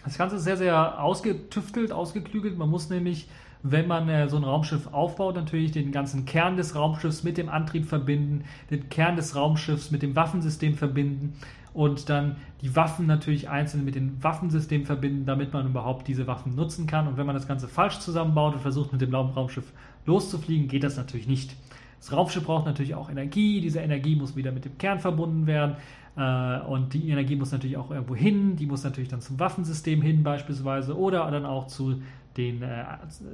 Das 0.05 0.17
Ganze 0.17 0.37
ist 0.37 0.45
sehr, 0.45 0.57
sehr 0.57 1.03
ausgetüftelt, 1.03 1.93
ausgeklügelt. 1.93 2.57
Man 2.57 2.71
muss 2.71 2.89
nämlich 2.89 3.29
wenn 3.63 3.87
man 3.87 4.09
äh, 4.09 4.29
so 4.29 4.37
ein 4.37 4.45
Raumschiff 4.45 4.89
aufbaut, 4.93 5.35
natürlich 5.35 5.73
den 5.73 5.93
ganzen 5.93 6.25
Kern 6.25 6.57
des 6.57 6.75
Raumschiffs 6.75 7.25
mit 7.25 7.39
dem 7.39 7.49
Antrieb 7.49 7.87
verbinden, 7.87 8.45
den 8.71 8.89
Kern 8.89 9.17
des 9.17 9.35
Raumschiffs 9.35 9.91
mit 9.91 10.03
dem 10.03 10.15
Waffensystem 10.15 10.75
verbinden 10.75 11.35
und 11.75 12.09
dann 12.09 12.37
die 12.63 12.75
Waffen 12.75 13.07
natürlich 13.07 13.49
einzeln 13.49 13.85
mit 13.85 13.95
dem 13.95 14.23
Waffensystem 14.23 14.85
verbinden, 14.85 15.27
damit 15.27 15.53
man 15.53 15.67
überhaupt 15.67 16.09
diese 16.09 16.27
Waffen 16.27 16.55
nutzen 16.55 16.87
kann. 16.87 17.07
Und 17.07 17.17
wenn 17.17 17.27
man 17.27 17.35
das 17.35 17.47
Ganze 17.47 17.69
falsch 17.69 17.99
zusammenbaut 18.01 18.55
und 18.55 18.61
versucht 18.61 18.93
mit 18.93 19.01
dem 19.01 19.15
Raumschiff 19.15 19.73
loszufliegen, 20.07 20.69
geht 20.69 20.83
das 20.83 20.97
natürlich 20.97 21.29
nicht. 21.29 21.55
Das 22.01 22.13
Raumschiff 22.13 22.45
braucht 22.45 22.67
natürlich 22.67 22.95
auch 22.95 23.11
Energie. 23.11 23.61
Diese 23.61 23.81
Energie 23.81 24.17
muss 24.17 24.37
wieder 24.37 24.53
mit 24.53 24.65
dem 24.65 24.79
Kern 24.79 25.01
verbunden 25.01 25.47
werden. 25.47 25.77
Äh, 26.17 26.61
und 26.67 26.95
die 26.95 27.11
Energie 27.11 27.37
muss 27.37 27.53
natürlich 27.53 27.77
auch 27.77 27.91
irgendwo 27.91 28.17
hin. 28.17 28.57
Die 28.57 28.67
muss 28.67 28.85
natürlich 28.85 29.09
dann 29.09 29.21
zum 29.21 29.39
Waffensystem 29.39 30.03
hin 30.03 30.23
beispielsweise 30.23 30.97
oder 30.97 31.31
dann 31.31 31.47
auch 31.47 31.67
zu 31.67 32.03
den, 32.39 32.63
äh, 32.63 32.85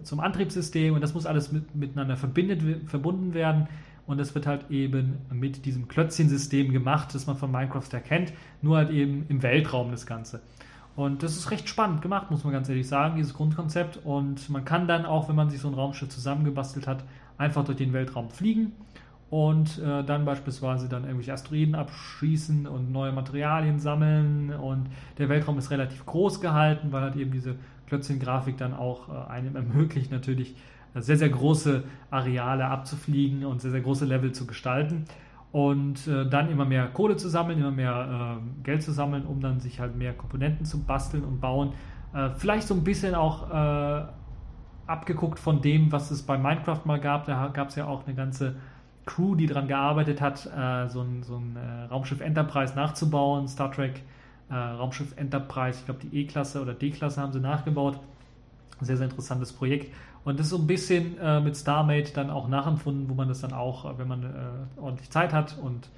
zum 0.03 0.19
Antriebssystem 0.19 0.95
und 0.95 1.01
das 1.01 1.15
muss 1.15 1.27
alles 1.27 1.53
mit, 1.53 1.77
miteinander 1.77 2.17
verbunden 2.17 3.35
werden. 3.35 3.69
Und 4.07 4.19
das 4.19 4.35
wird 4.35 4.47
halt 4.47 4.71
eben 4.71 5.19
mit 5.33 5.65
diesem 5.65 5.89
Klötzchen-System 5.89 6.73
gemacht, 6.73 7.15
das 7.15 7.27
man 7.27 7.37
von 7.37 7.51
Minecraft 7.51 7.89
erkennt, 7.93 8.33
nur 8.61 8.77
halt 8.77 8.91
eben 8.91 9.25
im 9.29 9.43
Weltraum 9.43 9.91
das 9.93 10.05
Ganze. 10.05 10.43
Und 10.97 11.23
das 11.23 11.37
ist 11.37 11.51
recht 11.51 11.69
spannend 11.69 12.03
gemacht, 12.03 12.31
muss 12.31 12.45
man 12.45 12.53
ganz 12.53 12.69
ehrlich 12.69 12.87
sagen, 12.87 13.17
dieses 13.17 13.35
Grundkonzept. 13.35 14.01
Und 14.05 14.49
man 14.51 14.65
kann 14.65 14.87
dann 14.87 15.07
auch, 15.07 15.29
wenn 15.29 15.37
man 15.37 15.51
sich 15.51 15.61
so 15.61 15.69
ein 15.69 15.75
Raumschiff 15.75 16.09
zusammengebastelt 16.09 16.87
hat, 16.87 17.05
einfach 17.39 17.65
durch 17.65 17.79
den 17.79 17.93
Weltraum 17.93 18.31
fliegen 18.31 18.73
und 19.31 19.81
äh, 19.81 20.05
dann 20.05 20.25
beispielsweise 20.25 20.89
dann 20.89 21.03
irgendwelche 21.03 21.33
Asteroiden 21.33 21.75
abschießen 21.75 22.69
und 22.69 22.93
neue 22.93 23.11
Materialien 23.11 23.81
sammeln. 23.81 24.53
Und 24.53 24.87
der 25.19 25.29
Weltraum 25.29 25.59
ist 25.59 25.73
relativ 25.73 26.07
groß 26.07 26.41
gehalten, 26.41 26.93
weil 26.93 27.03
halt 27.03 27.17
eben 27.17 27.33
diese 27.33 27.57
Klötzchen-Grafik 27.87 28.57
dann 28.57 28.75
auch 28.75 29.09
äh, 29.09 29.31
einem 29.31 29.57
ermöglicht, 29.57 30.11
natürlich 30.11 30.57
äh, 30.95 31.01
sehr, 31.01 31.17
sehr 31.17 31.29
große 31.29 31.85
Areale 32.11 32.67
abzufliegen 32.67 33.45
und 33.45 33.61
sehr, 33.61 33.71
sehr 33.71 33.81
große 33.81 34.05
Level 34.05 34.33
zu 34.33 34.47
gestalten. 34.47 35.05
Und 35.53 36.09
äh, 36.09 36.29
dann 36.29 36.51
immer 36.51 36.65
mehr 36.65 36.89
Kohle 36.89 37.17
zu 37.17 37.29
sammeln, 37.29 37.61
immer 37.61 37.71
mehr 37.71 38.39
äh, 38.41 38.65
Geld 38.65 38.83
zu 38.83 38.93
sammeln, 38.93 39.25
um 39.25 39.41
dann 39.41 39.61
sich 39.61 39.79
halt 39.79 39.97
mehr 39.97 40.13
Komponenten 40.13 40.67
zu 40.67 40.83
basteln 40.83 41.23
und 41.23 41.41
bauen. 41.41 41.75
Äh, 42.13 42.31
vielleicht 42.37 42.67
so 42.67 42.75
ein 42.75 42.83
bisschen 42.83 43.15
auch 43.15 43.51
äh, 43.51 44.05
abgeguckt 44.87 45.39
von 45.39 45.61
dem, 45.63 45.93
was 45.93 46.11
es 46.11 46.23
bei 46.23 46.37
Minecraft 46.37 46.81
mal 46.87 46.99
gab. 46.99 47.27
Da 47.27 47.49
gab 47.49 47.69
es 47.69 47.77
ja 47.77 47.87
auch 47.87 48.05
eine 48.05 48.17
ganze 48.17 48.57
Crew, 49.07 49.35
die 49.35 49.47
daran 49.47 49.69
gearbeitet 49.69 50.21
hat, 50.23 50.39
so 50.39 51.01
ein, 51.01 51.23
so 51.23 51.37
ein 51.37 51.59
Raumschiff 51.91 52.21
Enterprise 52.21 52.75
nachzubauen. 52.75 53.49
Star 53.49 53.71
Trek 53.71 54.03
äh, 54.51 54.55
Raumschiff 54.55 55.17
Enterprise, 55.17 55.79
ich 55.81 55.85
glaube 55.85 56.01
die 56.05 56.17
E-Klasse 56.19 56.61
oder 56.61 56.75
D-Klasse 56.75 57.21
haben 57.21 57.33
sie 57.33 57.41
nachgebaut. 57.41 57.99
Sehr, 58.81 58.97
sehr 58.97 59.07
interessantes 59.07 59.53
Projekt. 59.53 59.93
Und 60.25 60.39
das 60.39 60.47
ist 60.47 60.51
so 60.51 60.59
ein 60.59 60.67
bisschen 60.67 61.19
äh, 61.19 61.41
mit 61.41 61.57
StarMate 61.57 62.13
dann 62.13 62.31
auch 62.31 62.49
nachempfunden, 62.49 63.09
wo 63.09 63.15
man 63.15 63.29
das 63.29 63.41
dann 63.41 63.53
auch, 63.53 63.85
äh, 63.85 63.99
wenn 63.99 64.09
man 64.09 64.25
äh, 64.25 64.81
ordentlich 64.81 65.11
Zeit 65.11 65.33
hat 65.33 65.57
und 65.61 65.89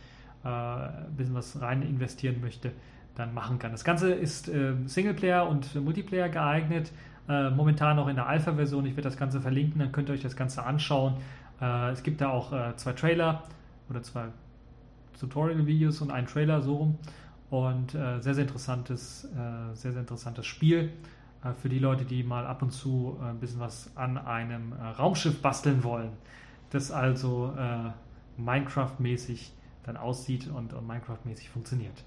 äh, 0.45 0.49
ein 0.49 1.15
bisschen 1.17 1.35
was 1.35 1.61
rein 1.61 1.83
investieren 1.83 2.41
möchte, 2.41 2.73
dann 3.15 3.33
machen 3.33 3.59
kann. 3.59 3.73
Das 3.73 3.85
Ganze 3.85 4.13
ist 4.13 4.49
äh, 4.49 4.75
Singleplayer 4.85 5.49
und 5.49 5.75
Multiplayer 5.75 6.29
geeignet. 6.29 6.93
momentan 7.29 7.97
noch 7.97 8.07
in 8.07 8.15
der 8.15 8.29
Alpha-Version. 8.29 8.87
Ich 8.87 8.93
werde 8.93 9.09
das 9.09 9.17
Ganze 9.17 9.41
verlinken, 9.41 9.81
dann 9.81 9.91
könnt 9.91 10.09
ihr 10.09 10.15
euch 10.15 10.23
das 10.23 10.37
Ganze 10.37 10.65
anschauen. 10.65 11.15
es 11.93 12.05
gibt 12.05 12.21
da 12.21 12.29
auch 12.29 12.53
zwei 12.77 12.93
Trailer 12.93 13.43
oder 13.91 14.01
zwei 14.05 14.27
Tutorial-Videos 15.19 16.01
und 16.03 16.13
einen 16.13 16.29
Trailer 16.29 16.63
so 16.63 16.77
rum. 16.77 16.99
Und 17.57 17.95
äh, 17.95 18.21
sehr, 18.21 18.35
sehr 18.35 18.45
interessantes, 18.45 19.25
äh, 19.25 19.75
sehr, 19.75 19.93
sehr 19.93 20.03
interessantes 20.03 20.45
Spiel 20.45 20.93
äh, 21.43 21.55
für 21.55 21.71
die 21.71 21.79
Leute, 21.79 22.05
die 22.05 22.23
mal 22.23 22.47
ab 22.47 22.61
und 22.61 22.71
zu 22.71 23.17
äh, 23.19 23.31
ein 23.31 23.41
bisschen 23.41 23.61
was 23.61 23.91
an 23.95 24.19
einem 24.19 24.75
äh, 24.75 24.85
Raumschiff 24.99 25.41
basteln 25.41 25.83
wollen. 25.83 26.11
Das 26.69 26.91
also 26.91 27.55
äh, 27.57 27.93
Minecraft-mäßig 28.39 29.53
dann 29.87 29.97
aussieht 29.97 30.49
und, 30.49 30.75
und 30.75 30.87
Minecraft-mäßig 30.87 31.49
funktioniert. 31.49 32.05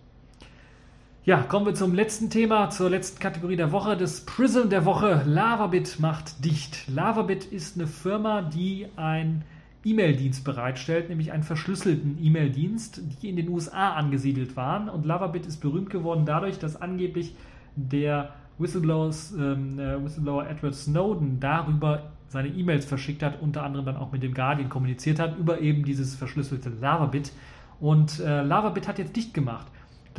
Ja, 1.26 1.42
kommen 1.42 1.66
wir 1.66 1.74
zum 1.74 1.96
letzten 1.96 2.30
Thema, 2.30 2.70
zur 2.70 2.92
letzten 2.92 3.18
Kategorie 3.18 3.56
der 3.56 3.72
Woche, 3.72 3.98
das 3.98 4.22
Prism 4.28 4.70
der 4.70 4.86
Woche. 4.86 5.24
Lavabit 5.26 6.00
macht 6.00 6.46
dicht. 6.46 6.88
Lavabit 6.88 7.46
ist 7.46 7.76
eine 7.76 7.88
Firma, 7.88 8.44
die 8.44 8.88
ein 8.98 9.44
E-Mail-Dienst 9.86 10.44
bereitstellt, 10.44 11.10
nämlich 11.10 11.32
einen 11.32 11.44
verschlüsselten 11.44 12.18
E-Mail-Dienst, 12.22 13.02
die 13.22 13.30
in 13.30 13.36
den 13.36 13.50
USA 13.50 13.94
angesiedelt 13.94 14.56
waren. 14.56 14.90
Und 14.90 15.06
Lavabit 15.06 15.46
ist 15.46 15.62
berühmt 15.62 15.90
geworden 15.90 16.26
dadurch, 16.26 16.60
dass 16.60 16.82
angeblich 16.82 17.36
der 17.76 18.34
ähm, 18.60 19.80
äh, 19.80 20.04
Whistleblower 20.04 20.48
Edward 20.48 20.76
Snowden 20.76 21.40
darüber 21.40 22.12
seine 22.28 22.50
E-Mails 22.50 22.86
verschickt 22.86 23.24
hat, 23.24 23.42
unter 23.42 23.64
anderem 23.64 23.86
dann 23.86 23.98
auch 23.98 24.12
mit 24.12 24.22
dem 24.22 24.34
Guardian 24.34 24.70
kommuniziert 24.70 25.20
hat, 25.20 25.38
über 25.38 25.62
eben 25.62 25.84
dieses 25.84 26.16
verschlüsselte 26.16 26.70
Lavabit. 26.70 27.32
Und 27.80 28.20
äh, 28.20 28.44
Lavabit 28.44 28.88
hat 28.88 29.00
jetzt 29.00 29.16
dicht 29.16 29.34
gemacht. 29.34 29.68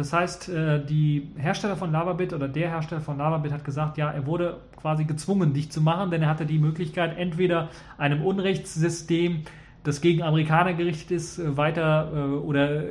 Das 0.00 0.14
heißt, 0.14 0.48
äh, 0.48 0.82
die 0.82 1.28
Hersteller 1.36 1.76
von 1.76 1.92
Lavabit 1.92 2.32
oder 2.32 2.48
der 2.48 2.70
Hersteller 2.70 3.02
von 3.02 3.18
Lavabit 3.18 3.52
hat 3.52 3.66
gesagt, 3.66 3.98
ja, 3.98 4.10
er 4.10 4.24
wurde 4.24 4.56
quasi 4.80 5.04
gezwungen, 5.04 5.52
dicht 5.52 5.74
zu 5.74 5.82
machen, 5.82 6.10
denn 6.10 6.22
er 6.22 6.28
hatte 6.30 6.46
die 6.46 6.58
Möglichkeit, 6.58 7.18
entweder 7.18 7.68
einem 7.98 8.22
Unrechtssystem, 8.24 9.42
das 9.84 10.00
gegen 10.00 10.22
Amerikaner 10.22 10.72
gerichtet 10.72 11.10
ist, 11.10 11.38
äh, 11.38 11.54
weiter 11.54 12.10
äh, 12.14 12.18
oder 12.18 12.82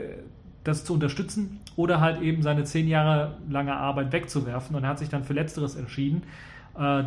das 0.63 0.85
zu 0.85 0.93
unterstützen 0.93 1.59
oder 1.75 1.99
halt 1.99 2.21
eben 2.21 2.43
seine 2.43 2.63
zehn 2.63 2.87
Jahre 2.87 3.37
lange 3.49 3.75
Arbeit 3.75 4.11
wegzuwerfen. 4.11 4.75
Und 4.75 4.83
er 4.83 4.89
hat 4.91 4.99
sich 4.99 5.09
dann 5.09 5.23
für 5.23 5.33
Letzteres 5.33 5.75
entschieden, 5.75 6.21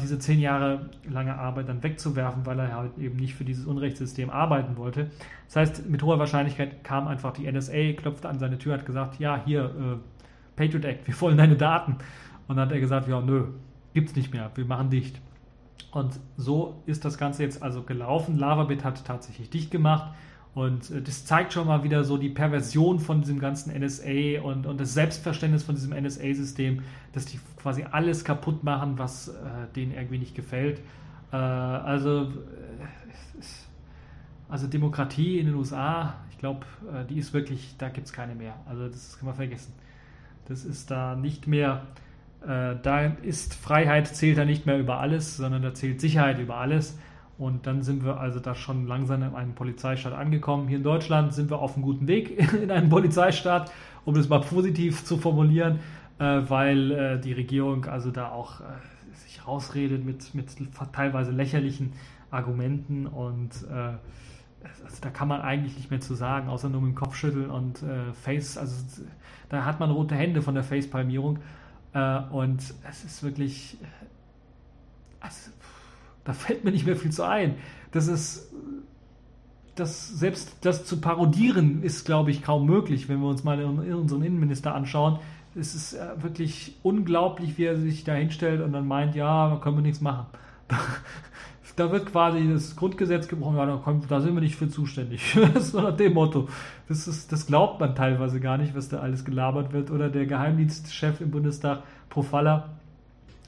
diese 0.00 0.18
zehn 0.18 0.38
Jahre 0.38 0.90
lange 1.08 1.34
Arbeit 1.38 1.68
dann 1.68 1.82
wegzuwerfen, 1.82 2.44
weil 2.44 2.58
er 2.58 2.76
halt 2.76 2.98
eben 2.98 3.16
nicht 3.16 3.34
für 3.34 3.44
dieses 3.44 3.64
Unrechtssystem 3.64 4.28
arbeiten 4.28 4.76
wollte. 4.76 5.10
Das 5.46 5.56
heißt, 5.56 5.88
mit 5.88 6.02
hoher 6.02 6.18
Wahrscheinlichkeit 6.18 6.84
kam 6.84 7.08
einfach 7.08 7.32
die 7.32 7.50
NSA, 7.50 7.94
klopfte 7.94 8.28
an 8.28 8.38
seine 8.38 8.58
Tür, 8.58 8.74
hat 8.74 8.84
gesagt, 8.84 9.18
ja, 9.18 9.40
hier, 9.44 9.98
Patriot 10.56 10.84
Act, 10.84 11.06
wir 11.06 11.18
wollen 11.22 11.38
deine 11.38 11.56
Daten. 11.56 11.96
Und 12.48 12.56
dann 12.56 12.66
hat 12.66 12.72
er 12.72 12.80
gesagt, 12.80 13.08
ja, 13.08 13.20
nö, 13.22 13.46
gibt's 13.94 14.14
nicht 14.14 14.34
mehr, 14.34 14.50
wir 14.54 14.66
machen 14.66 14.90
dicht. 14.90 15.20
Und 15.90 16.20
so 16.36 16.82
ist 16.86 17.04
das 17.04 17.16
Ganze 17.16 17.42
jetzt 17.42 17.62
also 17.62 17.82
gelaufen. 17.82 18.38
Lavabit 18.38 18.84
hat 18.84 19.04
tatsächlich 19.04 19.50
dicht 19.50 19.70
gemacht. 19.70 20.12
Und 20.55 20.90
äh, 20.90 21.00
das 21.00 21.24
zeigt 21.24 21.53
schon 21.53 21.66
mal 21.66 21.82
wieder 21.84 22.05
so 22.05 22.16
die 22.16 22.28
Perversion 22.28 23.00
von 23.00 23.20
diesem 23.22 23.38
ganzen 23.38 23.72
NSA 23.78 24.42
und, 24.42 24.66
und 24.66 24.80
das 24.80 24.94
Selbstverständnis 24.94 25.62
von 25.62 25.74
diesem 25.74 25.92
NSA-System, 25.92 26.82
dass 27.12 27.24
die 27.24 27.40
quasi 27.57 27.84
alles 27.90 28.24
kaputt 28.24 28.62
machen, 28.62 28.98
was 28.98 29.28
äh, 29.28 29.32
denen 29.74 29.92
irgendwie 29.92 30.18
nicht 30.18 30.34
gefällt. 30.34 30.80
Äh, 31.32 31.36
also, 31.36 32.24
äh, 32.24 33.42
also 34.48 34.66
Demokratie 34.66 35.38
in 35.38 35.46
den 35.46 35.55
USA, 35.55 36.14
ich 36.30 36.38
glaube, 36.38 36.66
äh, 36.92 37.07
die 37.07 37.18
ist 37.18 37.32
wirklich, 37.32 37.74
da 37.78 37.88
gibt 37.88 38.07
es 38.07 38.12
keine 38.12 38.34
mehr. 38.34 38.55
Also 38.66 38.88
das 38.88 39.18
kann 39.18 39.26
man 39.26 39.34
vergessen. 39.34 39.72
Das 40.48 40.64
ist 40.64 40.90
da 40.90 41.14
nicht 41.14 41.46
mehr, 41.46 41.86
äh, 42.42 42.74
da 42.82 43.07
ist 43.22 43.55
Freiheit 43.55 44.09
zählt 44.09 44.36
da 44.36 44.44
nicht 44.44 44.66
mehr 44.66 44.78
über 44.78 44.98
alles, 44.98 45.38
sondern 45.38 45.62
da 45.62 45.72
zählt 45.72 46.00
Sicherheit 46.00 46.38
über 46.38 46.57
alles. 46.57 46.98
Und 47.38 47.66
dann 47.66 47.82
sind 47.82 48.04
wir 48.04 48.20
also 48.20 48.40
da 48.40 48.54
schon 48.54 48.86
langsam 48.86 49.22
in 49.22 49.34
einem 49.34 49.54
Polizeistaat 49.54 50.12
angekommen. 50.12 50.68
Hier 50.68 50.78
in 50.78 50.82
Deutschland 50.82 51.34
sind 51.34 51.50
wir 51.50 51.58
auf 51.58 51.74
einem 51.74 51.82
guten 51.82 52.06
Weg 52.06 52.38
in 52.62 52.70
einen 52.70 52.88
Polizeistaat, 52.88 53.72
um 54.04 54.14
das 54.14 54.28
mal 54.28 54.40
positiv 54.40 55.04
zu 55.04 55.16
formulieren, 55.16 55.80
äh, 56.18 56.42
weil 56.48 56.90
äh, 56.90 57.20
die 57.20 57.32
Regierung 57.32 57.86
also 57.86 58.10
da 58.10 58.30
auch 58.30 58.60
äh, 58.60 58.64
sich 59.16 59.46
rausredet 59.46 60.04
mit, 60.04 60.34
mit 60.34 60.48
teilweise 60.92 61.30
lächerlichen 61.30 61.92
Argumenten 62.30 63.06
und 63.06 63.50
also 63.68 64.96
da 65.02 65.10
kann 65.10 65.28
man 65.28 65.42
eigentlich 65.42 65.76
nicht 65.76 65.90
mehr 65.90 66.00
zu 66.00 66.14
sagen, 66.14 66.48
außer 66.48 66.70
nur 66.70 66.80
mit 66.80 66.92
dem 66.92 66.94
Kopf 66.94 67.14
schütteln 67.14 67.50
und 67.50 67.84
Face, 68.14 68.56
also 68.56 68.74
da 69.50 69.66
hat 69.66 69.80
man 69.80 69.90
rote 69.90 70.14
Hände 70.14 70.40
von 70.40 70.54
der 70.54 70.64
Face-Palmierung 70.64 71.40
äh, 71.94 72.20
und 72.30 72.74
es 72.88 73.04
ist 73.04 73.22
wirklich, 73.22 73.76
also, 75.20 75.50
da 76.24 76.32
fällt 76.32 76.64
mir 76.64 76.70
nicht 76.70 76.86
mehr 76.86 76.96
viel 76.96 77.10
zu 77.10 77.26
ein. 77.26 77.56
Das 77.90 78.08
ist, 78.08 78.52
das, 79.74 80.08
selbst 80.08 80.56
das 80.62 80.84
zu 80.84 81.00
parodieren 81.00 81.82
ist, 81.82 82.04
glaube 82.04 82.30
ich, 82.30 82.42
kaum 82.42 82.66
möglich, 82.66 83.08
wenn 83.08 83.20
wir 83.20 83.28
uns 83.28 83.44
mal 83.44 83.62
unseren 83.64 84.22
Innenminister 84.22 84.74
anschauen. 84.74 85.18
Es 85.54 85.74
ist 85.74 85.94
äh, 85.94 86.22
wirklich 86.22 86.76
unglaublich, 86.82 87.58
wie 87.58 87.64
er 87.64 87.76
sich 87.76 88.04
da 88.04 88.14
hinstellt 88.14 88.62
und 88.62 88.72
dann 88.72 88.86
meint, 88.86 89.14
ja, 89.14 89.50
da 89.50 89.56
können 89.56 89.76
wir 89.76 89.82
nichts 89.82 90.00
machen. 90.00 90.26
Da, 91.74 91.90
wird 91.90 92.12
quasi 92.12 92.46
das 92.52 92.76
Grundgesetz 92.76 93.28
gebrochen, 93.28 93.56
ja, 93.56 93.64
da, 93.64 93.76
kommt, 93.76 94.10
da 94.10 94.20
sind 94.20 94.34
wir 94.34 94.42
nicht 94.42 94.56
für 94.56 94.68
zuständig. 94.68 95.34
Das 95.54 95.68
ist 95.68 95.74
nach 95.74 95.96
dem 95.96 96.12
Motto. 96.12 96.50
Das, 96.86 97.08
ist, 97.08 97.32
das 97.32 97.46
glaubt 97.46 97.80
man 97.80 97.94
teilweise 97.94 98.40
gar 98.40 98.58
nicht, 98.58 98.74
was 98.74 98.90
da 98.90 98.98
alles 98.98 99.24
gelabert 99.24 99.72
wird. 99.72 99.90
Oder 99.90 100.10
der 100.10 100.26
Geheimdienstchef 100.26 101.22
im 101.22 101.30
Bundestag, 101.30 101.82
Profalla, 102.10 102.68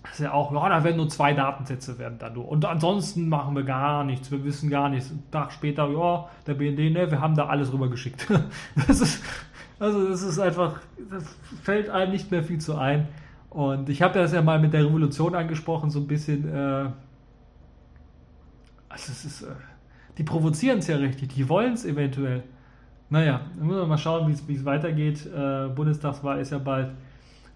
das 0.04 0.12
ist 0.12 0.20
ja 0.20 0.32
auch, 0.32 0.52
ja, 0.52 0.68
da 0.68 0.84
werden 0.84 0.98
nur 0.98 1.08
zwei 1.08 1.32
Datensätze 1.32 1.98
werden 1.98 2.18
da 2.18 2.28
nur. 2.28 2.46
Und 2.46 2.64
ansonsten 2.66 3.26
machen 3.28 3.56
wir 3.56 3.62
gar 3.62 4.04
nichts, 4.04 4.30
wir 4.30 4.44
wissen 4.44 4.68
gar 4.68 4.90
nichts. 4.90 5.10
Ein 5.10 5.22
Tag 5.30 5.50
später, 5.50 5.88
ja, 5.88 6.28
der 6.46 6.54
BND, 6.54 6.92
ne, 6.92 7.10
wir 7.10 7.20
haben 7.20 7.34
da 7.34 7.46
alles 7.46 7.72
rübergeschickt. 7.72 8.26
Das 8.86 9.00
ist, 9.00 9.24
also 9.78 10.06
das 10.08 10.22
ist 10.22 10.38
einfach, 10.38 10.80
das 11.10 11.24
fällt 11.62 11.88
einem 11.88 12.12
nicht 12.12 12.30
mehr 12.30 12.44
viel 12.44 12.60
zu 12.60 12.76
ein. 12.76 13.08
Und 13.48 13.88
ich 13.88 14.02
habe 14.02 14.18
das 14.18 14.32
ja 14.32 14.42
mal 14.42 14.60
mit 14.60 14.74
der 14.74 14.84
Revolution 14.84 15.34
angesprochen, 15.34 15.88
so 15.88 16.00
ein 16.00 16.06
bisschen, 16.06 16.48
äh, 16.48 16.90
also 18.88 19.12
es 19.12 19.24
ist, 19.24 19.42
äh, 19.42 19.52
die 20.18 20.22
provozieren 20.22 20.80
es 20.80 20.86
ja 20.86 20.96
richtig, 20.96 21.32
die 21.34 21.48
wollen 21.48 21.72
es 21.72 21.86
eventuell. 21.86 22.42
Naja, 23.08 23.40
dann 23.56 23.66
müssen 23.66 23.80
wir 23.80 23.86
mal 23.86 23.98
schauen, 23.98 24.28
wie 24.46 24.54
es 24.54 24.64
weitergeht. 24.64 25.26
Äh, 25.26 25.68
Bundestagswahl 25.68 26.40
ist 26.40 26.52
ja 26.52 26.58
bald 26.58 26.90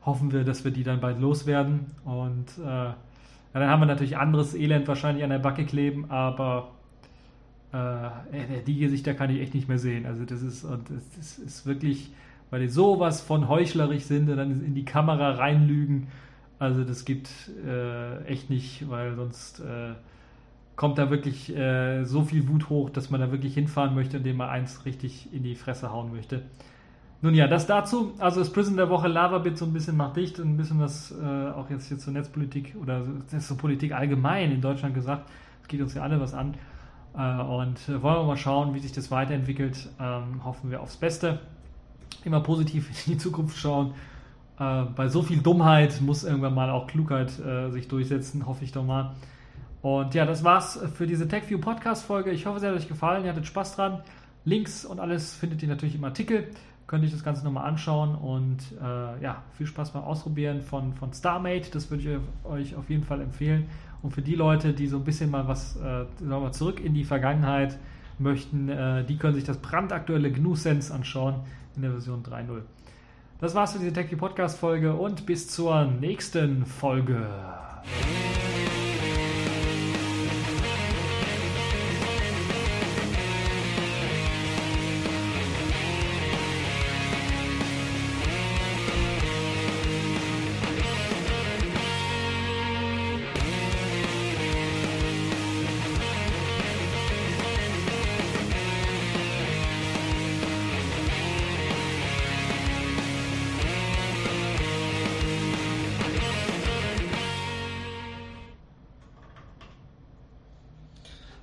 hoffen 0.08 0.32
wir, 0.32 0.42
dass 0.42 0.64
wir 0.64 0.72
die 0.72 0.82
dann 0.82 1.00
bald 1.00 1.20
loswerden. 1.20 1.86
Und 2.04 2.46
äh, 2.58 2.64
ja, 2.64 2.96
dann 3.52 3.68
haben 3.68 3.80
wir 3.80 3.86
natürlich 3.86 4.16
anderes 4.16 4.54
Elend 4.54 4.88
wahrscheinlich 4.88 5.22
an 5.22 5.30
der 5.30 5.38
Backe 5.38 5.64
kleben, 5.64 6.10
aber 6.10 6.70
äh, 7.72 8.62
die 8.66 8.78
Gesichter 8.78 9.14
kann 9.14 9.30
ich 9.30 9.40
echt 9.40 9.54
nicht 9.54 9.68
mehr 9.68 9.78
sehen. 9.78 10.06
Also 10.06 10.24
das 10.24 10.42
ist, 10.42 10.64
und 10.64 10.88
das 10.90 11.38
ist 11.38 11.66
wirklich, 11.66 12.10
weil 12.50 12.60
die 12.60 12.68
sowas 12.68 13.20
von 13.20 13.48
heuchlerisch 13.48 14.04
sind 14.04 14.28
und 14.28 14.36
dann 14.36 14.64
in 14.64 14.74
die 14.74 14.84
Kamera 14.84 15.32
reinlügen. 15.32 16.08
Also 16.58 16.82
das 16.82 17.04
gibt 17.04 17.28
äh, 17.64 18.24
echt 18.24 18.50
nicht, 18.50 18.88
weil 18.88 19.14
sonst 19.14 19.60
äh, 19.60 19.92
kommt 20.74 20.98
da 20.98 21.10
wirklich 21.10 21.54
äh, 21.54 22.04
so 22.04 22.22
viel 22.22 22.48
Wut 22.48 22.68
hoch, 22.68 22.90
dass 22.90 23.10
man 23.10 23.20
da 23.20 23.30
wirklich 23.30 23.54
hinfahren 23.54 23.94
möchte 23.94 24.16
und 24.16 24.24
dem 24.24 24.36
mal 24.36 24.48
eins 24.48 24.84
richtig 24.84 25.32
in 25.32 25.42
die 25.42 25.54
Fresse 25.54 25.92
hauen 25.92 26.12
möchte. 26.12 26.42
Nun 27.20 27.34
ja, 27.34 27.48
das 27.48 27.66
dazu. 27.66 28.12
Also 28.18 28.40
das 28.40 28.52
Prison 28.52 28.76
der 28.76 28.90
Woche 28.90 29.08
Lavabit 29.08 29.58
so 29.58 29.64
ein 29.64 29.72
bisschen 29.72 29.96
macht 29.96 30.16
dicht 30.16 30.38
und 30.38 30.50
ein 30.50 30.56
bisschen 30.56 30.78
was 30.78 31.12
äh, 31.12 31.50
auch 31.50 31.68
jetzt 31.68 31.88
hier 31.88 31.98
zur 31.98 32.12
Netzpolitik 32.12 32.76
oder 32.80 33.02
zur 33.40 33.56
Politik 33.56 33.92
allgemein 33.92 34.52
in 34.52 34.60
Deutschland 34.60 34.94
gesagt. 34.94 35.28
Es 35.62 35.68
geht 35.68 35.80
uns 35.80 35.94
ja 35.94 36.02
alle 36.02 36.20
was 36.20 36.32
an. 36.32 36.54
Äh, 37.16 37.42
und 37.42 37.76
äh, 37.88 38.00
wollen 38.02 38.18
wir 38.18 38.24
mal 38.24 38.36
schauen, 38.36 38.72
wie 38.74 38.78
sich 38.78 38.92
das 38.92 39.10
weiterentwickelt. 39.10 39.88
Ähm, 39.98 40.44
hoffen 40.44 40.70
wir 40.70 40.80
aufs 40.80 40.96
Beste. 40.96 41.40
Immer 42.24 42.40
positiv 42.40 42.88
in 43.06 43.14
die 43.14 43.18
Zukunft 43.18 43.58
schauen. 43.58 43.94
Äh, 44.60 44.84
bei 44.84 45.08
so 45.08 45.22
viel 45.22 45.38
Dummheit 45.38 46.00
muss 46.00 46.22
irgendwann 46.22 46.54
mal 46.54 46.70
auch 46.70 46.86
Klugheit 46.86 47.36
äh, 47.40 47.70
sich 47.70 47.88
durchsetzen, 47.88 48.46
hoffe 48.46 48.62
ich 48.62 48.70
doch 48.70 48.84
mal. 48.84 49.16
Und 49.82 50.14
ja, 50.14 50.24
das 50.24 50.44
war's 50.44 50.78
für 50.94 51.08
diese 51.08 51.26
TechView 51.26 51.58
Podcast 51.58 52.04
Folge. 52.04 52.30
Ich 52.30 52.46
hoffe, 52.46 52.58
es 52.58 52.64
hat 52.64 52.74
euch 52.74 52.88
gefallen. 52.88 53.24
Ihr 53.24 53.30
hattet 53.30 53.46
Spaß 53.46 53.74
dran. 53.74 54.02
Links 54.44 54.84
und 54.84 55.00
alles 55.00 55.34
findet 55.34 55.62
ihr 55.62 55.68
natürlich 55.68 55.96
im 55.96 56.04
Artikel 56.04 56.48
könnt 56.88 57.04
ihr 57.04 57.10
das 57.10 57.22
Ganze 57.22 57.44
nochmal 57.44 57.68
anschauen 57.68 58.16
und 58.16 58.58
äh, 58.82 59.22
ja, 59.22 59.42
viel 59.52 59.66
Spaß 59.66 59.92
beim 59.92 60.02
Ausprobieren 60.02 60.62
von, 60.62 60.94
von 60.94 61.12
StarMate. 61.12 61.70
Das 61.70 61.90
würde 61.90 62.02
ich 62.02 62.50
euch 62.50 62.74
auf 62.74 62.90
jeden 62.90 63.04
Fall 63.04 63.20
empfehlen. 63.20 63.66
Und 64.02 64.12
für 64.12 64.22
die 64.22 64.34
Leute, 64.34 64.72
die 64.72 64.86
so 64.86 64.96
ein 64.96 65.04
bisschen 65.04 65.30
mal 65.30 65.46
was 65.46 65.76
äh, 65.76 66.06
wir, 66.20 66.52
zurück 66.52 66.80
in 66.80 66.94
die 66.94 67.04
Vergangenheit 67.04 67.78
möchten, 68.18 68.68
äh, 68.68 69.04
die 69.04 69.18
können 69.18 69.34
sich 69.34 69.44
das 69.44 69.58
brandaktuelle 69.58 70.32
GNU 70.32 70.56
Sense 70.56 70.92
anschauen 70.92 71.36
in 71.76 71.82
der 71.82 71.92
Version 71.92 72.22
3.0. 72.22 72.62
Das 73.40 73.54
war's 73.54 73.74
für 73.74 73.78
diese 73.78 73.92
Techie 73.92 74.16
Podcast 74.16 74.58
Folge 74.58 74.94
und 74.94 75.26
bis 75.26 75.48
zur 75.48 75.84
nächsten 75.84 76.64
Folge. 76.64 77.28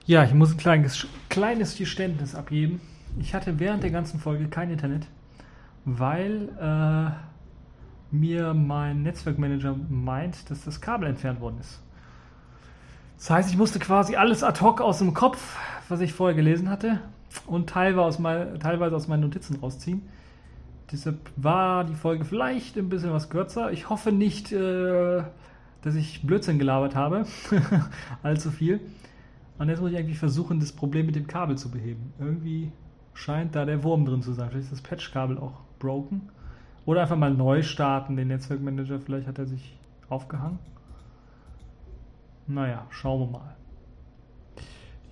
Ja, 0.07 0.23
ich 0.23 0.35
muss 0.35 0.51
ein 0.51 0.57
kleines, 0.57 1.07
kleines 1.29 1.75
Geständnis 1.75 2.35
abgeben. 2.35 2.79
Ich 3.19 3.33
hatte 3.33 3.59
während 3.59 3.81
der 3.81 3.89
ganzen 3.89 4.19
Folge 4.19 4.47
kein 4.49 4.69
Internet, 4.69 5.07
weil 5.83 6.49
äh, 6.61 8.15
mir 8.15 8.53
mein 8.53 9.01
Netzwerkmanager 9.01 9.75
meint, 9.89 10.51
dass 10.51 10.63
das 10.63 10.79
Kabel 10.79 11.09
entfernt 11.09 11.41
worden 11.41 11.57
ist. 11.59 11.81
Das 13.17 13.31
heißt, 13.31 13.49
ich 13.49 13.57
musste 13.57 13.79
quasi 13.79 14.15
alles 14.15 14.43
ad 14.43 14.61
hoc 14.61 14.79
aus 14.79 14.99
dem 14.99 15.15
Kopf, 15.15 15.57
was 15.89 16.01
ich 16.01 16.13
vorher 16.13 16.35
gelesen 16.35 16.69
hatte, 16.69 16.99
und 17.47 17.67
teilweise 17.67 18.95
aus, 18.95 19.07
meinen 19.07 19.21
Notizen 19.21 19.55
rausziehen. 19.55 20.03
Deshalb 20.91 21.17
war 21.35 21.83
die 21.83 21.95
Folge 21.95 22.25
vielleicht 22.25 22.77
ein 22.77 22.89
bisschen 22.89 23.11
was 23.11 23.31
kürzer. 23.31 23.71
Ich 23.71 23.89
hoffe 23.89 24.11
nicht, 24.11 24.51
äh, 24.51 25.23
dass 25.81 25.95
ich 25.95 26.21
Blödsinn 26.21 26.59
gelabert 26.59 26.95
habe. 26.95 27.25
Allzu 28.21 28.51
viel. 28.51 28.81
Und 29.57 29.69
jetzt 29.69 29.81
muss 29.81 29.91
ich 29.91 29.97
eigentlich 29.97 30.19
versuchen, 30.19 30.59
das 30.59 30.73
Problem 30.73 31.05
mit 31.05 31.15
dem 31.15 31.27
Kabel 31.27 31.57
zu 31.57 31.71
beheben. 31.71 32.13
Irgendwie 32.19 32.71
scheint 33.13 33.55
da 33.55 33.65
der 33.65 33.83
Wurm 33.83 34.05
drin 34.05 34.21
zu 34.21 34.33
sein. 34.33 34.49
Vielleicht 34.49 34.65
ist 34.65 34.73
das 34.73 34.81
Patchkabel 34.81 35.37
auch 35.37 35.61
broken. 35.79 36.29
Oder 36.85 37.01
einfach 37.01 37.17
mal 37.17 37.33
neu 37.33 37.63
starten, 37.63 38.15
den 38.15 38.27
Netzwerkmanager. 38.27 38.99
Vielleicht 38.99 39.27
hat 39.27 39.39
er 39.39 39.45
sich 39.45 39.77
aufgehangen. 40.09 40.59
Naja, 42.47 42.85
schauen 42.89 43.21
wir 43.21 43.39
mal. 43.39 43.55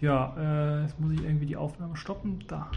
Ja, 0.01 0.35
äh, 0.37 0.81
jetzt 0.81 0.99
muss 0.99 1.13
ich 1.13 1.23
irgendwie 1.23 1.45
die 1.45 1.55
Aufnahme 1.55 1.95
stoppen. 1.95 2.43
Da. 2.47 2.69